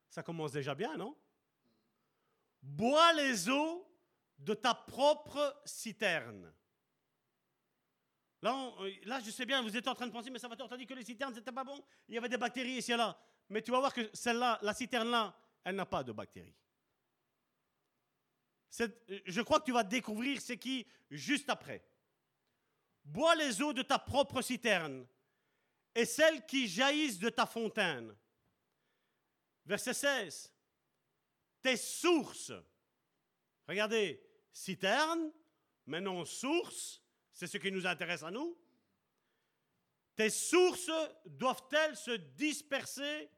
[0.08, 1.14] Ça commence déjà bien, non?
[2.62, 3.88] Bois les eaux
[4.38, 6.52] de ta propre citerne.
[8.40, 8.72] Là,
[9.04, 10.86] là, je sais bien, vous êtes en train de penser, mais ça va t'as dit
[10.86, 11.82] que les citernes, c'était pas bon?
[12.08, 13.18] Il y avait des bactéries ici et là.
[13.48, 16.54] Mais tu vas voir que celle-là, la citerne-là, elle n'a pas de bactéries.
[18.70, 21.84] Je crois que tu vas découvrir ce qui juste après.
[23.02, 25.06] Bois les eaux de ta propre citerne
[25.94, 28.14] et celles qui jaillissent de ta fontaine.
[29.64, 30.52] Verset 16.
[31.62, 32.52] Tes sources.
[33.66, 34.22] Regardez,
[34.52, 35.32] citerne,
[35.86, 37.02] maintenant source,
[37.32, 38.58] c'est ce qui nous intéresse à nous.
[40.16, 40.90] Tes sources
[41.26, 43.30] doivent-elles se disperser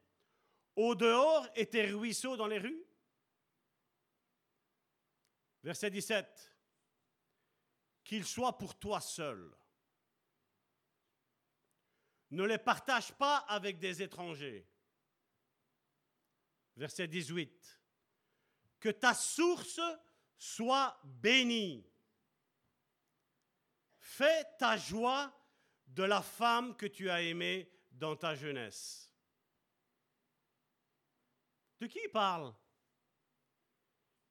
[0.75, 2.83] au dehors et tes ruisseaux dans les rues?
[5.63, 6.55] Verset 17.
[8.03, 9.55] Qu'ils soient pour toi seul.
[12.31, 14.67] Ne les partage pas avec des étrangers.
[16.75, 17.80] Verset 18.
[18.81, 19.79] Que ta source
[20.37, 21.89] soit bénie.
[23.99, 25.31] Fais ta joie
[25.87, 29.13] de la femme que tu as aimée dans ta jeunesse.
[31.79, 32.53] De qui il parle?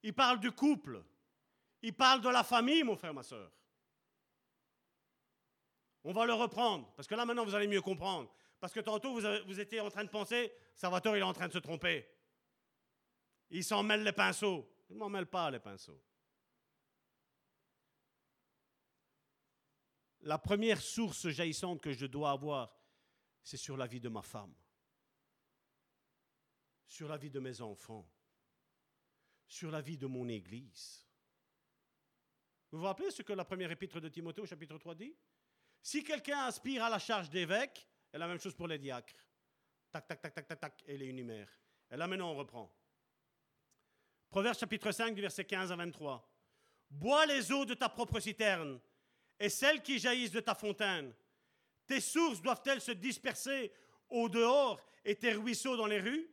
[0.02, 1.02] Il parle du couple.
[1.82, 3.50] Il parle de la famille, mon frère, ma soeur.
[6.04, 8.32] On va le reprendre, parce que là maintenant vous allez mieux comprendre.
[8.58, 11.52] Parce que tantôt vous, étiez en train de penser, Salvatore il est en train de
[11.52, 12.06] se tromper.
[13.50, 14.68] Il s'en mêle les pinceaux.
[14.88, 16.02] Je ne m'en mêle pas les pinceaux.
[20.22, 22.76] La première source jaillissante que je dois avoir,
[23.42, 24.54] c'est sur la vie de ma femme,
[26.86, 28.06] sur la vie de mes enfants,
[29.46, 31.06] sur la vie de mon Église.
[32.70, 35.16] Vous vous rappelez ce que la première épître de Timothée au chapitre 3 dit?
[35.82, 39.14] Si quelqu'un aspire à la charge d'évêque, et la même chose pour les diacres.
[39.90, 41.50] Tac, tac, tac, tac, tac, tac, et les unimères.
[41.90, 42.72] Et là maintenant on reprend.
[44.30, 46.24] Proverbe chapitre 5 du verset 15 à 23.
[46.88, 48.80] Bois les eaux de ta propre citerne
[49.40, 51.12] et celles qui jaillissent de ta fontaine.
[51.84, 53.72] Tes sources doivent-elles se disperser
[54.08, 56.30] au dehors et tes ruisseaux dans les rues?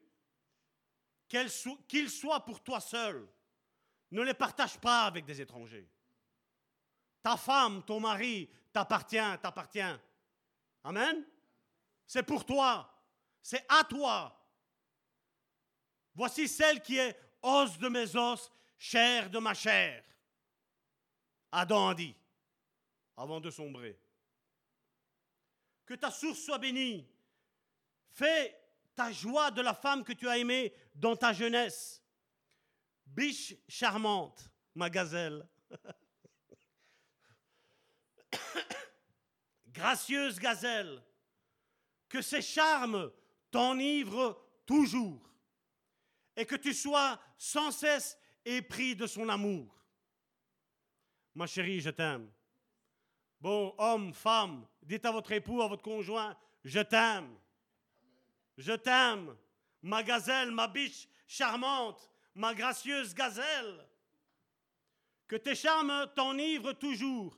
[1.27, 3.27] Qu'ils soient pour toi seul.
[4.11, 5.89] Ne les partage pas avec des étrangers.
[7.23, 9.99] Ta femme, ton mari t'appartient, t'appartient.
[10.83, 11.25] Amen.
[12.05, 12.93] C'est pour toi.
[13.41, 14.39] C'est à toi.
[16.13, 20.03] Voici celle qui est os de mes os, chair de ma chair.
[21.51, 22.15] Adam a dit,
[23.15, 23.99] avant de sombrer.
[25.85, 27.07] Que ta source soit bénie.
[28.09, 28.55] Fais
[28.95, 32.03] ta joie de la femme que tu as aimée dans ta jeunesse.
[33.05, 35.47] Biche charmante, ma gazelle.
[39.67, 41.01] Gracieuse gazelle,
[42.09, 43.11] que ses charmes
[43.51, 45.31] t'enivrent toujours
[46.35, 49.73] et que tu sois sans cesse épris de son amour.
[51.35, 52.31] Ma chérie, je t'aime.
[53.39, 57.37] Bon, homme, femme, dites à votre époux, à votre conjoint, je t'aime.
[58.57, 59.35] Je t'aime.
[59.83, 63.87] Ma gazelle, ma biche charmante, ma gracieuse gazelle.
[65.27, 67.37] Que tes charmes t'enivrent toujours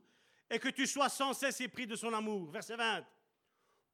[0.49, 2.49] et que tu sois sans cesse épris de son amour.
[2.51, 3.05] Verset 20.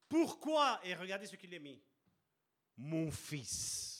[0.07, 1.81] Pourquoi, et regardez ce qu'il est mis,
[2.77, 3.94] mon fils?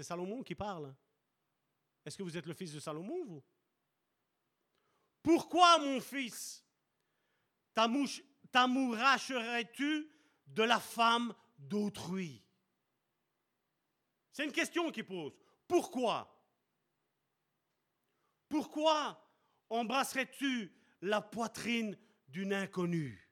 [0.00, 0.96] C'est Salomon qui parle.
[2.06, 3.44] Est-ce que vous êtes le fils de Salomon, vous?
[5.22, 6.64] Pourquoi, mon fils,
[8.50, 10.10] t'amouracherais-tu
[10.46, 12.42] de la femme d'autrui?
[14.32, 15.36] C'est une question qu'il pose.
[15.68, 16.34] Pourquoi?
[18.48, 19.22] Pourquoi
[19.68, 20.72] embrasserais-tu
[21.02, 21.94] la poitrine
[22.26, 23.30] d'une inconnue?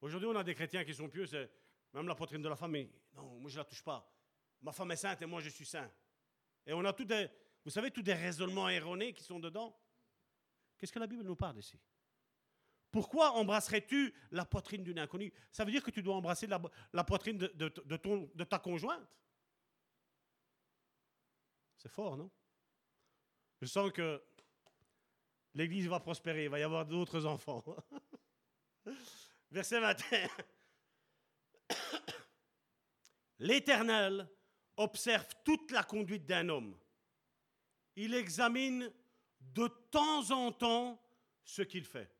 [0.00, 1.52] Aujourd'hui, on a des chrétiens qui sont pieux, c'est
[1.92, 4.10] même la poitrine de la femme, mais non, moi je ne la touche pas.
[4.66, 5.88] Ma femme est sainte et moi je suis saint.
[6.66, 7.28] Et on a tous des,
[7.64, 9.78] vous savez, tous des raisonnements erronés qui sont dedans.
[10.76, 11.78] Qu'est-ce que la Bible nous parle ici?
[12.90, 15.32] Pourquoi embrasserais-tu la poitrine d'une inconnue?
[15.52, 19.08] Ça veut dire que tu dois embrasser la, poitrine de, de ta conjointe.
[21.78, 22.28] C'est fort, non?
[23.60, 24.20] Je sens que
[25.54, 27.62] l'Église va prospérer, il va y avoir d'autres enfants.
[29.52, 30.28] Verset 21.
[33.38, 34.28] L'Éternel
[34.76, 36.76] observe toute la conduite d'un homme.
[37.96, 38.92] Il examine
[39.40, 41.02] de temps en temps
[41.44, 42.10] ce qu'il fait.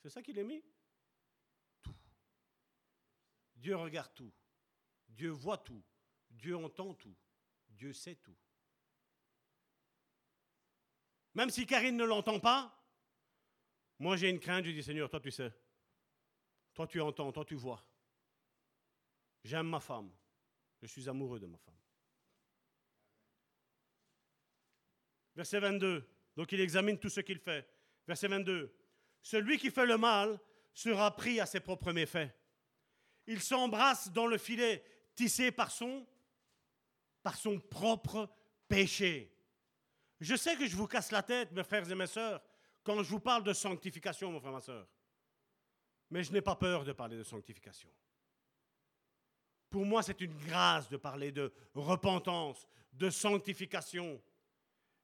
[0.00, 0.64] C'est ça qu'il est mis?
[1.82, 1.94] Tout.
[3.56, 4.32] Dieu regarde tout.
[5.08, 5.82] Dieu voit tout.
[6.30, 7.14] Dieu entend tout.
[7.68, 8.36] Dieu sait tout.
[11.34, 12.74] Même si Karine ne l'entend pas,
[13.98, 15.52] moi j'ai une crainte, je dis Seigneur, toi tu sais.
[16.74, 17.84] Toi tu entends, toi tu vois.
[19.44, 20.10] J'aime ma femme.
[20.80, 21.74] Je suis amoureux de ma femme.
[25.34, 26.08] Verset 22.
[26.36, 27.68] Donc il examine tout ce qu'il fait.
[28.06, 28.74] Verset 22.
[29.22, 30.40] Celui qui fait le mal
[30.72, 32.30] sera pris à ses propres méfaits.
[33.26, 34.84] Il s'embrasse dans le filet
[35.14, 36.06] tissé par son,
[37.22, 38.30] par son propre
[38.68, 39.34] péché.
[40.20, 42.42] Je sais que je vous casse la tête, mes frères et mes sœurs,
[42.82, 44.88] quand je vous parle de sanctification, mon frère, ma sœur.
[46.10, 47.90] Mais je n'ai pas peur de parler de sanctification.
[49.70, 54.20] Pour moi, c'est une grâce de parler de repentance, de sanctification,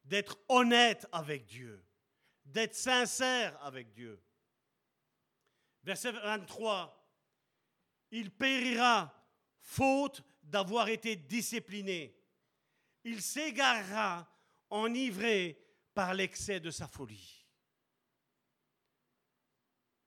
[0.05, 1.85] d'être honnête avec Dieu,
[2.45, 4.21] d'être sincère avec Dieu.
[5.83, 7.05] Verset 23,
[8.11, 9.15] il périra
[9.61, 12.17] faute d'avoir été discipliné.
[13.05, 14.27] Il s'égarera
[14.71, 15.59] enivré
[15.93, 17.47] par l'excès de sa folie.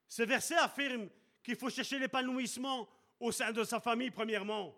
[0.07, 1.09] Ce verset affirme
[1.43, 2.89] qu'il faut chercher l'épanouissement
[3.19, 4.77] au sein de sa famille, premièrement.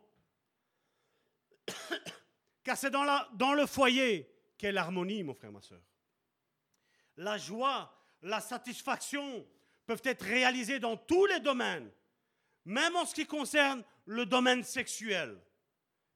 [2.63, 5.81] Car c'est dans, le foyer qu'est l'harmonie, mon frère, ma soeur.
[7.17, 9.45] La joie, la satisfaction
[9.85, 11.91] peuvent être réalisées dans tous les domaines,
[12.65, 15.39] même en ce qui concerne le domaine sexuel.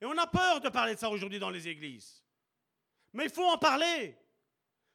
[0.01, 2.23] Et on a peur de parler de ça aujourd'hui dans les églises.
[3.13, 4.17] Mais il faut en parler.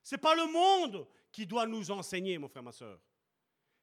[0.02, 3.00] Ce n'est pas le monde qui doit nous enseigner, mon frère, ma soeur.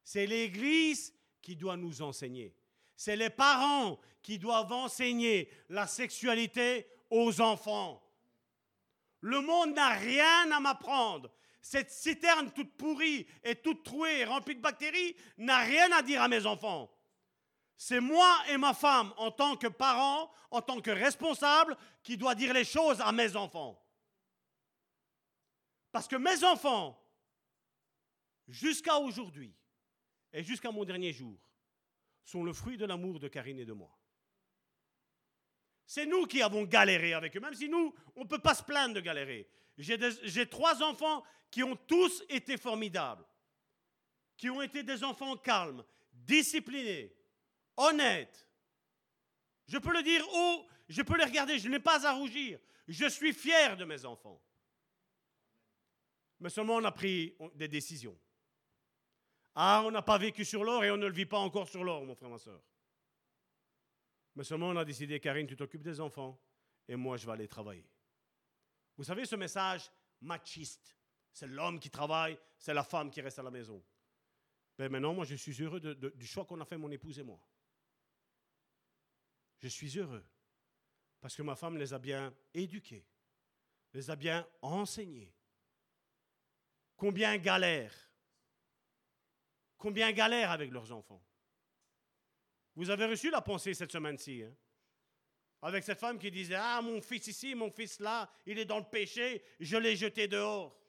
[0.04, 2.56] C'est l'Église qui doit nous enseigner.
[2.96, 8.02] C'est les parents qui doivent enseigner la sexualité aux enfants.
[9.22, 11.32] Le monde n'a rien à m'apprendre.
[11.62, 16.22] Cette citerne toute pourrie et toute trouée et remplie de bactéries n'a rien à dire
[16.22, 16.92] à mes enfants.
[17.78, 22.36] C'est moi et ma femme, en tant que parents, en tant que responsables, qui doit
[22.36, 23.82] dire les choses à mes enfants.
[25.92, 27.02] Parce que mes enfants,
[28.48, 29.54] jusqu'à aujourd'hui
[30.32, 31.38] et jusqu'à mon dernier jour,
[32.26, 33.95] sont le fruit de l'amour de Karine et de moi.
[35.85, 38.64] C'est nous qui avons galéré avec eux, même si nous, on ne peut pas se
[38.64, 39.47] plaindre de galérer.
[39.77, 43.23] J'ai trois enfants qui ont tous été formidables,
[44.35, 47.15] qui ont été des enfants calmes, disciplinés,
[47.77, 48.49] honnêtes.
[49.68, 52.60] Je peux le dire haut, je peux les regarder, je n'ai pas à rougir.
[52.88, 54.41] Je suis fier de mes enfants.
[56.39, 58.18] Mais seulement on a pris des décisions.
[59.56, 61.84] Ah, on n'a pas vécu sur l'or et on ne le vit pas encore sur
[61.84, 62.61] l'or, mon frère, ma soeur.
[64.36, 66.38] Mais seulement on a décidé, Karine, tu t'occupes des enfants
[66.88, 67.90] et moi je vais aller travailler.
[68.98, 69.90] Vous savez ce message
[70.22, 70.98] machiste,
[71.32, 73.82] c'est l'homme qui travaille, c'est la femme qui reste à la maison.
[74.77, 77.40] Ben maintenant, moi, je suis heureux du choix qu'on a fait mon épouse et moi.
[79.60, 80.26] Je suis heureux
[81.22, 83.06] parce que ma femme les a bien éduqués,
[83.94, 85.34] les a bien enseignés.
[86.98, 88.05] Combien galèrent
[89.77, 91.22] Combien galèrent avec leurs enfants?
[92.76, 94.53] Vous avez reçu la pensée cette semaine-ci hein?
[95.61, 98.77] Avec cette femme qui disait Ah, mon fils ici, mon fils là, il est dans
[98.77, 100.80] le péché, je l'ai jeté dehors.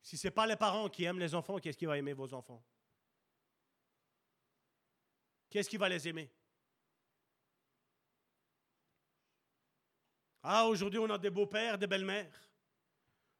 [0.00, 2.12] Si ce n'est pas les parents qui aiment les enfants, qui est-ce qui va aimer
[2.12, 2.64] vos enfants?
[5.50, 6.30] Qui est-ce qui va les aimer?
[10.44, 12.45] Ah, aujourd'hui, on a des beaux-pères, des belles-mères.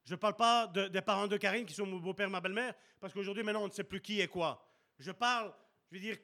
[0.06, 3.12] Je ne parle pas des parents de Karine qui sont mon beau-père, ma belle-mère, parce
[3.12, 4.64] qu'aujourd'hui, maintenant, on ne sait plus qui est quoi.
[5.00, 5.52] Je parle,
[5.90, 6.16] je veux dire,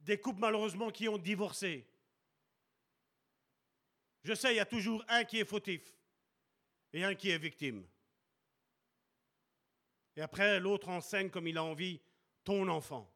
[0.00, 1.88] des couples malheureusement qui ont divorcé.
[4.22, 5.80] Je sais, il y a toujours un qui est fautif
[6.92, 7.86] et un qui est victime.
[10.14, 12.02] Et après, l'autre enseigne comme il a envie
[12.44, 13.10] ton enfant,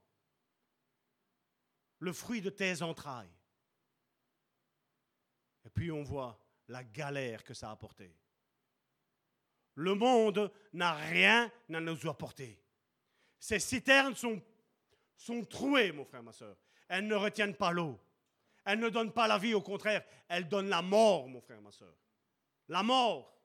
[1.99, 3.35] le fruit de tes entrailles.
[5.67, 6.39] Et puis on voit
[6.69, 8.17] la galère que ça a apporté.
[9.75, 12.59] Le monde n'a rien à nous apporter.
[13.39, 14.41] Ces citernes sont,
[15.49, 16.57] trouées, mon frère, ma soeur.
[16.89, 17.99] Elles ne retiennent pas l'eau.
[18.65, 21.73] Elles ne donnent pas la vie, au contraire, elles donnent la mort, mon frère, ma
[21.73, 21.95] soeur.
[22.69, 23.37] La mort.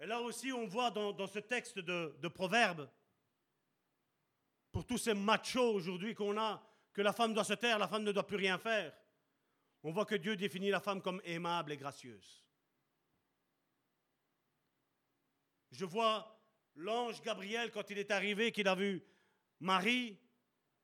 [0.00, 2.88] Et là aussi, on voit dans, ce texte de, Proverbes,
[4.72, 6.62] pour tous ces machos aujourd'hui qu'on a,
[6.92, 8.92] que la femme doit se taire, la femme ne doit plus rien faire.
[9.82, 12.44] On voit que Dieu définit la femme comme aimable et gracieuse.
[15.70, 16.38] Je vois
[16.74, 19.02] l'ange Gabriel quand il est arrivé, qu'il a vu
[19.60, 20.18] Marie,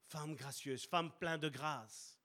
[0.06, 2.18] femme gracieuse, femme pleine de grâce.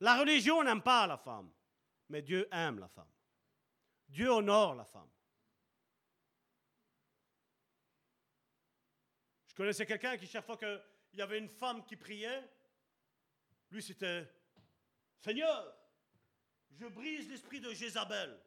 [0.00, 1.52] La religion n'aime pas la femme,
[2.08, 3.12] mais Dieu aime la femme.
[4.08, 5.10] Dieu honore la femme.
[9.46, 10.80] Je connaissais quelqu'un qui, chaque fois qu'il
[11.14, 12.50] y avait une femme qui priait,
[13.70, 14.26] lui c'était
[15.20, 15.76] Seigneur,
[16.70, 18.40] je brise l'esprit de Jézabel.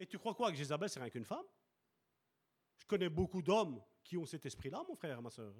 [0.00, 1.44] Et tu crois quoi que Jézabel, c'est rien qu'une femme?
[2.78, 5.54] Je connais beaucoup d'hommes qui ont cet esprit-là, mon frère, ma soeur.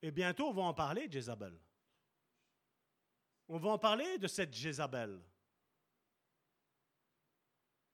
[0.00, 1.58] Et bientôt, on va en parler de Jézabel.
[3.48, 5.20] On va en parler de cette Jézabel.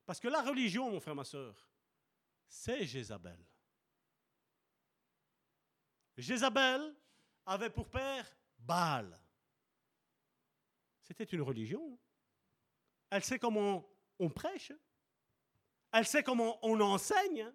[0.05, 1.71] Parce que la religion, mon frère, ma soeur,
[2.47, 3.39] c'est Jézabel.
[6.17, 6.95] Jézabel
[7.47, 8.38] avait pour père
[8.69, 9.19] Baal.
[11.03, 11.99] C'était une religion.
[13.09, 14.73] Elle sait comment on prêche.
[15.91, 17.51] Elle sait comment on enseigne.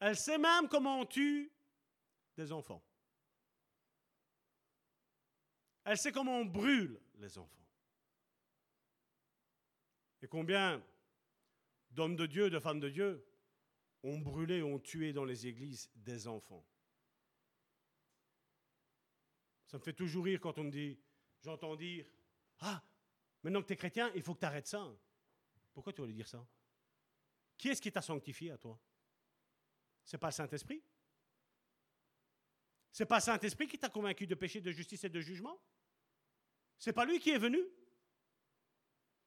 [0.00, 1.52] Elle sait même comment on tue
[2.36, 2.82] des enfants.
[5.84, 7.68] Elle sait comment on brûle les enfants.
[10.22, 10.82] Et combien
[11.90, 13.22] d'hommes de Dieu, de femmes de Dieu
[14.02, 16.64] ont brûlé, ont tué dans les églises des enfants.
[19.66, 20.98] Ça me fait toujours rire quand on me dit,
[21.42, 22.06] j'entends dire,
[22.60, 22.82] ah,
[23.42, 24.86] maintenant que tu es chrétien, il faut que tu arrêtes ça.
[25.74, 26.46] Pourquoi tu lui dire ça?
[27.58, 28.78] Qui est-ce qui t'a sanctifié à toi?
[30.04, 30.82] C'est pas le Saint-Esprit?
[32.92, 35.60] C'est pas le Saint-Esprit qui t'a convaincu de péché, de justice et de jugement?
[36.78, 37.58] C'est pas lui qui est venu?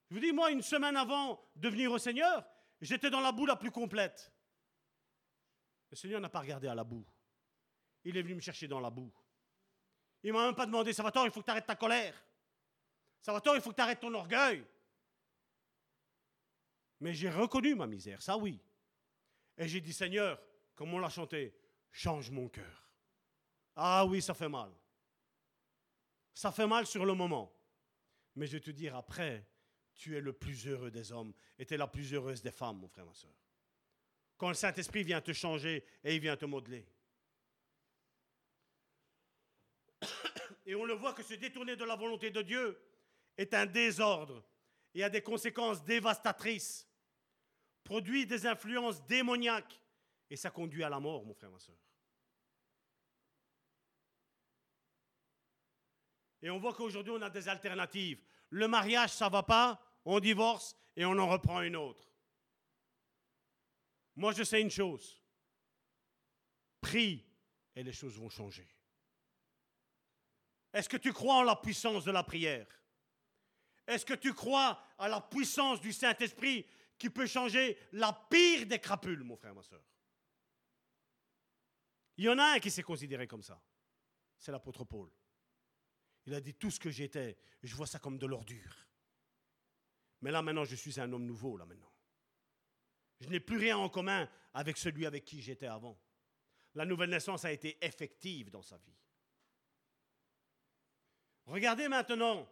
[0.10, 2.44] Je vous dis, moi, une semaine avant de venir au Seigneur,
[2.82, 4.32] j'étais dans la boue la plus complète.
[5.92, 7.06] Le Seigneur n'a pas regardé à la boue.
[8.04, 9.12] Il est venu me chercher dans la boue.
[10.24, 12.14] Il m'a même pas demandé, Salvatore, il faut que tu arrêtes ta colère.
[13.22, 14.66] Salvatore, il faut que tu arrêtes ton orgueil.
[17.00, 18.60] Mais j'ai reconnu ma misère, ça oui.
[19.58, 20.42] Et j'ai dit, Seigneur,
[20.76, 21.54] comme on l'a chanté,
[21.92, 22.90] change mon cœur.
[23.76, 24.72] Ah oui, ça fait mal.
[26.34, 27.54] Ça fait mal sur le moment.
[28.36, 29.46] Mais je vais te dire après,
[29.96, 32.78] tu es le plus heureux des hommes et tu es la plus heureuse des femmes,
[32.78, 33.36] mon frère, ma soeur.
[34.38, 36.88] Quand le Saint-Esprit vient te changer et il vient te modeler.
[40.70, 42.80] Et on le voit que se détourner de la volonté de Dieu
[43.36, 44.46] est un désordre
[44.94, 46.88] et a des conséquences dévastatrices,
[47.84, 49.82] produit des influences démoniaques
[50.30, 51.76] et ça conduit à la mort, mon frère, ma soeur.
[56.44, 58.24] Et on voit qu'aujourd'hui, on a des alternatives.
[58.52, 62.14] Le mariage, ça ne va pas, on divorce et on en reprend une autre.
[64.16, 65.20] Moi, je sais une chose.
[66.80, 67.26] Prie
[67.76, 68.68] et les choses vont changer.
[70.74, 72.68] Est-ce que tu crois en la puissance de la prière?
[73.88, 76.66] Est-ce que tu crois à la puissance du Saint-Esprit
[76.98, 79.84] qui peut changer la pire des crapules, mon frère, ma soeur?
[82.18, 83.62] Il y en a un qui s'est considéré comme ça.
[84.38, 85.10] C'est l'apôtre Paul.
[86.26, 88.76] Il a dit tout ce que j'étais, je vois ça comme de l'ordure.
[90.22, 91.92] Mais là maintenant, je suis un homme nouveau, là maintenant.
[93.22, 96.00] Je n'ai plus rien en commun avec celui avec qui j'étais avant.
[96.76, 98.96] La nouvelle naissance a été effective dans sa vie.
[101.50, 102.48] Regardez maintenant,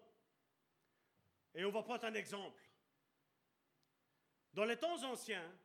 [1.53, 2.59] et on va prendre un exemple.
[4.53, 5.55] Dans les temps anciens,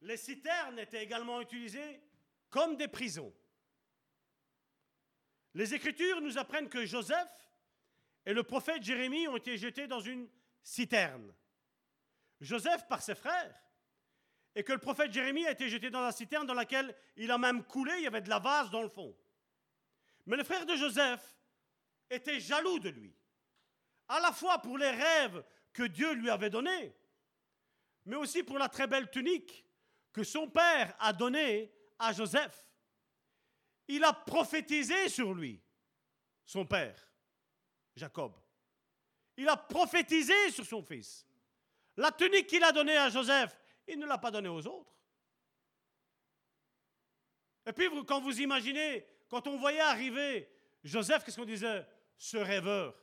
[0.00, 2.00] les citernes étaient également utilisées
[2.50, 3.32] comme des prisons.
[5.54, 7.48] Les Écritures nous apprennent que Joseph
[8.26, 10.28] et le prophète Jérémie ont été jetés dans une
[10.64, 11.32] citerne.
[12.40, 13.54] Joseph par ses frères,
[14.56, 17.38] et que le prophète Jérémie a été jeté dans la citerne dans laquelle il a
[17.38, 19.16] même coulé, il y avait de la vase dans le fond.
[20.26, 21.37] Mais le frère de Joseph
[22.10, 23.14] était jaloux de lui,
[24.08, 26.94] à la fois pour les rêves que Dieu lui avait donnés,
[28.06, 29.64] mais aussi pour la très belle tunique
[30.12, 32.66] que son père a donnée à Joseph.
[33.86, 35.62] Il a prophétisé sur lui,
[36.44, 37.08] son père,
[37.94, 38.34] Jacob.
[39.36, 41.26] Il a prophétisé sur son fils.
[41.96, 44.92] La tunique qu'il a donnée à Joseph, il ne l'a pas donnée aux autres.
[47.66, 50.50] Et puis, quand vous imaginez, quand on voyait arriver
[50.82, 51.86] Joseph, qu'est-ce qu'on disait?
[52.18, 52.94] Ce rêveur.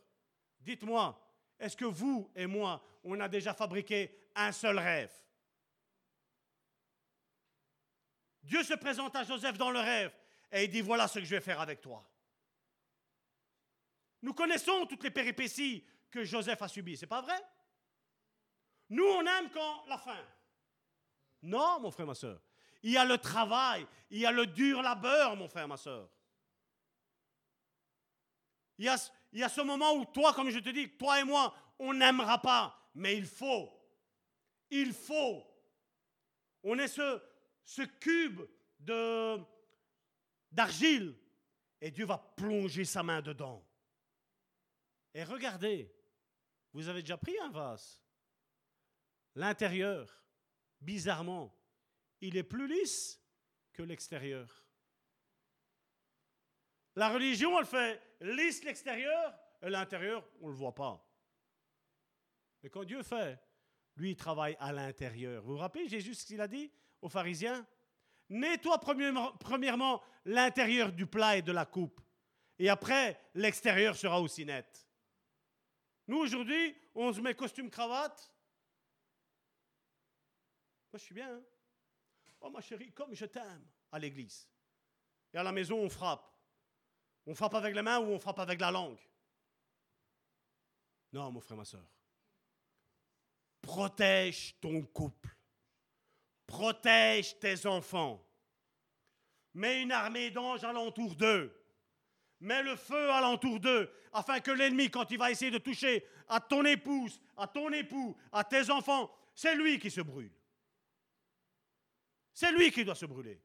[0.59, 1.19] Dites-moi,
[1.57, 5.13] est-ce que vous et moi, on a déjà fabriqué un seul rêve?
[8.43, 10.13] Dieu se présente à Joseph dans le rêve
[10.51, 12.07] et il dit, voilà ce que je vais faire avec toi.
[14.21, 17.41] Nous connaissons toutes les péripéties que Joseph a subies, c'est pas vrai?
[18.89, 20.23] Nous, on aime quand la fin.
[21.41, 22.41] Non, mon frère, ma soeur.
[22.83, 26.09] Il y a le travail, il y a le dur labeur, mon frère, ma soeur.
[28.77, 31.93] Il y, a, ce moment où toi, comme je te dis, toi et moi, on
[31.93, 33.71] n'aimera pas, mais il faut.
[34.69, 35.45] Il faut.
[36.63, 37.21] On est ce,
[37.63, 38.41] ce cube
[38.79, 39.39] de,
[40.51, 41.15] d'argile
[41.79, 43.65] et Dieu va plonger sa main dedans.
[45.13, 45.93] Et regardez,
[46.73, 48.01] vous avez déjà pris un vase.
[49.35, 50.23] L'intérieur,
[50.81, 51.55] bizarrement,
[52.21, 53.21] il est plus lisse
[53.73, 54.65] que l'extérieur.
[56.95, 61.05] La religion, elle fait lisse l'extérieur et l'intérieur, on ne le voit pas.
[62.63, 63.39] Mais quand Dieu fait,
[63.95, 65.43] lui, il travaille à l'intérieur.
[65.43, 66.71] Vous vous rappelez Jésus ce qu'il a dit
[67.01, 67.65] aux pharisiens?
[68.29, 72.01] Nettoie premièrement l'intérieur du plat et de la coupe.
[72.57, 74.89] Et après, l'extérieur sera aussi net.
[76.07, 78.31] Nous, aujourd'hui, on se met costume cravate.
[80.91, 81.35] Moi, je suis bien.
[81.35, 81.43] Hein.
[82.41, 84.47] oh, ma chérie, comme je t'aime à l'église.
[85.33, 86.34] Et à la maison, on frappe.
[87.27, 88.99] On frappe avec les mains ou on frappe avec la langue?
[91.11, 91.85] Non, mon frère, ma soeur.
[93.61, 95.35] Protège ton couple.
[96.45, 98.23] Protège tes enfants.
[99.53, 101.57] Mets une armée d'anges alentour d'eux.
[102.41, 106.39] Mets le feu alentour d'eux, afin que l'ennemi, quand il va essayer de toucher à
[106.39, 110.33] ton épouse, à ton époux, à tes enfants, c'est lui qui se brûle.
[112.33, 113.41] C'est lui qui doit se brûler.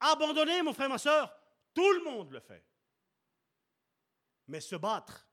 [0.00, 1.37] Abandonner, mon frère, ma soeur,
[1.74, 2.64] tout le monde le fait.
[4.46, 5.28] Mais se battre,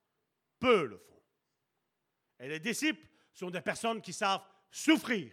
[0.59, 1.21] peu le font.
[2.39, 5.31] Et les disciples sont des personnes qui savent souffrir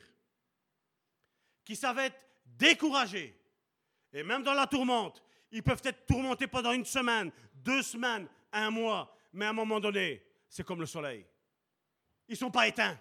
[1.65, 3.39] qui savent être découragés.
[4.13, 8.71] Et même dans la tourmente, ils peuvent être tourmentés pendant une semaine, deux semaines, un
[8.71, 9.15] mois.
[9.33, 11.27] Mais à un moment donné, c'est comme le soleil.
[12.29, 12.99] Ils ne sont pas éteints.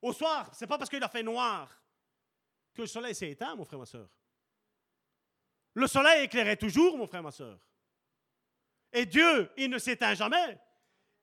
[0.00, 1.68] Au soir, ce n'est pas parce qu'il a fait noir
[2.72, 4.08] que le soleil s'est éteint, mon frère, ma soeur.
[5.74, 7.58] Le soleil éclairait toujours, mon frère, ma soeur.
[8.92, 10.58] Et Dieu, il ne s'éteint jamais.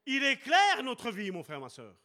[0.06, 1.96] Il éclaire notre vie, mon frère, ma soeur.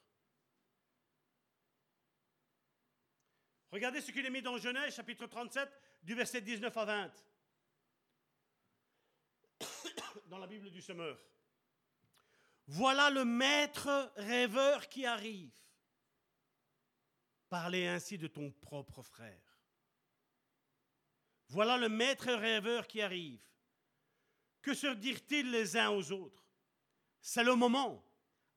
[3.71, 5.69] Regardez ce qu'il est mis dans Genèse, chapitre 37,
[6.03, 7.13] du verset 19 à 20.
[10.27, 11.19] Dans la Bible du semeur.
[12.67, 15.53] Voilà le maître rêveur qui arrive.
[17.49, 19.50] Parlez ainsi de ton propre frère.
[21.51, 23.41] Voilà le maître rêveur qui arrive.
[24.63, 26.45] Que se dirent-ils les uns aux autres?
[27.21, 28.05] C'est le moment.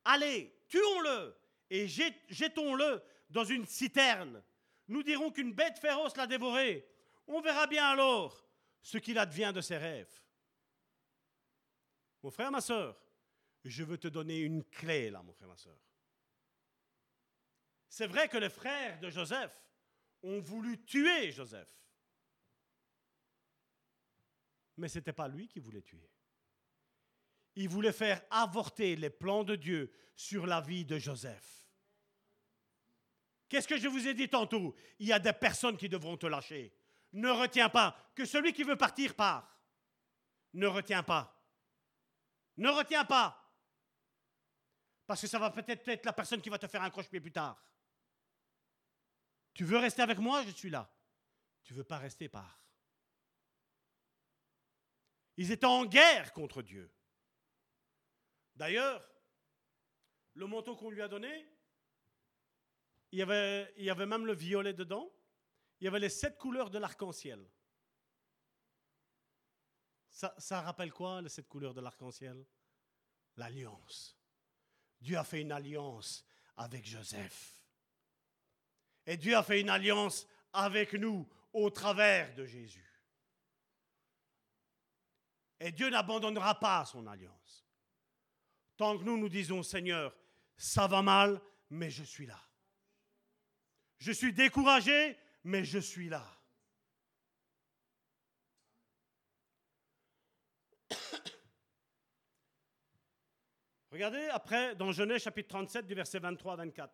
[0.06, 1.36] Allez, tuons-le
[1.70, 4.42] et jetons-le dans une citerne
[4.88, 6.88] nous dirons qu'une bête féroce l'a dévoré.
[7.28, 8.46] On verra bien alors
[8.82, 10.22] ce qu'il advient de ses rêves.
[12.22, 13.00] Mon frère, ma soeur,
[13.64, 15.78] je veux te donner une clé là, mon frère, ma soeur.
[17.90, 19.58] C'est vrai que les frères de Joseph
[20.24, 21.70] ont voulu tuer Joseph.
[24.78, 26.10] Mais ce n'était pas lui qui voulait tuer.
[27.56, 31.68] Il voulait faire avorter les plans de Dieu sur la vie de Joseph.
[33.48, 34.76] Qu'est-ce que je vous ai dit tantôt?
[34.98, 36.76] Il y a des personnes qui devront te lâcher.
[37.12, 39.62] Ne retiens pas que celui qui veut partir part.
[40.54, 41.40] Ne retiens pas.
[42.58, 43.40] Ne retiens pas.
[45.06, 47.32] Parce que ça va peut-être être la personne qui va te faire un croche-pied plus
[47.32, 47.62] tard.
[49.54, 50.92] Tu veux rester avec moi, je suis là.
[51.64, 52.63] Tu veux pas rester, pars.
[55.38, 56.92] Ils étaient en guerre contre Dieu.
[58.56, 59.08] D'ailleurs,
[60.36, 61.48] le manteau qu'on lui a donné,
[63.12, 65.12] il y, avait, même le violet dedans.
[65.80, 67.48] Il y avait les sept couleurs de l'arc-en-ciel.
[70.10, 72.46] Ça, ça rappelle quoi, les sept couleurs de l'arc-en-ciel?
[73.38, 74.18] L'alliance.
[75.00, 76.26] Dieu a fait une alliance
[76.58, 77.54] avec Joseph.
[79.06, 82.93] Et Dieu a fait une alliance avec nous au travers de Jésus.
[85.64, 87.66] Et Dieu n'abandonnera pas son alliance.
[88.76, 90.14] Tant que nous nous disons, Seigneur,
[90.58, 92.38] ça va mal, mais je suis là.
[93.98, 96.28] Je suis découragé, mais je suis là.
[103.90, 106.94] Regardez après dans Genèse chapitre 37 du verset 23 à 24.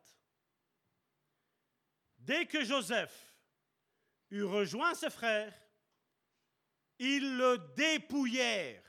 [2.19, 3.35] Dès que Joseph
[4.29, 5.59] eut rejoint ses frères,
[6.99, 8.83] ils le dépouillèrent.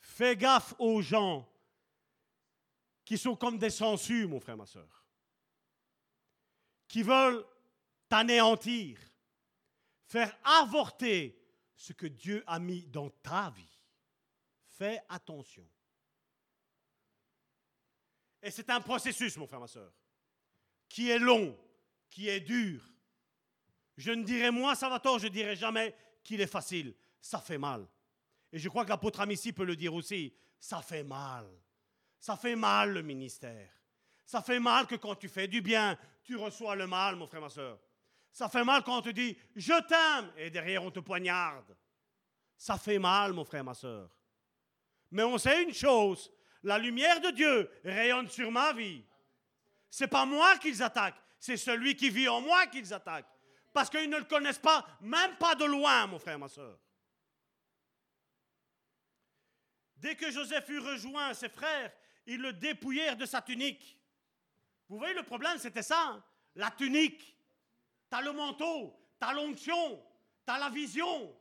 [0.00, 1.46] Fais gaffe aux gens
[3.04, 5.04] qui sont comme des sangsues, mon frère, ma soeur,
[6.88, 7.44] qui veulent
[8.08, 8.98] t'anéantir,
[10.06, 11.38] faire avorter
[11.74, 13.68] ce que Dieu a mis dans ta vie.
[14.68, 15.68] Fais attention.
[18.42, 19.92] Et c'est un processus, mon frère, ma soeur,
[20.88, 21.58] qui est long,
[22.08, 22.82] qui est dur.
[23.96, 26.94] Je ne dirai moi, Salvatore, je ne dirai jamais qu'il est facile.
[27.20, 27.86] Ça fait mal.
[28.52, 30.34] Et je crois que l'apôtre Amici peut le dire aussi.
[30.58, 31.46] Ça fait mal.
[32.18, 33.70] Ça fait mal le ministère.
[34.24, 37.40] Ça fait mal que quand tu fais du bien, tu reçois le mal, mon frère,
[37.40, 37.78] ma soeur.
[38.32, 41.76] Ça fait mal quand on te dit je t'aime et derrière on te poignarde.
[42.56, 44.10] Ça fait mal, mon frère, ma soeur.
[45.10, 46.30] Mais on sait une chose,
[46.62, 49.04] la lumière de Dieu rayonne sur ma vie.
[49.88, 53.24] C'est pas moi qu'ils attaquent, c'est celui qui vit en moi qu'ils attaquent.
[53.76, 56.78] Parce qu'ils ne le connaissent pas, même pas de loin, mon frère, ma soeur.
[59.98, 61.92] Dès que Joseph eut rejoint ses frères,
[62.24, 64.00] ils le dépouillèrent de sa tunique.
[64.88, 66.02] Vous voyez, le problème, c'était ça.
[66.08, 66.24] Hein.
[66.54, 67.36] La tunique.
[68.10, 70.02] Tu as le manteau, tu as l'onction,
[70.46, 71.36] tu as la vision.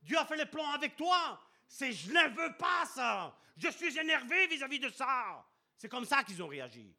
[0.00, 1.38] Dieu a fait les plans avec toi.
[1.66, 3.36] C'est je ne veux pas ça.
[3.58, 5.46] Je suis énervé vis-à-vis de ça.
[5.76, 6.96] C'est comme ça qu'ils ont réagi.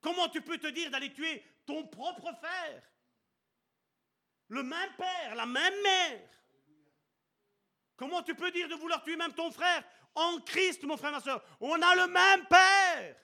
[0.00, 2.89] Comment tu peux te dire d'aller tuer ton propre frère?
[4.50, 6.28] Le même père, la même mère.
[7.96, 11.20] Comment tu peux dire de vouloir tuer même ton frère En Christ, mon frère, ma
[11.20, 13.16] soeur, on a le même père.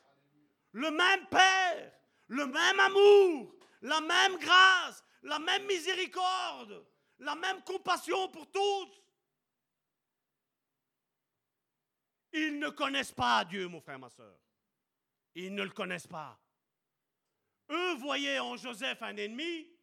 [0.72, 1.92] Le même père.
[2.28, 3.54] Le même amour.
[3.82, 5.02] La même grâce.
[5.22, 6.86] La même miséricorde.
[7.18, 9.02] La même compassion pour tous.
[12.34, 14.38] Ils ne connaissent pas Dieu, mon frère, ma soeur.
[15.34, 16.38] Ils ne le connaissent pas.
[17.70, 19.75] Eux voyaient en Joseph un ennemi,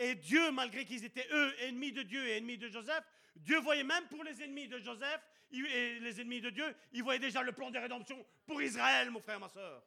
[0.00, 3.04] et Dieu, malgré qu'ils étaient eux ennemis de Dieu et ennemis de Joseph,
[3.36, 5.20] Dieu voyait même pour les ennemis de Joseph
[5.52, 9.20] et les ennemis de Dieu, il voyait déjà le plan de rédemption pour Israël, mon
[9.20, 9.84] frère, ma soeur.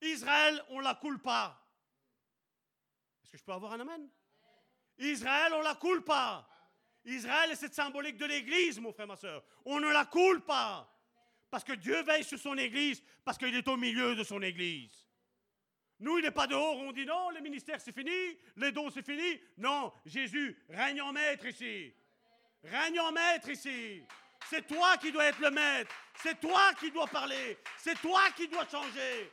[0.00, 1.64] Israël, on la coule pas.
[3.22, 4.08] Est-ce que je peux avoir un amen?
[4.98, 6.48] Israël, on la coule pas.
[7.04, 9.44] Israël est cette symbolique de l'Église, mon frère, ma soeur.
[9.64, 10.92] On ne la coule pas.
[11.50, 15.07] Parce que Dieu veille sur son Église, parce qu'il est au milieu de son Église.
[16.00, 19.04] Nous, il n'est pas dehors, on dit non, le ministère c'est fini, les dons c'est
[19.04, 19.40] fini.
[19.56, 21.92] Non, Jésus, règne en maître ici.
[22.62, 24.02] Règne en maître ici.
[24.48, 25.92] C'est toi qui dois être le maître.
[26.22, 27.58] C'est toi qui dois parler.
[27.78, 29.32] C'est toi qui dois changer.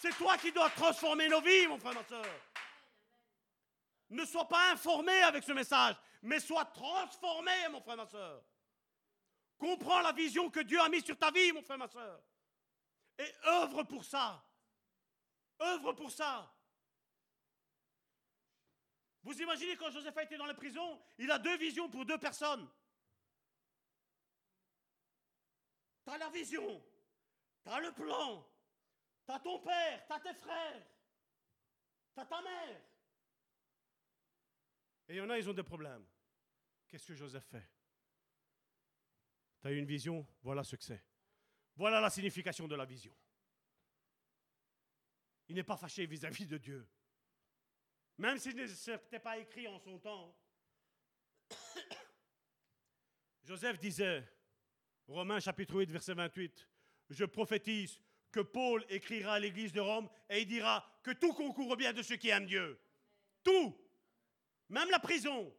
[0.00, 2.40] C'est toi qui dois transformer nos vies, mon frère, ma soeur.
[4.10, 8.42] Ne sois pas informé avec ce message mais sois transformé, mon frère, ma soeur.
[9.58, 12.20] Comprends la vision que Dieu a mise sur ta vie, mon frère, ma soeur.
[13.18, 14.42] Et œuvre pour ça.
[15.60, 16.52] Œuvre pour ça.
[19.22, 22.18] Vous imaginez quand Joseph a été dans la prison, il a deux visions pour deux
[22.18, 22.68] personnes.
[26.04, 26.82] Tu as la vision,
[27.62, 28.46] tu as le plan,
[29.26, 30.86] tu as ton père, tu as tes frères,
[32.14, 32.82] tu as ta mère.
[35.08, 36.06] Et il y en a, ils ont des problèmes.
[36.88, 37.68] Qu'est-ce que Joseph fait?
[39.60, 41.04] Tu as eu une vision, voilà ce que c'est.
[41.76, 43.14] Voilà la signification de la vision.
[45.50, 46.88] Il n'est pas fâché vis-à-vis de Dieu.
[48.18, 50.38] Même s'il n'était pas écrit en son temps.
[53.42, 54.24] Joseph disait,
[55.08, 56.68] Romains chapitre 8, verset 28,
[57.08, 58.00] je prophétise
[58.30, 61.92] que Paul écrira à l'église de Rome et il dira que tout concourt au bien
[61.92, 62.80] de ceux qui aiment Dieu.
[63.42, 63.76] Tout
[64.68, 65.52] même la prison,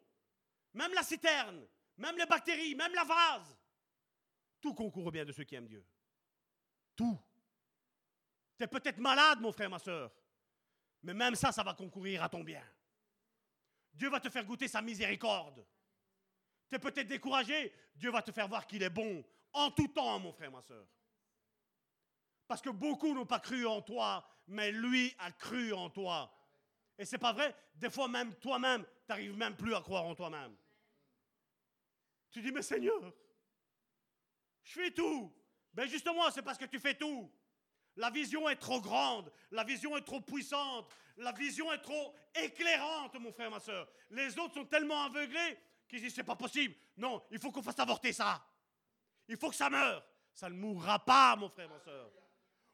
[0.74, 3.58] même la citerne, même les bactéries, même la vase.
[4.62, 5.86] Tout concourt au bien de ceux qui aiment Dieu.
[6.96, 7.20] Tout.
[8.62, 10.12] Tu es peut-être malade, mon frère, ma soeur.
[11.02, 12.64] Mais même ça, ça va concourir à ton bien.
[13.92, 15.66] Dieu va te faire goûter sa miséricorde.
[16.70, 20.20] Tu es peut-être découragé, Dieu va te faire voir qu'il est bon en tout temps,
[20.20, 20.86] mon frère, ma soeur.
[22.48, 26.32] Parce que beaucoup n'ont pas cru en toi, mais lui a cru en toi.
[27.00, 30.14] Et c'est pas vrai, des fois même toi-même, tu n'arrives même plus à croire en
[30.14, 30.56] toi-même.
[32.30, 33.12] Tu dis, mais Seigneur,
[34.62, 35.34] je fais tout.
[35.74, 37.28] Ben justement, c'est parce que tu fais tout.
[37.98, 43.14] La vision est trop grande, la vision est trop puissante, la vision est trop éclairante,
[43.20, 43.88] mon frère, ma soeur.
[44.10, 45.58] Les autres sont tellement aveuglés
[45.88, 46.76] qu'ils disent c'est pas possible.
[46.98, 48.44] Non, il faut qu'on fasse avorter ça.
[49.28, 50.06] Il faut que ça meure.
[50.34, 52.10] Ça ne mourra pas, mon frère, ma soeur.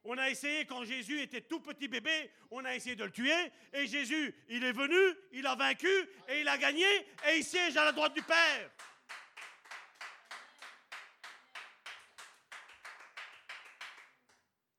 [0.03, 3.51] On a essayé quand Jésus était tout petit bébé, on a essayé de le tuer.
[3.73, 4.95] Et Jésus, il est venu,
[5.33, 5.91] il a vaincu
[6.29, 6.85] et il a gagné
[7.27, 8.71] et il siège à la droite du Père.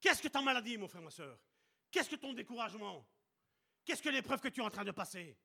[0.01, 1.39] Qu'est-ce que ta maladie, mon frère, ma soeur?
[1.91, 3.07] Qu'est-ce que ton découragement?
[3.85, 5.37] Qu'est-ce que l'épreuve que tu es en train de passer?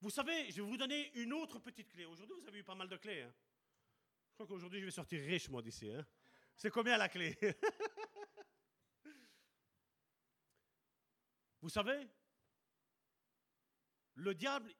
[0.00, 2.04] Vous savez, je vais vous donner une autre petite clé.
[2.04, 3.22] Aujourd'hui, vous avez eu pas mal de clés.
[3.22, 3.34] Hein.
[4.30, 5.90] je crois qu'aujourd'hui, je vais sortir riche, moi, d'ici.
[5.90, 6.06] Hein.
[6.56, 7.36] C'est combien la clé?
[11.60, 12.08] Vous savez,
[14.14, 14.72] le diable,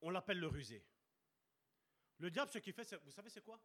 [0.00, 0.84] on l'appelle le rusé.
[2.18, 3.60] Le diable, ce qu'il fait, vous savez, c'est quoi?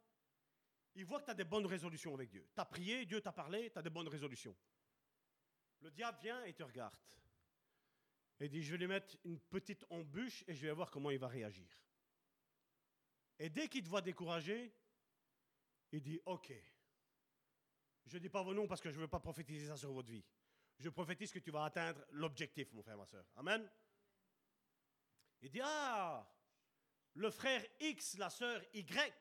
[0.94, 2.46] Il voit que tu as des bonnes résolutions avec Dieu.
[2.54, 4.56] Tu as prié, Dieu t'a parlé, tu as des bonnes résolutions.
[5.80, 6.96] Le diable vient et te regarde.
[8.40, 11.18] Et dit, je vais lui mettre une petite embûche et je vais voir comment il
[11.18, 11.68] va réagir.
[13.38, 14.74] Et dès qu'il te voit découragé,
[15.92, 16.52] il dit, OK,
[18.06, 19.92] je ne dis pas vos noms parce que je ne veux pas prophétiser ça sur
[19.92, 20.24] votre vie.
[20.78, 23.24] Je prophétise que tu vas atteindre l'objectif, mon frère, ma soeur.
[23.36, 23.70] Amen.
[25.40, 26.28] Il dit, ah,
[27.14, 29.12] le frère X, la sœur Y,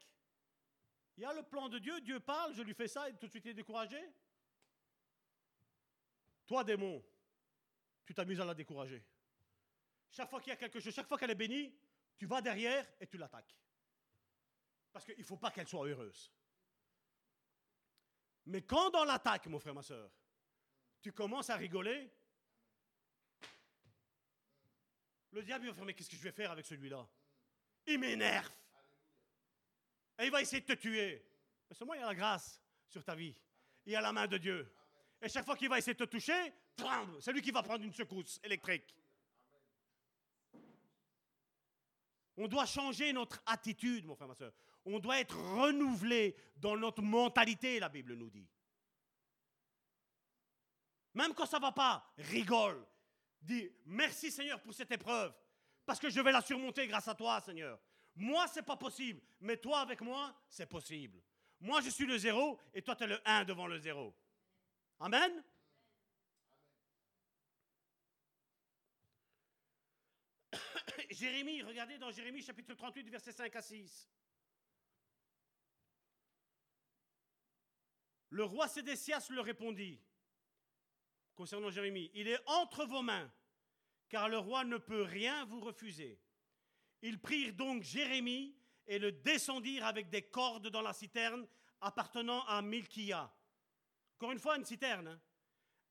[1.22, 3.28] il y a le plan de Dieu, Dieu parle, je lui fais ça et tout
[3.28, 4.12] de suite il est découragé.
[6.48, 7.06] Toi, démon,
[8.04, 9.06] tu t'amuses à la décourager.
[10.10, 11.78] Chaque fois qu'il y a quelque chose, chaque fois qu'elle est bénie,
[12.18, 13.56] tu vas derrière et tu l'attaques.
[14.92, 16.34] Parce qu'il ne faut pas qu'elle soit heureuse.
[18.48, 20.12] Mais quand dans l'attaque, mon frère, ma soeur,
[21.04, 22.12] tu commences à rigoler,
[25.34, 27.08] le diable va faire, mais qu'est-ce que je vais faire avec celui-là?
[27.86, 28.52] Il m'énerve.
[30.20, 31.26] Et il va essayer de te tuer.
[31.70, 33.36] Mais seulement, il y a la grâce sur ta vie.
[33.86, 34.72] Il y a la main de Dieu.
[35.22, 36.54] Et chaque fois qu'il va essayer de te toucher,
[37.20, 38.96] c'est lui qui va prendre une secousse électrique.
[42.38, 44.54] On doit changer notre attitude, mon frère, ma soeur.
[44.86, 48.48] On doit être renouvelé dans notre mentalité, la Bible nous dit.
[51.14, 52.84] Même quand ça ne va pas, rigole.
[53.42, 55.34] Dis merci Seigneur pour cette épreuve,
[55.86, 57.80] parce que je vais la surmonter grâce à toi, Seigneur.
[58.16, 61.22] Moi, c'est pas possible, mais toi avec moi, c'est possible.
[61.60, 64.16] Moi, je suis le zéro et toi, tu es le 1 devant le zéro.
[65.00, 65.44] Amen?
[71.10, 74.10] Jérémie, regardez dans Jérémie chapitre 38, verset 5 à 6.
[78.30, 80.02] Le roi Sédécias le répondit,
[81.36, 83.32] concernant Jérémie, il est entre vos mains,
[84.08, 86.20] car le roi ne peut rien vous refuser.
[87.02, 88.56] Ils prirent donc Jérémie
[88.86, 91.48] et le descendirent avec des cordes dans la citerne
[91.80, 93.34] appartenant à Milkia.
[94.18, 95.08] Encore une fois, une citerne.
[95.08, 95.22] Hein.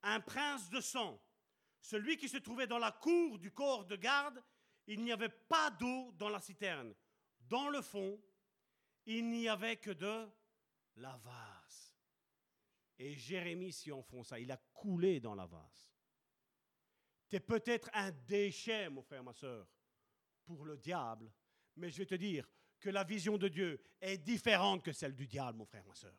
[0.02, 1.20] Un prince de sang.
[1.80, 4.42] Celui qui se trouvait dans la cour du corps de garde,
[4.86, 6.94] il n'y avait pas d'eau dans la citerne.
[7.40, 8.20] Dans le fond,
[9.06, 10.28] il n'y avait que de
[10.96, 11.96] la vase.
[12.98, 14.38] Et Jérémie s'y enfonça.
[14.38, 15.90] Il a coulé dans la vase.
[17.28, 19.66] Tu es peut-être un déchet, mon frère, ma soeur
[20.56, 21.32] pour le diable,
[21.76, 22.48] mais je vais te dire
[22.78, 26.16] que la vision de Dieu est différente que celle du diable, mon frère, ma soeur.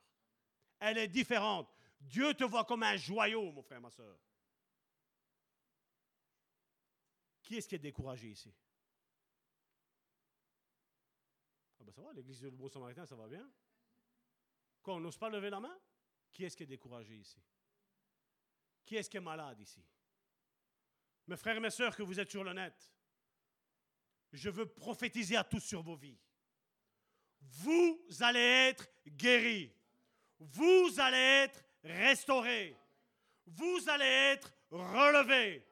[0.80, 1.74] Elle est différente.
[2.00, 4.18] Dieu te voit comme un joyau, mon frère, ma soeur.
[7.42, 8.54] Qui est-ce qui est découragé ici?
[11.80, 13.50] Ah ben ça va, l'église du Bon Samaritain, ça va bien.
[14.82, 15.78] Quand on n'ose pas lever la main,
[16.32, 17.42] qui est-ce qui est découragé ici?
[18.86, 19.84] Qui est-ce qui est malade ici?
[21.28, 22.54] Mes frères et mes sœurs, que vous êtes sur le
[24.32, 26.18] je veux prophétiser à tous sur vos vies.
[27.42, 29.74] Vous allez être guéris.
[30.40, 32.78] Vous allez être restaurés.
[33.46, 35.68] Vous allez être relevés.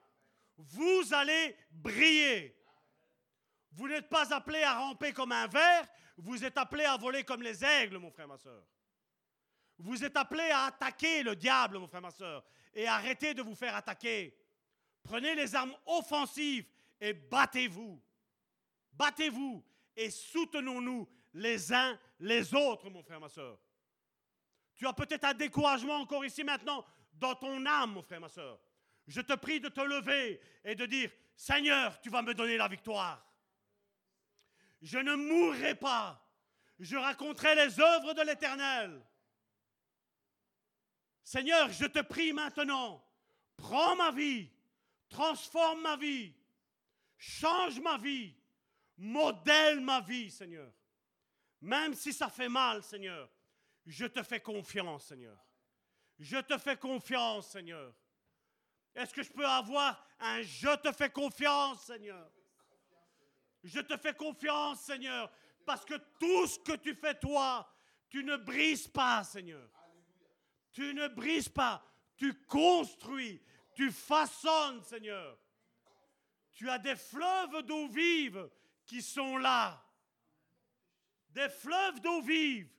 [0.57, 2.55] Vous allez briller.
[3.71, 5.87] Vous n'êtes pas appelé à ramper comme un ver,
[6.17, 8.61] vous êtes appelé à voler comme les aigles, mon frère, ma soeur.
[9.77, 13.55] Vous êtes appelé à attaquer le diable, mon frère, ma soeur, et arrêtez de vous
[13.55, 14.37] faire attaquer.
[15.01, 16.65] Prenez les armes offensives
[16.99, 18.01] et battez-vous.
[18.99, 19.63] Battez-vous
[19.95, 23.57] et soutenons-nous les uns les autres, mon frère, ma soeur.
[24.75, 28.59] Tu as peut-être un découragement encore ici maintenant dans ton âme, mon frère, ma soeur.
[29.07, 32.67] Je te prie de te lever et de dire, Seigneur, tu vas me donner la
[32.67, 33.25] victoire.
[34.81, 36.21] Je ne mourrai pas.
[36.77, 39.01] Je raconterai les œuvres de l'Éternel.
[41.23, 43.01] Seigneur, je te prie maintenant,
[43.55, 44.49] prends ma vie,
[45.07, 46.33] transforme ma vie,
[47.17, 48.33] change ma vie,
[48.99, 50.71] modèle ma vie, Seigneur.
[51.61, 53.29] Même si ça fait mal, Seigneur,
[53.85, 55.37] je te fais confiance, Seigneur.
[56.19, 57.93] Je te fais confiance, Seigneur.
[58.93, 62.29] Est-ce que je peux avoir un je te fais confiance, Seigneur
[63.63, 65.31] Je te fais confiance, Seigneur,
[65.65, 67.69] parce que tout ce que tu fais, toi,
[68.09, 69.69] tu ne brises pas, Seigneur.
[70.71, 71.83] Tu ne brises pas,
[72.15, 73.41] tu construis,
[73.73, 75.37] tu façonnes, Seigneur.
[76.51, 78.49] Tu as des fleuves d'eau vive
[78.89, 79.85] qui sont là.
[81.29, 82.73] Des fleuves d'eau vive.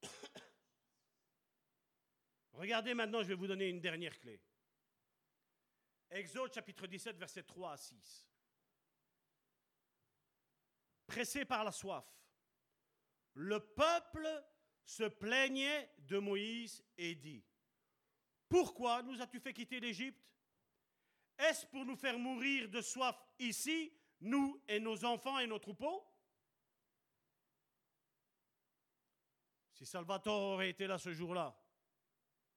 [2.52, 4.40] Regardez maintenant, je vais vous donner une dernière clé.
[6.10, 8.24] Exode chapitre 17, versets 3 à 6.
[11.08, 12.06] Pressé par la soif,
[13.34, 14.28] le peuple
[14.84, 17.44] se plaignait de Moïse et dit,
[18.48, 20.37] Pourquoi nous as-tu fait quitter l'Égypte?
[21.38, 26.04] Est-ce pour nous faire mourir de soif ici, nous et nos enfants et nos troupeaux?
[29.72, 31.56] Si Salvatore aurait été là ce jour-là,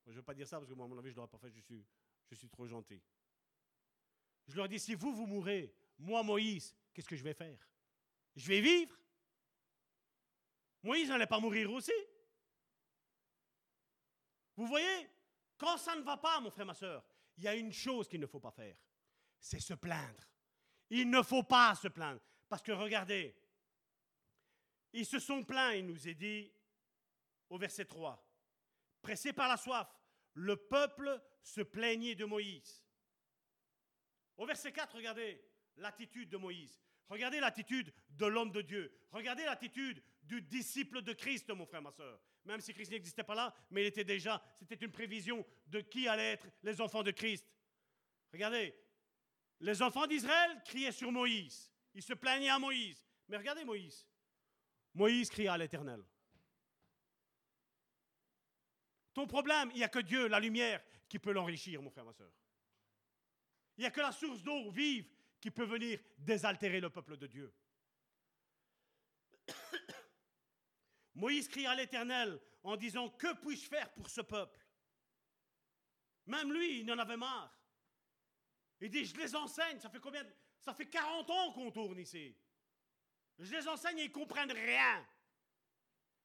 [0.05, 1.29] je ne veux pas dire ça parce que moi, à mon avis, je ne l'aurais
[1.29, 2.99] pas fait, je suis, trop gentil.
[4.47, 7.59] Je leur dis, si vous, vous mourrez, moi, Moïse, qu'est-ce que je vais faire?
[8.35, 8.97] Je vais vivre?
[10.81, 11.91] Moïse n'allait pas mourir aussi.
[14.55, 15.07] Vous voyez,
[15.57, 17.05] quand ça ne va pas, mon frère, ma soeur,
[17.37, 18.75] il y a une chose qu'il ne faut pas faire,
[19.39, 20.23] c'est se plaindre.
[20.89, 22.21] Il ne faut pas se plaindre.
[22.49, 23.35] Parce que regardez,
[24.93, 26.51] ils se sont plaints, il nous est dit
[27.49, 28.21] au verset 3.
[29.01, 29.87] Pressé par la soif,
[30.33, 32.83] le peuple se plaignait de Moïse.
[34.37, 35.41] Au verset 4, regardez
[35.77, 36.81] l'attitude de Moïse.
[37.09, 38.91] Regardez l'attitude de l'homme de Dieu.
[39.11, 42.21] Regardez l'attitude du disciple de Christ, mon frère, ma soeur.
[42.45, 46.07] Même si Christ n'existait pas là, mais il était déjà, c'était une prévision de qui
[46.07, 47.45] allaient être les enfants de Christ.
[48.33, 48.75] Regardez,
[49.59, 51.71] les enfants d'Israël criaient sur Moïse.
[51.93, 53.05] Ils se plaignaient à Moïse.
[53.27, 54.07] Mais regardez Moïse.
[54.93, 56.03] Moïse cria à l'Éternel.
[59.13, 62.13] Ton problème, il n'y a que Dieu, la lumière, qui peut l'enrichir, mon frère, ma
[62.13, 62.31] soeur.
[63.77, 65.09] Il n'y a que la source d'eau vive
[65.39, 67.53] qui peut venir désaltérer le peuple de Dieu.
[71.13, 74.65] Moïse crie à l'Éternel en disant, que puis-je faire pour ce peuple?
[76.25, 77.53] Même lui, il en avait marre.
[78.79, 80.25] Il dit, je les enseigne, ça fait combien
[80.59, 82.35] Ça fait 40 ans qu'on tourne ici.
[83.37, 85.07] Je les enseigne et ils ne comprennent rien.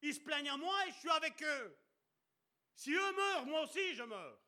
[0.01, 1.77] Ils se plaignent à moi et je suis avec eux.
[2.75, 4.39] Si eux meurent, moi aussi je meurs.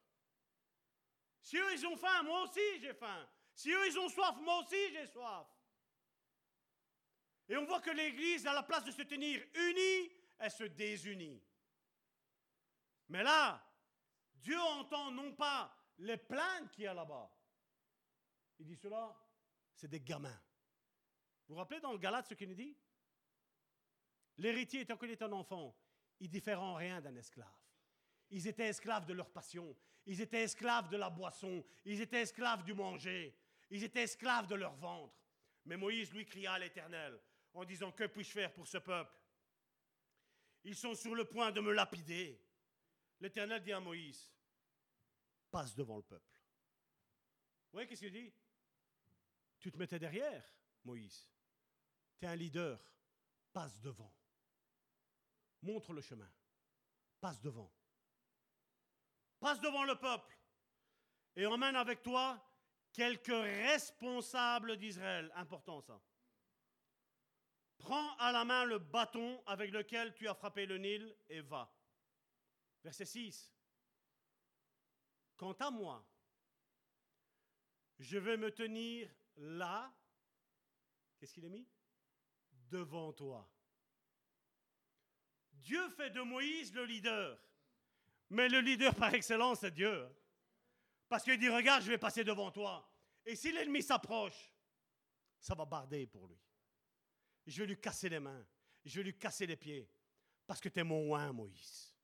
[1.41, 3.27] Si eux ils ont faim, moi aussi j'ai faim.
[3.55, 5.47] Si eux ils ont soif, moi aussi j'ai soif.
[7.47, 11.41] Et on voit que l'Église, à la place de se tenir unie, elle se désunit.
[13.09, 13.61] Mais là,
[14.35, 17.29] Dieu entend non pas les plaintes qu'il y a là-bas.
[18.59, 19.15] Il dit cela,
[19.73, 20.41] c'est des gamins.
[21.47, 22.77] Vous vous rappelez dans le Galate ce qu'il nous dit?
[24.37, 25.75] L'héritier, étant qu'il est un enfant,
[26.19, 27.47] il diffère en rien d'un esclave.
[28.29, 29.75] Ils étaient esclaves de leur passion.
[30.05, 31.65] Ils étaient esclaves de la boisson.
[31.85, 33.35] Ils étaient esclaves du manger.
[33.69, 35.15] Ils étaient esclaves de leur ventre.
[35.65, 37.19] Mais Moïse lui cria à l'Éternel
[37.53, 39.18] en disant, que puis-je faire pour ce peuple?
[40.63, 42.41] Ils sont sur le point de me lapider.
[43.19, 44.31] L'Éternel dit à Moïse,
[45.51, 46.25] passe devant le peuple.
[47.65, 48.33] Vous voyez qu'est-ce qu'il dit?
[49.59, 50.43] Tu te mettais derrière,
[50.83, 51.29] Moïse.
[52.17, 52.79] Tu es un leader.
[53.51, 54.13] Passe devant.
[55.61, 56.31] Montre le chemin.
[57.19, 57.71] Passe devant
[59.39, 60.37] passe devant le peuple
[61.35, 62.39] et emmène avec toi
[62.91, 65.31] quelques responsables d'Israël.
[65.35, 65.99] Important ça.
[67.79, 71.73] Prends à la main le bâton avec lequel tu as frappé le Nil et va.
[72.83, 73.53] Verset 6.
[75.35, 76.05] Quant à moi,
[77.97, 79.93] je vais me tenir là.
[81.17, 81.67] Qu'est-ce qu'il a mis?
[82.69, 83.49] Devant toi.
[85.53, 87.39] Dieu fait de Moïse le leader.
[88.29, 90.07] Mais le leader par excellence, c'est Dieu.
[91.07, 92.87] Parce qu'il dit, regarde, je vais passer devant toi.
[93.25, 94.53] Et si l'ennemi s'approche,
[95.39, 96.37] ça va barder pour lui.
[97.49, 98.45] Je vais lui casser les mains.
[98.85, 99.89] Je vais lui casser les pieds.
[100.45, 101.95] Parce que tu es mon oin, Moïse.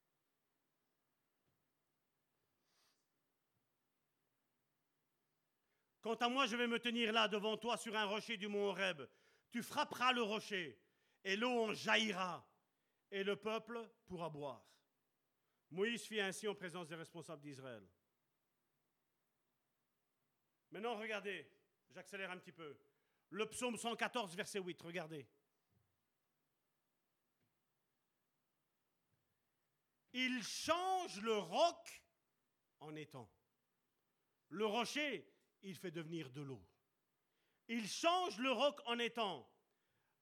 [6.01, 8.69] Quant à moi, je vais me tenir là devant toi sur un rocher du mont
[8.69, 9.03] Horeb.
[9.51, 10.79] Tu frapperas le rocher
[11.23, 12.47] et l'eau en jaillira
[13.11, 14.67] et le peuple pourra boire.
[15.69, 17.87] Moïse fit ainsi en présence des responsables d'Israël.
[20.71, 21.47] Maintenant, regardez,
[21.91, 22.75] j'accélère un petit peu.
[23.29, 25.27] Le psaume 114, verset 8, regardez.
[30.17, 32.03] Il change le roc
[32.79, 33.29] en étang.
[34.47, 35.29] Le rocher,
[35.61, 36.65] il fait devenir de l'eau.
[37.67, 39.45] Il change le roc en étang.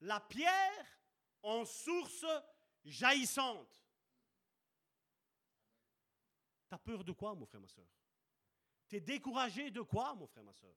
[0.01, 0.99] La pierre
[1.43, 2.25] en source
[2.83, 3.85] jaillissante.
[6.67, 7.85] T'as peur de quoi, mon frère, ma soeur
[8.87, 10.75] T'es découragé de quoi, mon frère, ma soeur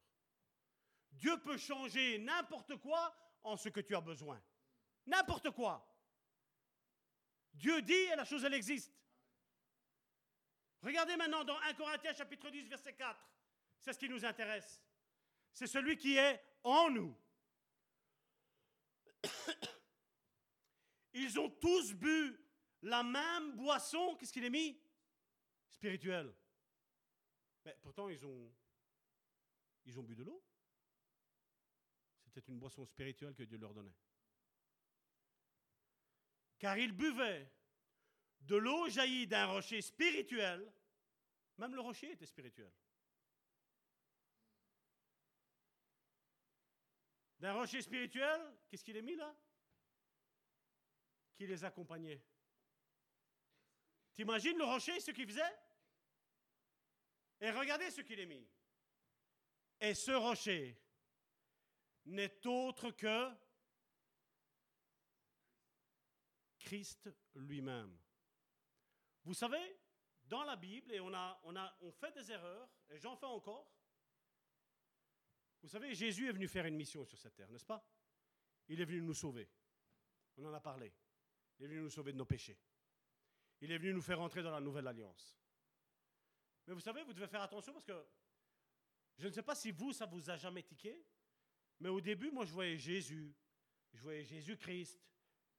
[1.11, 4.43] Dieu peut changer n'importe quoi en ce que tu as besoin.
[5.07, 5.91] N'importe quoi.
[7.55, 8.93] Dieu dit et la chose, elle existe.
[10.87, 13.29] Regardez maintenant dans 1 Corinthiens chapitre 10, verset 4.
[13.81, 14.81] C'est ce qui nous intéresse.
[15.53, 17.19] C'est celui qui est en nous.
[21.13, 22.39] Ils ont tous bu
[22.83, 24.15] la même boisson.
[24.15, 24.81] Qu'est-ce qu'il est mis?
[25.71, 26.33] Spirituelle.
[27.83, 28.53] Pourtant, ils ont
[30.05, 30.41] bu de l'eau.
[32.23, 33.97] C'était une boisson spirituelle que Dieu leur donnait.
[36.61, 37.51] Car ils buvaient
[38.41, 40.73] de l'eau jaillie d'un rocher spirituel.
[41.59, 42.73] Même le rocher était spirituel.
[47.39, 49.35] D'un rocher spirituel, qu'est-ce qu'il est mis là?
[51.35, 52.23] Qui les accompagnait.
[54.15, 55.43] T'imagines le rocher, ce qu'il faisait?
[57.41, 58.49] Et regardez ce qu'il est mis.
[59.81, 60.81] Et ce rocher
[62.07, 63.31] n'est autre que
[66.59, 67.97] Christ lui-même.
[69.27, 69.77] Vous savez,
[70.23, 73.27] dans la Bible, et on, a, on, a, on fait des erreurs, et j'en fais
[73.27, 73.75] encore,
[75.63, 77.85] vous savez, Jésus est venu faire une mission sur cette terre, n'est-ce pas?
[78.69, 79.51] Il est venu nous sauver.
[80.37, 80.95] On en a parlé.
[81.59, 82.57] Il est venu nous sauver de nos péchés.
[83.61, 85.37] Il est venu nous faire entrer dans la nouvelle alliance.
[86.69, 88.07] Mais vous savez, vous devez faire attention parce que
[89.19, 91.05] je ne sais pas si vous, ça vous a jamais tiqué,
[91.81, 93.35] mais au début, moi, je voyais Jésus,
[93.93, 95.01] je voyais Jésus-Christ,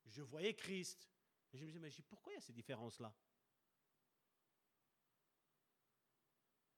[0.05, 1.09] je voyais Christ.
[1.51, 3.13] Et je me disais, mais pourquoi il y a ces différences-là?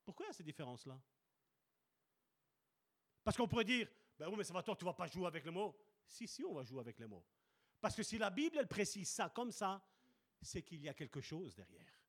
[0.10, 1.00] Pourquoi il y a ces différences-là?
[3.24, 3.88] Parce qu'on pourrait dire,
[4.18, 5.80] ben oui, mais ça va toi, tu ne vas pas jouer avec les mots.
[6.08, 7.24] Si, si, on va jouer avec les mots.
[7.80, 9.86] Parce que si la Bible, elle précise ça comme ça,
[10.42, 12.02] c'est qu'il y a quelque chose derrière.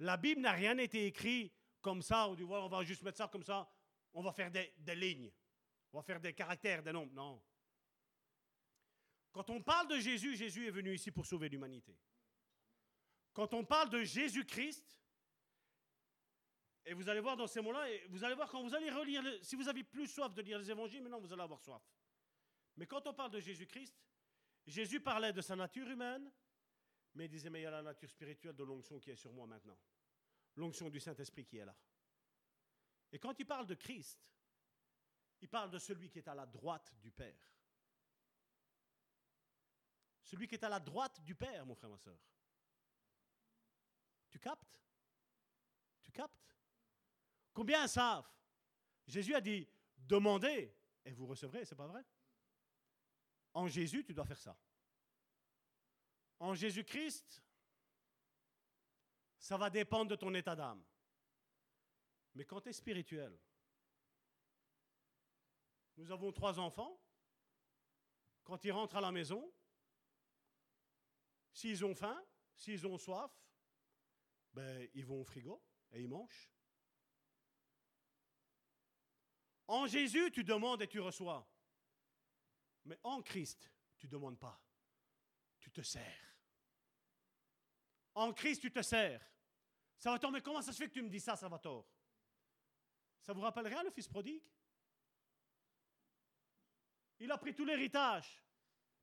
[0.00, 3.28] La Bible n'a rien été écrit comme ça, on dit, on va juste mettre ça
[3.28, 3.70] comme ça,
[4.12, 5.30] on va faire des lignes,
[5.92, 7.12] on va faire des caractères, des nombres.
[7.12, 7.40] Non.
[9.30, 11.96] Quand on parle de Jésus, Jésus est venu ici pour sauver l'humanité.
[13.32, 15.03] Quand on parle de Jésus-Christ,
[16.86, 19.56] et vous allez voir dans ces mots-là, vous allez voir quand vous allez relire, si
[19.56, 21.82] vous avez plus soif de lire les évangiles, maintenant vous allez avoir soif.
[22.76, 23.94] Mais quand on parle de Jésus-Christ,
[24.66, 26.30] Jésus parlait de sa nature humaine,
[27.14, 29.32] mais il disait, mais il y a la nature spirituelle de l'onction qui est sur
[29.32, 29.78] moi maintenant.
[30.56, 31.76] L'onction du Saint-Esprit qui est là.
[33.12, 34.20] Et quand il parle de Christ,
[35.40, 37.54] il parle de celui qui est à la droite du Père.
[40.22, 42.18] Celui qui est à la droite du Père, mon frère, ma soeur.
[44.28, 44.80] Tu captes?
[46.02, 46.53] Tu captes?
[47.54, 48.28] Combien savent?
[49.06, 52.04] Jésus a dit demandez et vous recevrez, c'est pas vrai?
[53.54, 54.58] En Jésus, tu dois faire ça.
[56.40, 57.42] En Jésus-Christ,
[59.38, 60.84] ça va dépendre de ton état d'âme.
[62.34, 63.38] Mais quand tu es spirituel,
[65.96, 67.00] nous avons trois enfants.
[68.42, 69.52] Quand ils rentrent à la maison,
[71.52, 72.20] s'ils ont faim,
[72.56, 73.32] s'ils ont soif,
[74.52, 75.62] ben, ils vont au frigo
[75.92, 76.50] et ils mangent.
[79.66, 81.48] En Jésus, tu demandes et tu reçois.
[82.84, 84.60] Mais en Christ, tu ne demandes pas.
[85.58, 86.36] Tu te sers.
[88.14, 89.24] En Christ, tu te sers.
[89.96, 91.86] Salvatore, mais comment ça se fait que tu me dis ça, Salvatore?
[93.22, 94.44] Ça vous rappelle rien, le fils prodigue?
[97.20, 98.42] Il a pris tout l'héritage.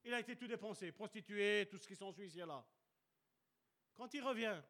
[0.03, 2.65] Il a été tout dépensé, prostitué, tout ce qui s'ensuit ici et là.
[3.95, 4.61] Quand il revient,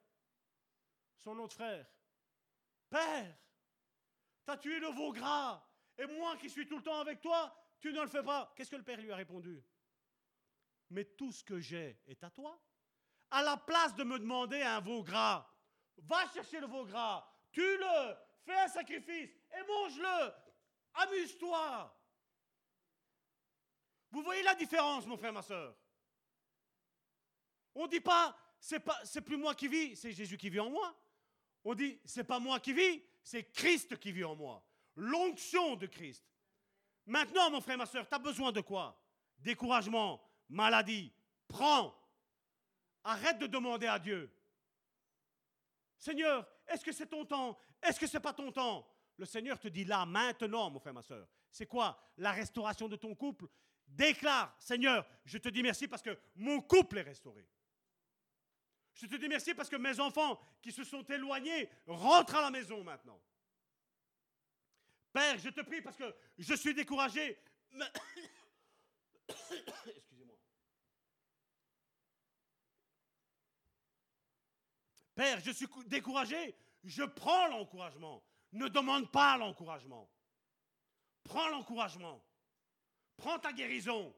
[1.19, 1.85] son autre frère,
[2.89, 3.37] Père,
[4.43, 5.65] t'as tué le veau gras,
[6.01, 8.51] et moi qui suis tout le temps avec toi, tu ne le fais pas.
[8.55, 9.63] Qu'est-ce que le Père lui a répondu?
[10.89, 12.59] Mais tout ce que j'ai est à toi.
[13.29, 15.47] À la place de me demander un veau gras,
[15.97, 20.33] va chercher le veau gras, tue-le, fais un sacrifice et mange-le.
[20.95, 21.97] Amuse-toi.
[24.09, 25.73] Vous voyez la différence, mon frère, ma soeur
[27.75, 30.69] On ne dit pas, c'est pas, plus moi qui vis, c'est Jésus qui vit en
[30.69, 30.97] moi.
[31.63, 34.65] On dit, c'est pas moi qui vis, c'est Christ qui vit en moi.
[34.95, 36.25] L'onction de Christ.
[37.05, 39.01] Maintenant, mon frère, ma soeur, tu as besoin de quoi?
[39.39, 41.11] Découragement, maladie.
[41.47, 41.95] Prends.
[43.03, 44.31] Arrête de demander à Dieu.
[45.97, 47.57] Seigneur, est-ce que c'est ton temps?
[47.81, 48.87] Est-ce que ce n'est pas ton temps?
[49.17, 51.27] Le Seigneur te dit là, maintenant, mon frère, ma soeur.
[51.49, 51.99] C'est quoi?
[52.17, 53.47] La restauration de ton couple?
[53.87, 57.47] Déclare, Seigneur, je te dis merci parce que mon couple est restauré.
[58.93, 62.51] Je te dis merci parce que mes enfants qui se sont éloignés rentrent à la
[62.51, 63.19] maison maintenant.
[65.13, 67.37] Père, je te prie parce que je suis découragé.
[69.27, 70.37] Excusez-moi.
[75.15, 76.55] Père, je suis découragé.
[76.83, 78.23] Je prends l'encouragement.
[78.53, 80.09] Ne demande pas l'encouragement.
[81.23, 82.23] Prends l'encouragement.
[83.17, 84.15] Prends ta guérison.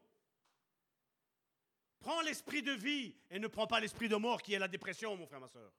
[1.99, 5.15] Prends l'esprit de vie et ne prends pas l'esprit de mort qui est la dépression,
[5.15, 5.71] mon frère, ma soeur.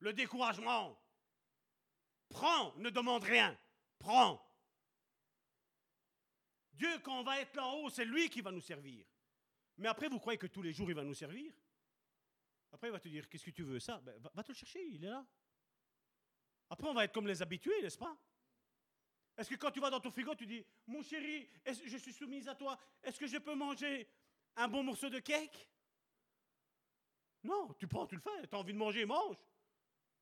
[0.00, 0.98] Le découragement.
[2.28, 3.56] Prends, ne demande rien.
[4.02, 4.44] Prends.
[6.72, 9.06] Dieu, quand on va être là-haut, c'est lui qui va nous servir.
[9.78, 11.54] Mais après, vous croyez que tous les jours, il va nous servir?
[12.72, 14.00] Après, il va te dire, qu'est-ce que tu veux Ça?
[14.00, 15.24] Ben, va, te le chercher, il est là.
[16.68, 18.16] Après, on va être comme les habitués, n'est-ce pas?
[19.36, 22.48] Est-ce que quand tu vas dans ton frigo, tu dis, mon chéri, je suis soumise
[22.48, 24.10] à toi, est-ce que je peux manger
[24.56, 25.70] un bon morceau de cake?
[27.44, 28.48] Non, tu prends, tu le fais.
[28.48, 29.36] Tu as envie de manger, mange.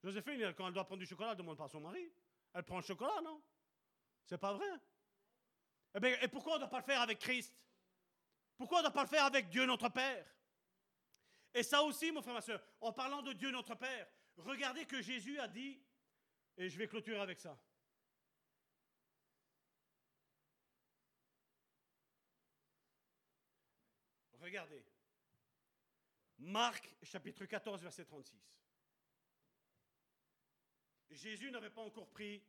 [0.02, 2.12] Joséphine, quand elle doit prendre du chocolat, elle ne demande pas à son mari.
[2.52, 3.42] Elle prend le chocolat, non?
[4.26, 4.68] C'est pas vrai?
[5.94, 7.52] Eh et pourquoi on ne doit pas le faire avec Christ?
[8.56, 10.26] Pourquoi on ne doit pas le faire avec Dieu notre Père?
[11.52, 14.06] Et ça aussi, mon frère, ma soeur, en parlant de Dieu notre Père,
[14.36, 15.82] regardez que Jésus a dit,
[16.56, 17.58] et je vais clôturer avec ça.
[24.38, 24.84] Regardez.
[26.38, 28.38] Marc chapitre 14, verset 36.
[31.10, 32.42] Jésus n'avait pas encore pris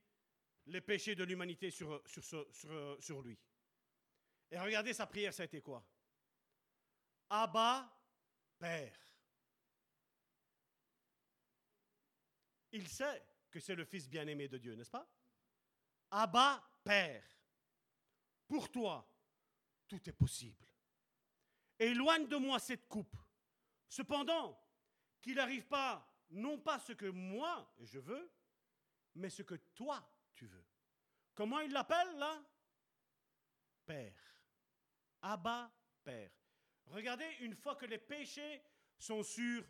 [0.67, 2.47] les péchés de l'humanité sur, sur,
[2.99, 3.37] sur, lui.
[4.49, 5.85] Et regardez sa prière, ça a été quoi?
[7.29, 7.91] Abba,
[8.59, 8.97] Père.
[12.71, 15.09] Il sait que c'est le Fils bien-aimé de Dieu, n'est-ce pas?
[16.11, 17.23] Abba, Père.
[18.47, 19.07] Pour toi,
[19.87, 20.65] tout est possible.
[21.79, 23.17] Éloigne de moi cette coupe.
[23.87, 24.57] Cependant,
[25.21, 28.31] qu'il n'arrive pas, non pas ce que moi je veux,
[29.15, 30.65] mais ce que toi tu veux.
[31.33, 32.43] Comment il l'appelle là?
[33.85, 34.41] Père.
[35.21, 35.71] Abba,
[36.03, 36.31] Père.
[36.87, 38.61] Regardez, une fois que les péchés
[38.97, 39.63] sont sur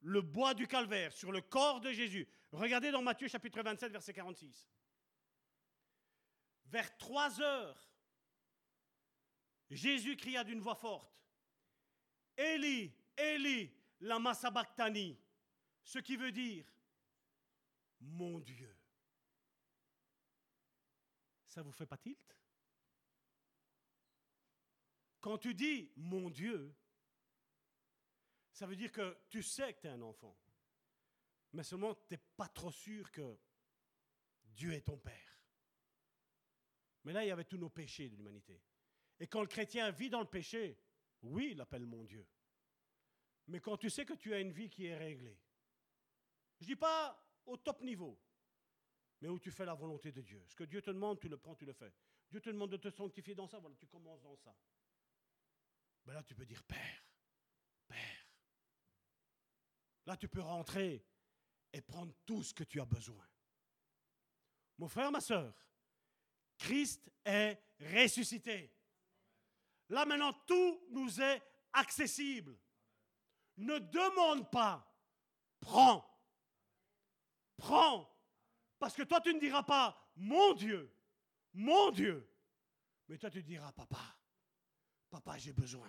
[0.00, 4.12] le bois du calvaire, sur le corps de Jésus, regardez dans Matthieu chapitre 27, verset
[4.12, 4.68] 46.
[6.66, 7.88] Vers trois heures,
[9.70, 11.12] Jésus cria d'une voix forte,
[12.36, 15.18] Eli, Eli, lama sabachthani,
[15.84, 16.66] ce qui veut dire,
[18.00, 18.71] mon Dieu,
[21.52, 22.38] ça vous fait pas tilt?
[25.20, 26.74] Quand tu dis mon Dieu,
[28.52, 30.36] ça veut dire que tu sais que tu es un enfant,
[31.52, 33.38] mais seulement tu n'es pas trop sûr que
[34.44, 35.44] Dieu est ton Père.
[37.04, 38.62] Mais là, il y avait tous nos péchés de l'humanité.
[39.20, 40.80] Et quand le chrétien vit dans le péché,
[41.22, 42.26] oui, il appelle mon Dieu.
[43.48, 45.38] Mais quand tu sais que tu as une vie qui est réglée,
[46.60, 48.18] je ne dis pas au top niveau,
[49.22, 50.42] mais où tu fais la volonté de Dieu.
[50.48, 51.94] Ce que Dieu te demande, tu le prends, tu le fais.
[52.28, 54.52] Dieu te demande de te sanctifier dans ça, voilà, tu commences dans ça.
[56.04, 57.06] Ben là, tu peux dire Père,
[57.86, 58.26] Père.
[60.06, 61.06] Là, tu peux rentrer
[61.72, 63.24] et prendre tout ce que tu as besoin.
[64.78, 65.54] Mon frère, ma soeur,
[66.58, 68.74] Christ est ressuscité.
[69.88, 71.40] Là maintenant, tout nous est
[71.72, 72.58] accessible.
[73.58, 74.92] Ne demande pas,
[75.60, 76.04] prends.
[77.56, 78.11] Prends.
[78.82, 80.92] Parce que toi, tu ne diras pas, mon Dieu,
[81.52, 82.28] mon Dieu.
[83.06, 84.18] Mais toi, tu diras, papa,
[85.08, 85.88] papa, j'ai besoin.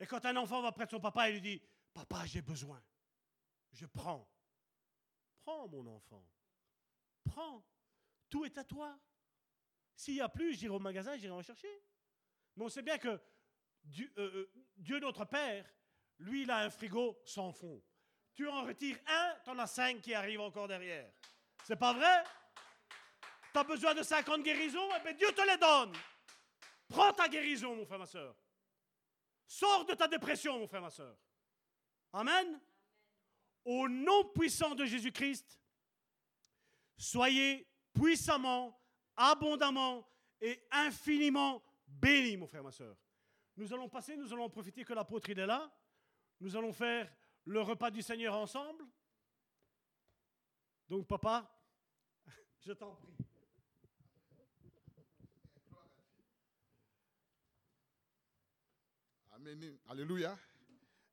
[0.00, 1.62] Et quand un enfant va près de son papa, il lui dit,
[1.92, 2.82] papa, j'ai besoin.
[3.72, 4.26] Je prends.
[5.36, 6.26] Prends, mon enfant.
[7.24, 7.62] Prends.
[8.30, 8.98] Tout est à toi.
[9.94, 11.82] S'il n'y a plus, j'irai au magasin, j'irai en chercher.
[12.56, 13.20] Mais on sait bien que
[13.84, 15.70] Dieu, euh, euh, Dieu, notre Père,
[16.20, 17.84] lui, il a un frigo sans fond.
[18.32, 21.12] Tu en retires un, tu en as cinq qui arrivent encore derrière.
[21.66, 22.22] C'est pas vrai?
[23.52, 24.88] Tu as besoin de 50 guérisons?
[24.96, 25.92] Eh bien, Dieu te les donne.
[26.86, 28.36] Prends ta guérison, mon frère, ma soeur.
[29.48, 31.16] Sors de ta dépression, mon frère, ma soeur.
[32.12, 32.60] Amen?
[33.64, 35.60] Au nom puissant de Jésus-Christ,
[36.96, 38.80] soyez puissamment,
[39.16, 40.08] abondamment
[40.40, 42.96] et infiniment bénis, mon frère, ma soeur.
[43.56, 45.68] Nous allons passer, nous allons en profiter que l'apôtre est là.
[46.38, 47.12] Nous allons faire
[47.44, 48.86] le repas du Seigneur ensemble.
[50.88, 51.55] Donc, papa,
[52.66, 53.14] je t'en prie.
[59.30, 59.78] Amen.
[59.88, 60.36] Alléluia.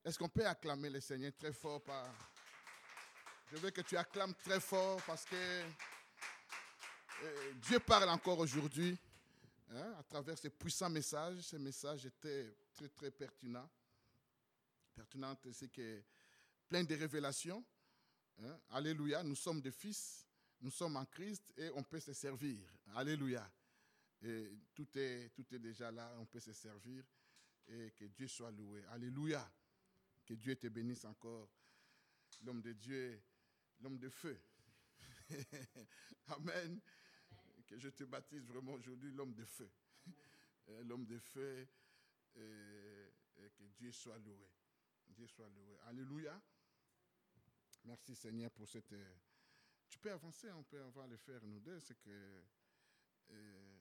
[0.04, 1.84] Est-ce qu'on peut acclamer le Seigneur très fort.
[3.52, 5.36] Je veux que tu acclames très fort parce que
[7.22, 8.98] euh, Dieu parle encore aujourd'hui
[9.70, 11.42] hein, à travers ces puissants messages.
[11.42, 13.70] Ces messages étaient très, très pertinents.
[14.96, 16.02] Pertinents, c'est que
[16.68, 17.64] plein de révélations.
[18.42, 18.60] Hein.
[18.72, 20.23] Alléluia, nous sommes des fils.
[20.64, 22.58] Nous sommes en Christ et on peut se servir.
[22.96, 23.52] Alléluia.
[24.22, 26.16] Et tout est, tout est déjà là.
[26.20, 27.04] On peut se servir
[27.68, 28.82] et que Dieu soit loué.
[28.86, 29.46] Alléluia.
[30.26, 31.50] Que Dieu te bénisse encore.
[32.44, 33.22] L'homme de Dieu,
[33.82, 34.40] l'homme de feu.
[36.28, 36.80] Amen.
[37.68, 39.70] Que je te baptise vraiment aujourd'hui l'homme de feu.
[40.86, 41.68] l'homme de feu.
[42.38, 44.50] Et, que Dieu soit loué.
[45.10, 45.78] Dieu soit loué.
[45.88, 46.42] Alléluia.
[47.84, 48.96] Merci Seigneur pour cette...
[49.94, 51.80] Tu peux avancer, on peut avoir le faire nous deux.
[51.80, 52.44] C'est que
[53.30, 53.78] euh,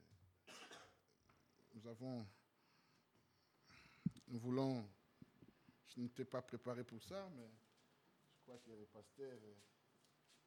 [1.73, 2.27] nous avons
[4.29, 4.87] nous voulons,
[5.89, 7.49] je n'étais pas préparé pour ça, mais
[8.35, 9.39] je crois que le pasteur...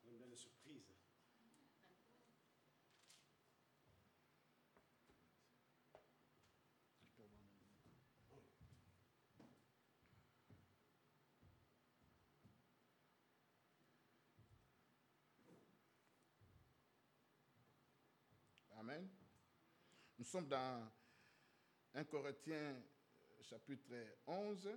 [0.03, 0.93] On aime bien les surprises.
[18.77, 19.09] Amen.
[20.19, 20.91] Nous sommes dans
[21.93, 22.75] 1 Corinthiens
[23.41, 23.95] chapitre
[24.27, 24.67] 11,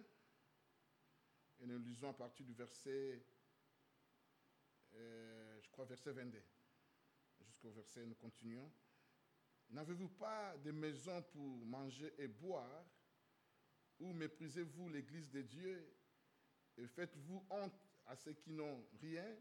[1.58, 3.20] et nous lisons à partir du verset,
[4.94, 6.40] euh, je crois, verset 22.
[7.40, 8.70] Jusqu'au verset, nous continuons.
[9.70, 12.86] N'avez-vous pas de maison pour manger et boire
[13.98, 15.92] Ou méprisez-vous l'Église de Dieu
[16.76, 19.36] et faites-vous honte à ceux qui n'ont rien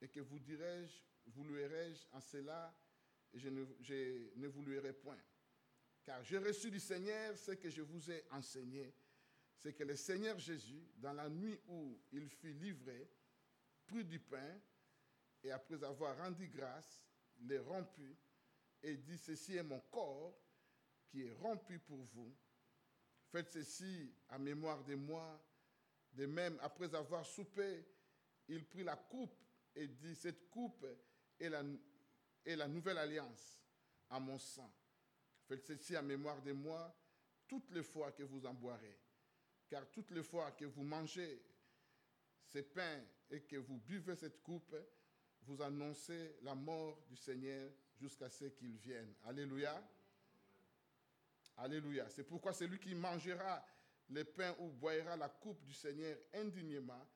[0.00, 2.76] Et que vous dirais-je, vous louerai-je en cela
[3.34, 5.18] je ne, je vous louerai point
[6.08, 8.94] car j'ai reçu du Seigneur ce que je vous ai enseigné,
[9.58, 13.10] c'est que le Seigneur Jésus, dans la nuit où il fut livré,
[13.86, 14.58] prit du pain
[15.42, 17.04] et après avoir rendu grâce,
[17.40, 18.16] les romput
[18.82, 20.34] et dit, ceci est mon corps
[21.08, 22.34] qui est rompu pour vous.
[23.30, 25.44] Faites ceci à mémoire de moi.
[26.10, 27.84] De même, après avoir soupé,
[28.48, 29.38] il prit la coupe
[29.74, 30.86] et dit, cette coupe
[31.38, 31.62] est la,
[32.44, 33.60] est la nouvelle alliance
[34.10, 34.72] à mon sang.
[35.46, 36.94] Faites ceci en mémoire de moi
[37.46, 38.98] toutes les fois que vous en boirez.
[39.68, 41.42] Car toutes les fois que vous mangez
[42.46, 44.74] ces pains et que vous buvez cette coupe,
[45.42, 49.14] vous annoncez la mort du Seigneur jusqu'à ce qu'il vienne.
[49.24, 49.82] Alléluia.
[51.56, 52.08] Alléluia.
[52.08, 53.64] C'est pourquoi celui qui mangera
[54.10, 57.06] le pain ou boira la coupe du Seigneur indignement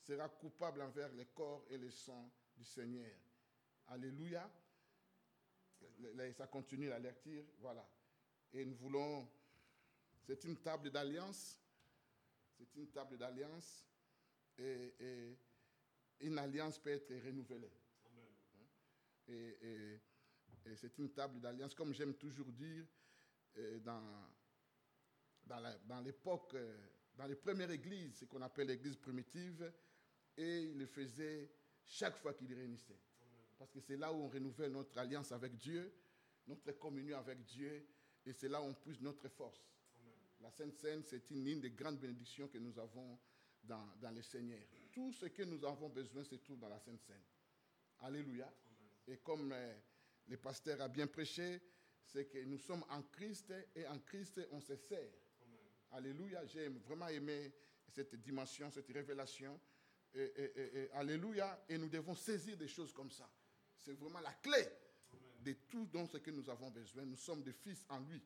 [0.00, 3.14] sera coupable envers le corps et le sang du Seigneur.
[3.88, 4.50] Alléluia
[6.36, 7.86] ça continue à lecture, voilà.
[8.52, 9.28] Et nous voulons,
[10.26, 11.58] c'est une table d'alliance,
[12.58, 13.86] c'est une table d'alliance,
[14.58, 15.36] et,
[16.20, 17.72] une alliance peut être renouvelée.
[19.28, 20.00] Et,
[20.76, 22.86] c'est une table d'alliance, comme j'aime toujours dire,
[23.82, 24.28] dans,
[25.46, 26.54] dans l'époque,
[27.14, 29.72] dans les premières églises, ce qu'on appelle l'église primitive,
[30.36, 31.50] et il le faisait
[31.84, 32.98] chaque fois qu'il réunissait.
[33.60, 35.92] Parce que c'est là où on renouvelle notre alliance avec Dieu,
[36.46, 37.86] notre communion avec Dieu,
[38.24, 39.62] et c'est là où on puise notre force.
[40.40, 43.18] La Sainte Seine, c'est une ligne de grandes bénédictions que nous avons
[43.62, 44.62] dans, dans le Seigneur.
[44.90, 47.22] Tout ce que nous avons besoin se trouve dans la Sainte Seine.
[47.98, 48.50] Alléluia.
[49.06, 49.74] Et comme euh,
[50.26, 51.60] le pasteur a bien prêché,
[52.02, 55.12] c'est que nous sommes en Christ et en Christ on se sert.
[55.90, 56.46] Alléluia.
[56.46, 57.52] J'ai vraiment aimé
[57.90, 59.60] cette dimension, cette révélation.
[60.94, 61.62] alléluia.
[61.68, 63.30] Et nous devons saisir des choses comme ça.
[63.82, 64.66] C'est vraiment la clé
[65.42, 67.04] de tout ce que nous avons besoin.
[67.04, 68.22] Nous sommes des fils en lui.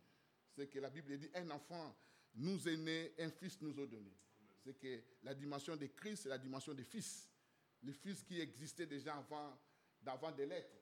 [0.51, 1.97] C'est que la Bible dit, un enfant
[2.35, 4.13] nous est né, un fils nous a donné.
[4.65, 7.29] C'est que la dimension de Christ, c'est la dimension des fils.
[7.83, 9.59] Les fils qui existaient déjà avant,
[10.03, 10.75] d'avant des lettres.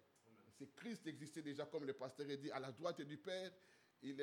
[0.59, 3.51] C'est Christ qui existait déjà, comme le pasteur a dit, à la droite du Père.
[4.03, 4.21] Il,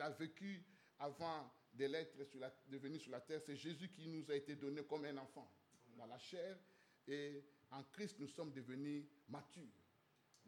[0.00, 0.64] a, vécu
[0.98, 3.40] avant sur la, de venir sur la terre.
[3.44, 5.50] C'est Jésus qui nous a été donné comme un enfant
[5.96, 6.58] dans la chair.
[7.06, 9.64] Et en Christ, nous sommes devenus matures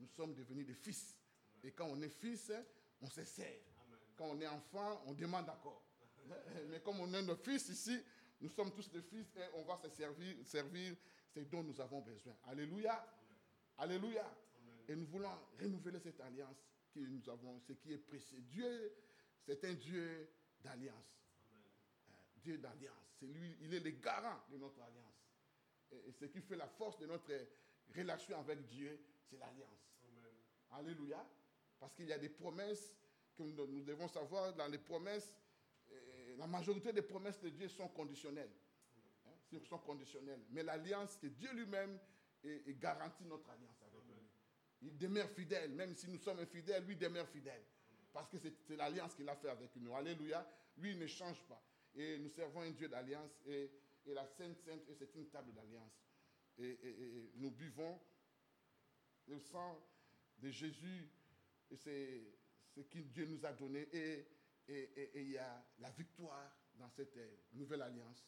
[0.01, 1.17] nous sommes devenus des fils.
[1.63, 2.51] Et quand on est fils,
[3.01, 3.61] on se sert.
[4.17, 5.85] Quand on est enfant, on demande d'accord.
[6.71, 7.99] Mais comme on est nos fils ici,
[8.41, 10.97] nous sommes tous des fils et on va se servir, servir
[11.35, 12.37] ce dont nous avons besoin.
[12.45, 13.07] Alléluia.
[13.79, 14.25] Alléluia.
[14.89, 15.31] Et nous voulons
[15.61, 16.57] renouveler cette alliance
[16.93, 18.41] que nous avons, ce qui est précieux.
[18.41, 18.93] Dieu,
[19.47, 20.29] c'est un Dieu
[20.63, 21.23] d'alliance.
[21.53, 22.97] Euh, Dieu d'alliance.
[23.19, 25.11] C'est lui, il est le garant de notre alliance.
[25.93, 27.33] Et ce qui fait la force de notre
[27.95, 28.99] relation avec Dieu,
[29.29, 29.90] c'est l'alliance.
[30.73, 31.27] Alléluia.
[31.79, 32.95] Parce qu'il y a des promesses
[33.37, 34.55] que nous devons savoir.
[34.55, 35.35] Dans les promesses,
[35.91, 38.53] et la majorité des promesses de Dieu sont conditionnelles.
[39.27, 40.45] Hein, sont conditionnelles.
[40.51, 41.99] Mais l'alliance, c'est Dieu lui-même
[42.79, 44.29] garantit notre alliance avec lui.
[44.83, 47.63] Il demeure fidèle, même si nous sommes infidèles, lui demeure fidèle.
[48.13, 49.95] Parce que c'est l'alliance qu'il a fait avec nous.
[49.95, 50.47] Alléluia.
[50.79, 51.63] Lui, ne change pas.
[51.95, 53.41] Et nous servons un Dieu d'alliance.
[53.47, 53.71] Et,
[54.07, 55.93] la Sainte Sainte, c'est une table d'alliance.
[56.59, 58.01] Et, nous buvons
[59.27, 59.79] le sang
[60.41, 61.11] de Jésus.
[61.71, 62.23] Et c'est
[62.75, 63.89] ce que Dieu nous a donné.
[63.93, 64.27] Et,
[65.15, 67.19] il y a la victoire dans cette
[67.53, 68.25] nouvelle alliance.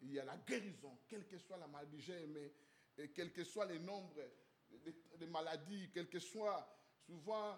[0.00, 2.00] Il y a la guérison, quelle que soit la maladie.
[2.00, 2.52] J'ai aimé,
[2.96, 4.20] et quel que soit les nombres
[5.18, 6.68] des maladies, quel que soit,
[7.06, 7.56] souvent,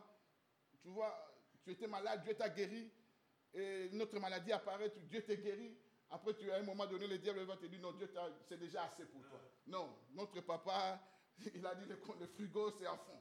[0.82, 1.14] tu vois,
[1.64, 2.90] tu étais malade, Dieu t'a guéri,
[3.52, 5.76] et notre maladie apparaît, Dieu t'a guéri.
[6.10, 8.08] Après, tu, à un moment donné, le diable va te dire, non, Dieu,
[8.48, 9.40] c'est déjà assez pour toi.
[9.66, 11.00] Non, notre papa,
[11.54, 13.20] il a dit, le, le frigo, c'est à fond.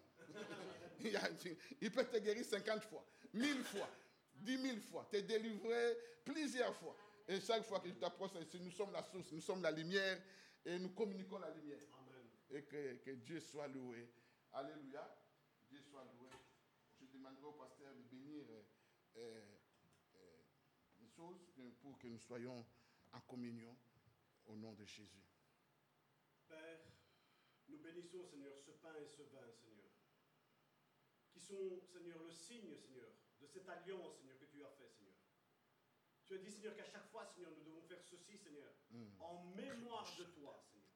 [1.82, 3.90] il, peut te guérir 50 fois, 1000 fois,
[4.36, 6.96] 10 000 fois, te délivrer plusieurs fois.
[7.28, 10.20] Et chaque fois que tu t'approches, nous sommes la source, nous sommes la lumière,
[10.66, 11.80] et nous communiquons la lumière.
[12.00, 12.26] Amen.
[12.52, 14.10] Et que, que Dieu soit loué.
[14.52, 15.16] Alléluia.
[15.70, 16.30] Dieu soit loué
[17.20, 18.64] demanderai au pasteur de bénir euh,
[19.18, 19.58] euh,
[20.16, 20.38] euh,
[21.00, 21.52] les choses
[21.82, 22.66] pour que nous soyons
[23.12, 23.76] en communion
[24.48, 25.24] au nom de Jésus.
[26.48, 26.80] Père,
[27.68, 29.79] nous bénissons, Seigneur, ce pain et ce vin, Seigneur,
[31.50, 33.10] sont, Seigneur, le signe, Seigneur,
[33.42, 35.16] de cette alliance, Seigneur, que tu as fait, Seigneur.
[36.26, 39.20] Tu as dit, Seigneur, qu'à chaque fois, Seigneur, nous devons faire ceci, Seigneur, mm.
[39.20, 40.90] en mémoire de toi, Seigneur.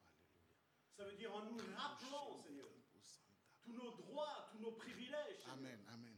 [0.95, 2.69] Ça veut dire en nous rappelant, Seigneur,
[3.61, 5.43] tous nos droits, tous nos privilèges.
[5.47, 6.17] Amen, amen.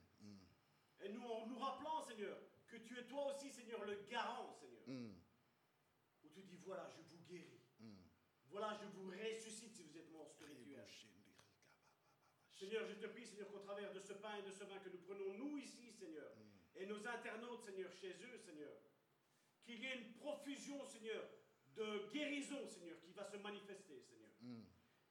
[1.01, 4.81] Et nous, en nous rappelant, Seigneur, que tu es toi aussi, Seigneur, le garant, Seigneur.
[4.87, 5.13] Mm.
[6.23, 7.61] Où tu dis, voilà, je vous guéris.
[8.49, 9.94] Voilà, je vous ressuscite si vous.
[12.55, 14.89] Seigneur, je te prie, Seigneur, qu'au travers de ce pain et de ce vin que
[14.89, 16.81] nous prenons, nous ici, Seigneur, mm.
[16.81, 18.71] et nos internautes, Seigneur, chez eux, Seigneur,
[19.65, 21.23] qu'il y ait une profusion, Seigneur,
[21.75, 24.29] de guérison, Seigneur, qui va se manifester, Seigneur.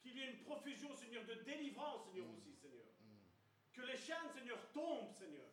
[0.01, 2.87] Qu'il y ait une profusion, Seigneur, de délivrance, Seigneur, aussi, Seigneur.
[3.73, 5.51] Que les chaînes, Seigneur, tombent, Seigneur.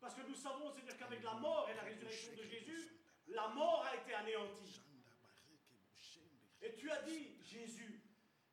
[0.00, 2.88] Parce que nous savons, Seigneur, qu'avec la mort et la résurrection de Jésus,
[3.26, 4.80] la mort a été anéantie.
[6.62, 8.02] Et tu as dit, Jésus,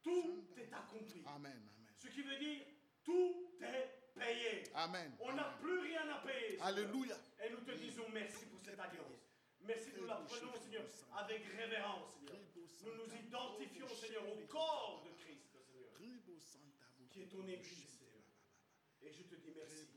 [0.02, 1.24] tout est accompli.
[1.26, 1.62] Amen,
[1.98, 2.62] Ce qui veut dire,
[3.04, 4.64] tout est payé.
[4.76, 5.12] Amen.
[5.20, 6.60] On n'a plus rien à payer.
[6.62, 7.16] Alléluia.
[7.44, 9.24] Et nous te disons merci pour cette alliance.
[9.62, 10.86] Merci, nous la prenons, Seigneur,
[11.18, 12.38] avec révérence, Seigneur.
[12.86, 15.92] Nous nous identifions, Seigneur, au corps de Christ, Seigneur,
[17.12, 18.24] qui est ton Église, Seigneur.
[19.02, 19.88] Et je te dis merci.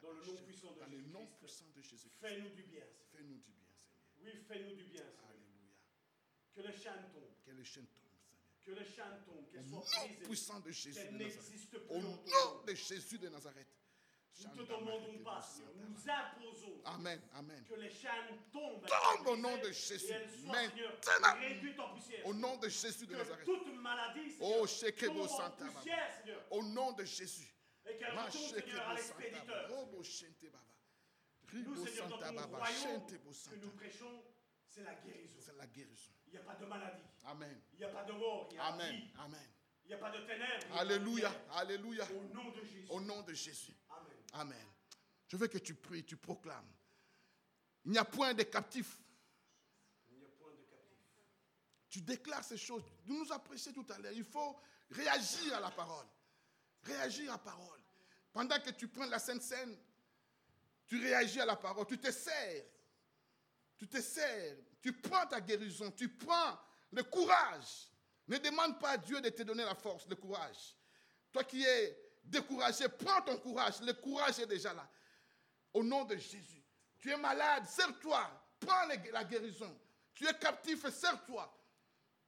[0.00, 1.10] Dans le nom puissant de Dans Jésus.
[1.12, 2.08] nom puissant de Jésus.
[2.20, 3.06] Fais-nous du bien, Seigneur.
[3.12, 4.22] Fais-nous du bien, Seigneur.
[4.22, 5.28] Oui, fais-nous du bien, Seigneur.
[5.28, 5.74] Alléluia.
[6.54, 7.36] Que les chaînes tombent.
[7.44, 8.01] Que les chaînes tombent.
[8.64, 10.22] Que les chaînes tombent, qu'elles soient brisées.
[10.22, 11.90] puissant de Jésus de Nazareth.
[11.90, 13.68] Au nom de Jésus de Nazareth.
[14.40, 15.72] Nous te demandons pas, Seigneur.
[15.76, 16.80] Nous imposons.
[16.84, 17.64] Amen, amen.
[17.68, 18.86] Que les chaînes tombent.
[18.86, 20.14] Tombe au nom de Jésus.
[21.94, 22.26] Poussière.
[22.26, 23.44] Au nom de Jésus de Nazareth.
[23.44, 26.42] Toute maladie, Seigneur, oh, poussière, Seigneur.
[26.50, 27.54] Au nom de Jésus.
[27.84, 29.70] Et qu'elle retourne, Seigneur, à l'expéditeur.
[31.52, 34.22] Nous, Seigneur, dans ton royaume que nous prêchons,
[34.66, 35.38] c'est la guérison.
[35.40, 36.12] C'est la guérison.
[36.32, 37.02] Il n'y a pas de maladie.
[37.26, 37.60] Amen.
[37.74, 38.48] Il n'y a pas de mort.
[38.50, 38.96] Il y a Amen.
[38.96, 39.10] Vie.
[39.18, 39.48] Amen.
[39.84, 40.78] Il n'y a pas de ténèbres.
[40.78, 41.32] Alléluia.
[41.50, 42.06] Alléluia.
[42.10, 42.86] Au nom de Jésus.
[42.88, 43.76] Au nom de Jésus.
[43.90, 44.16] Amen.
[44.32, 44.66] Amen.
[45.28, 46.72] Je veux que tu pries, tu proclames.
[47.84, 48.98] Il n'y a point de captifs.
[50.10, 51.04] Il n'y a point de captifs.
[51.90, 52.84] Tu déclares ces choses.
[53.04, 54.12] Nous nous apprécions tout à l'heure.
[54.12, 54.58] Il faut
[54.90, 56.06] réagir à la parole.
[56.84, 57.80] Réagir à la parole.
[58.32, 59.76] Pendant que tu prends la Sainte Seine,
[60.86, 62.64] tu réagis à la parole, tu te sers.
[63.76, 64.56] Tu te sers.
[64.82, 66.58] Tu prends ta guérison, tu prends
[66.90, 67.88] le courage.
[68.26, 70.76] Ne demande pas à Dieu de te donner la force, le courage.
[71.32, 73.80] Toi qui es découragé, prends ton courage.
[73.80, 74.88] Le courage est déjà là.
[75.72, 76.62] Au nom de Jésus.
[76.98, 78.28] Tu es malade, serre-toi.
[78.60, 79.78] Prends la guérison.
[80.14, 81.52] Tu es captif, serre-toi.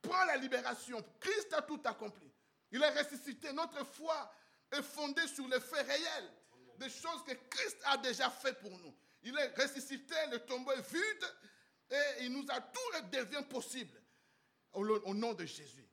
[0.01, 1.05] Prends la libération.
[1.21, 2.31] Christ a tout accompli.
[2.71, 3.53] Il est ressuscité.
[3.53, 4.33] Notre foi
[4.73, 6.31] est fondée sur les faits réels
[6.79, 8.95] des choses que Christ a déjà fait pour nous.
[9.23, 11.25] Il est ressuscité, le tombeau est vide
[11.95, 14.01] et il nous a tout devient possible
[14.73, 15.87] au, nom de Jésus.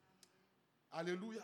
[0.91, 1.43] Alléluia.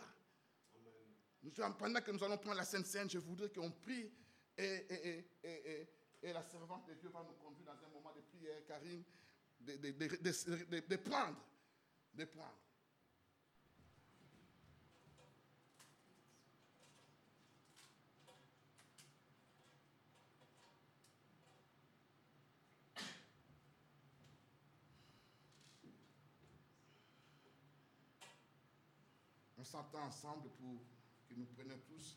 [1.78, 4.12] pendant que nous allons prendre la Sainte Seine, je voudrais qu'on prie
[4.56, 5.24] et,
[6.22, 9.04] et, la servante de Dieu va nous conduire dans un moment de prière, Karine,
[9.60, 11.40] de, de, de prendre,
[12.12, 12.58] de prendre.
[29.68, 30.80] S'entend ensemble pour
[31.28, 32.16] que nous prenions tous.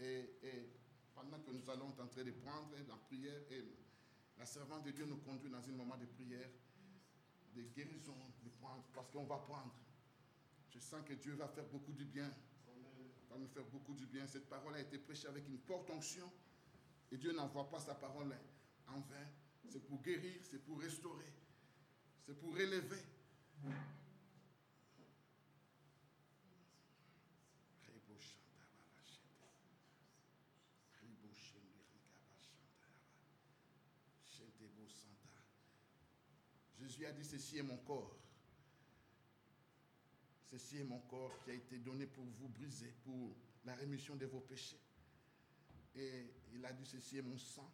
[0.00, 0.30] Et,
[1.14, 3.64] pendant que nous allons entrer de prendre la prière, et
[4.38, 6.50] La servante de Dieu nous conduit dans un moment de prière,
[7.54, 9.74] de guérison, de prendre, parce qu'on va prendre.
[10.68, 12.30] Je sens que Dieu va faire beaucoup du bien.
[13.30, 14.26] Va nous faire beaucoup du bien.
[14.26, 16.30] Cette parole a été prêchée avec une forte onction.
[17.10, 18.36] Et Dieu n'envoie pas sa parole
[18.88, 19.26] en vain.
[19.68, 21.32] C'est pour guérir, c'est pour restaurer,
[22.24, 23.02] c'est pour élever.
[36.96, 38.16] Jésus a dit, ceci est mon corps.
[40.44, 44.24] Ceci est mon corps qui a été donné pour vous briser, pour la rémission de
[44.24, 44.80] vos péchés.
[45.94, 47.70] Et il a dit, ceci est mon sang,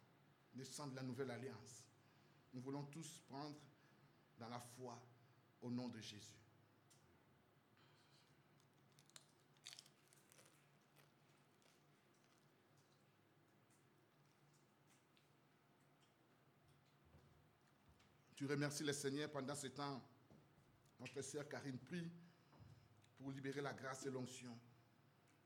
[0.55, 1.85] le sang de la nouvelle alliance.
[2.53, 3.55] Nous voulons tous prendre
[4.39, 5.01] dans la foi
[5.61, 6.42] au nom de Jésus.
[18.35, 20.01] Tu remercies le Seigneur pendant ce temps.
[20.99, 22.11] Notre sœur Karine prie
[23.17, 24.57] pour libérer la grâce et l'onction.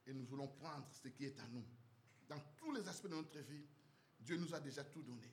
[0.05, 1.65] Et nous voulons prendre ce qui est à nous.
[2.29, 3.65] Dans tous les aspects de notre vie,
[4.19, 5.31] Dieu nous a déjà tout donné.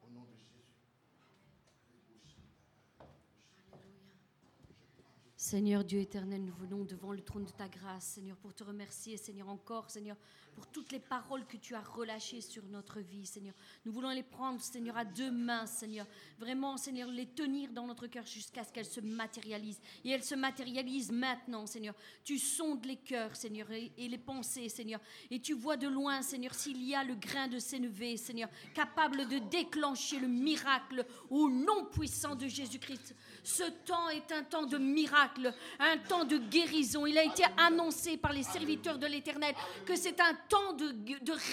[0.00, 0.61] Au nom de Jésus.
[5.52, 9.18] Seigneur Dieu éternel, nous venons devant le trône de ta grâce, Seigneur, pour te remercier,
[9.18, 10.16] Seigneur, encore, Seigneur,
[10.54, 13.54] pour toutes les paroles que tu as relâchées sur notre vie, Seigneur.
[13.84, 16.06] Nous voulons les prendre, Seigneur, à deux mains, Seigneur.
[16.38, 19.80] Vraiment, Seigneur, les tenir dans notre cœur jusqu'à ce qu'elles se matérialisent.
[20.04, 21.94] Et elles se matérialisent maintenant, Seigneur.
[22.24, 25.00] Tu sondes les cœurs, Seigneur, et, les pensées, Seigneur.
[25.30, 29.28] Et tu vois de loin, Seigneur, s'il y a le grain de s'élever, Seigneur, capable
[29.28, 33.14] de déclencher le miracle au nom puissant de Jésus-Christ.
[33.44, 37.06] Ce temps est un temps de miracle, un temps de guérison.
[37.06, 39.54] Il a été annoncé par les serviteurs de l'Éternel
[39.84, 40.94] que c'est un temps de,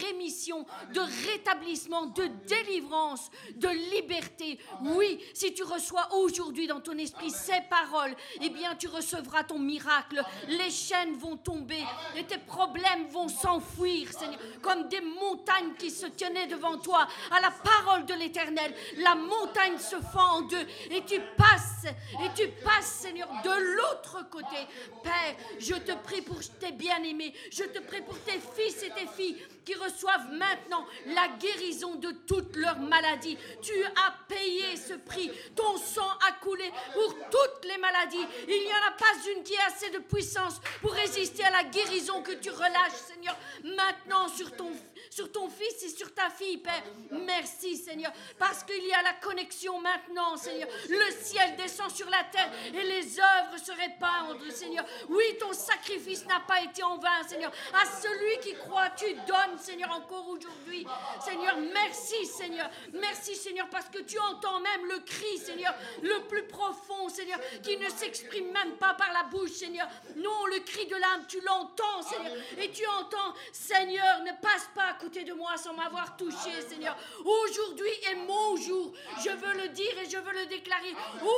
[0.08, 1.00] rémission, de
[1.32, 4.60] rétablissement, de délivrance, de liberté.
[4.84, 9.60] Oui, si tu reçois aujourd'hui dans ton esprit ces paroles, eh bien tu recevras ton
[9.60, 10.24] miracle.
[10.48, 11.84] Les chaînes vont tomber
[12.16, 17.08] et tes problèmes vont s'enfuir, Seigneur, comme des montagnes qui se tenaient devant toi.
[17.32, 22.30] À la parole de l'Éternel, la montagne se fend en deux et tu passes, et
[22.36, 24.68] tu passes, Seigneur, de l'autre côté.
[25.04, 29.08] Père, je te prie pour tes bien-aimés, je te prie pour tes fils et tes
[29.08, 33.38] filles qui reçoivent maintenant la guérison de toutes leurs maladies.
[33.62, 35.32] Tu as payé ce prix.
[35.56, 38.26] Ton sang a coulé pour toutes les maladies.
[38.48, 41.64] Il n'y en a pas une qui ait assez de puissance pour résister à la
[41.66, 44.72] guérison que tu relâches, Seigneur, maintenant sur ton,
[45.10, 46.84] sur ton fils et sur ta fille, Père.
[47.12, 50.70] Merci, Seigneur, parce qu'il y a la connexion maintenant, Seigneur.
[50.88, 54.86] Le ciel descend sur la terre et les œuvres se répandent, Seigneur.
[55.10, 57.52] Oui, ton sacrifice n'a pas été en vain, Seigneur.
[57.74, 60.86] À celui qui croit, tu donnes Seigneur, encore aujourd'hui.
[61.24, 62.70] Seigneur, merci, Seigneur.
[62.94, 67.78] Merci, Seigneur, parce que tu entends même le cri, Seigneur, le plus profond, Seigneur, qui
[67.78, 69.88] ne s'exprime même pas par la bouche, Seigneur.
[70.16, 72.34] Non, le cri de l'âme, tu l'entends, Seigneur.
[72.60, 76.98] Et tu entends, Seigneur, ne passe pas côté de moi sans m'avoir touché, Seigneur.
[77.24, 78.94] Aujourd'hui est mon jour.
[79.24, 80.94] Je veux le dire et je veux le déclarer.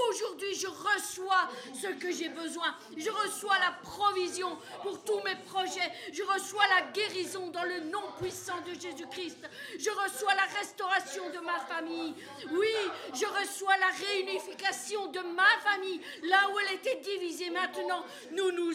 [0.10, 2.76] Aujourd'hui, je reçois ce que j'ai besoin.
[2.98, 5.92] Je reçois la provision pour tous mes projets.
[6.12, 9.40] Je reçois la guérison dans le nom puissant de Jésus-Christ.
[9.78, 12.16] Je reçois la restauration de ma famille.
[12.52, 12.76] Oui,
[13.14, 16.02] je reçois la réunification de ma famille.
[16.24, 18.74] Là où elle était divisée, maintenant, nous nous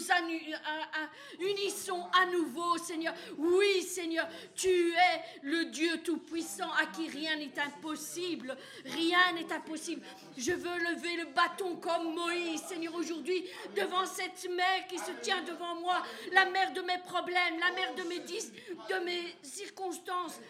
[1.41, 3.15] unissons à nouveau, Seigneur.
[3.37, 8.57] Oui, Seigneur, tu es le Dieu tout-puissant à qui rien n'est impossible.
[8.85, 10.03] Rien n'est impossible.
[10.37, 15.43] Je veux lever le bâton comme Moïse, Seigneur, aujourd'hui, devant cette mère qui se tient
[15.43, 18.03] devant moi, la mère de mes problèmes, la mère de
[19.05, 20.41] mes, circunstances,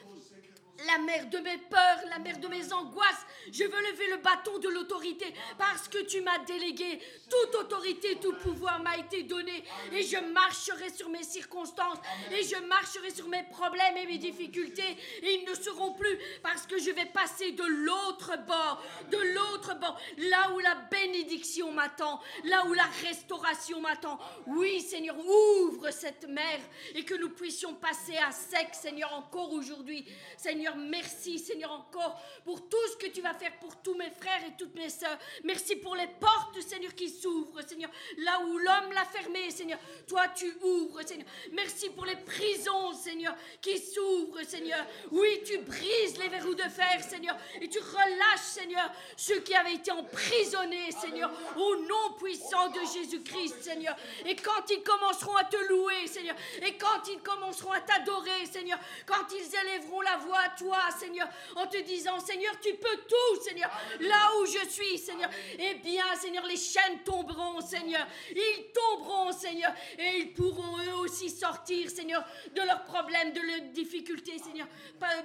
[0.85, 3.27] la mère de mes peurs, la mère de mes angoisses.
[3.51, 7.01] Je veux lever le bâton de l'autorité parce que tu m'as délégué.
[7.31, 11.99] Toute autorité, tout pouvoir m'a été donné et je marcherai sur mes circonstances
[12.31, 16.67] et je marcherai sur mes problèmes et mes difficultés et ils ne seront plus parce
[16.67, 22.21] que je vais passer de l'autre bord, de l'autre bord, là où la bénédiction m'attend,
[22.45, 24.19] là où la restauration m'attend.
[24.47, 26.59] Oui, Seigneur, ouvre cette mer
[26.95, 30.07] et que nous puissions passer à sec, Seigneur, encore aujourd'hui.
[30.37, 34.43] Seigneur, merci, Seigneur, encore pour tout ce que tu vas faire pour tous mes frères
[34.47, 35.19] et toutes mes sœurs.
[35.45, 37.91] Merci pour les portes, Seigneur, qui s'ouvrent, Seigneur.
[38.19, 39.79] Là où l'homme l'a fermé, Seigneur,
[40.09, 41.27] toi tu ouvres, Seigneur.
[41.53, 44.85] Merci pour les prisons, Seigneur, qui s'ouvrent, Seigneur.
[45.13, 49.75] Oui, tu brises les verrous de fer, Seigneur, et tu relâches, Seigneur, ceux qui avaient
[49.75, 53.97] été emprisonnés, Seigneur, au nom puissant de Jésus-Christ, Seigneur.
[54.25, 58.79] Et quand ils commenceront à te louer, Seigneur, et quand ils commenceront à t'adorer, Seigneur,
[59.05, 63.71] quand ils élèveront la voix toi, Seigneur, en te disant, Seigneur, tu peux tout, Seigneur,
[64.01, 65.31] là où je suis, Seigneur.
[65.59, 68.07] Eh bien, Seigneur, les chaînes tomberont, Seigneur.
[68.31, 73.73] Ils tomberont, Seigneur, et ils pourront eux aussi sortir, Seigneur, de leurs problèmes, de leurs
[73.73, 74.67] difficultés, Seigneur,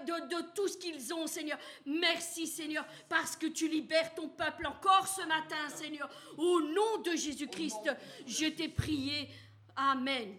[0.06, 1.58] de, tout ce qu'ils ont, Seigneur.
[1.86, 6.10] Merci, Seigneur, parce que tu libères ton peuple encore ce matin, Seigneur.
[6.38, 7.90] Au nom de Jésus-Christ,
[8.26, 9.30] je t'ai prié.
[9.76, 10.36] Amen.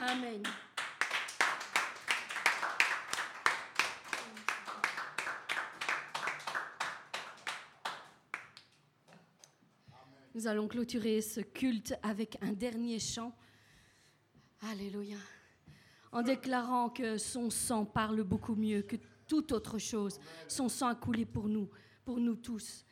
[0.00, 0.42] Amen.
[10.34, 13.36] Nous allons clôturer ce culte avec un dernier chant.
[14.62, 15.18] Alléluia.
[16.10, 18.96] En déclarant que son sang parle beaucoup mieux que
[19.26, 20.18] toute autre chose.
[20.48, 21.68] Son sang a coulé pour nous,
[22.04, 22.86] pour nous tous.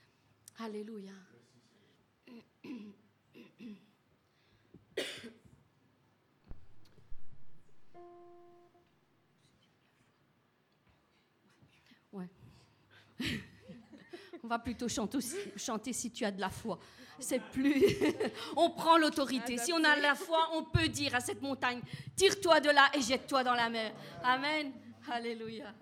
[0.59, 1.13] Alléluia.
[12.13, 12.29] Ouais.
[14.43, 15.19] On va plutôt chanter,
[15.57, 16.79] chanter si tu as de la foi
[17.21, 17.85] c'est plus.
[18.57, 19.57] on prend l'autorité.
[19.59, 21.81] Ah, si on a la foi, on peut dire à cette montagne
[22.17, 23.93] Tire-toi de là et jette-toi dans la mer.
[24.25, 24.73] Amen.
[25.11, 25.73] Alléluia.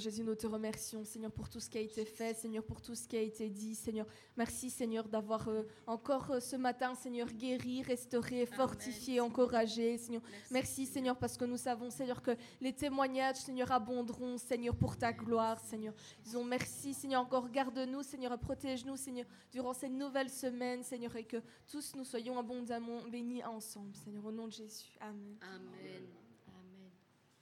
[0.00, 2.80] Seigneur Jésus, nous te remercions, Seigneur, pour tout ce qui a été fait, Seigneur, pour
[2.80, 4.06] tout ce qui a été dit, Seigneur.
[4.34, 10.22] Merci, Seigneur, d'avoir euh, encore euh, ce matin, Seigneur, guéri, restauré, fortifié, encouragé, Seigneur.
[10.50, 12.30] Merci, Seigneur, parce que nous savons, Seigneur, que
[12.62, 15.92] les témoignages, Seigneur, abonderont, Seigneur, pour ta gloire, Seigneur.
[16.24, 21.24] Disons merci, Seigneur, encore garde-nous, Seigneur, et protège-nous, Seigneur, durant cette nouvelle semaine, Seigneur, et
[21.24, 24.96] que tous nous soyons abondamment bénis ensemble, Seigneur, au nom de Jésus.
[25.00, 25.36] Amen.
[25.42, 26.19] Amen.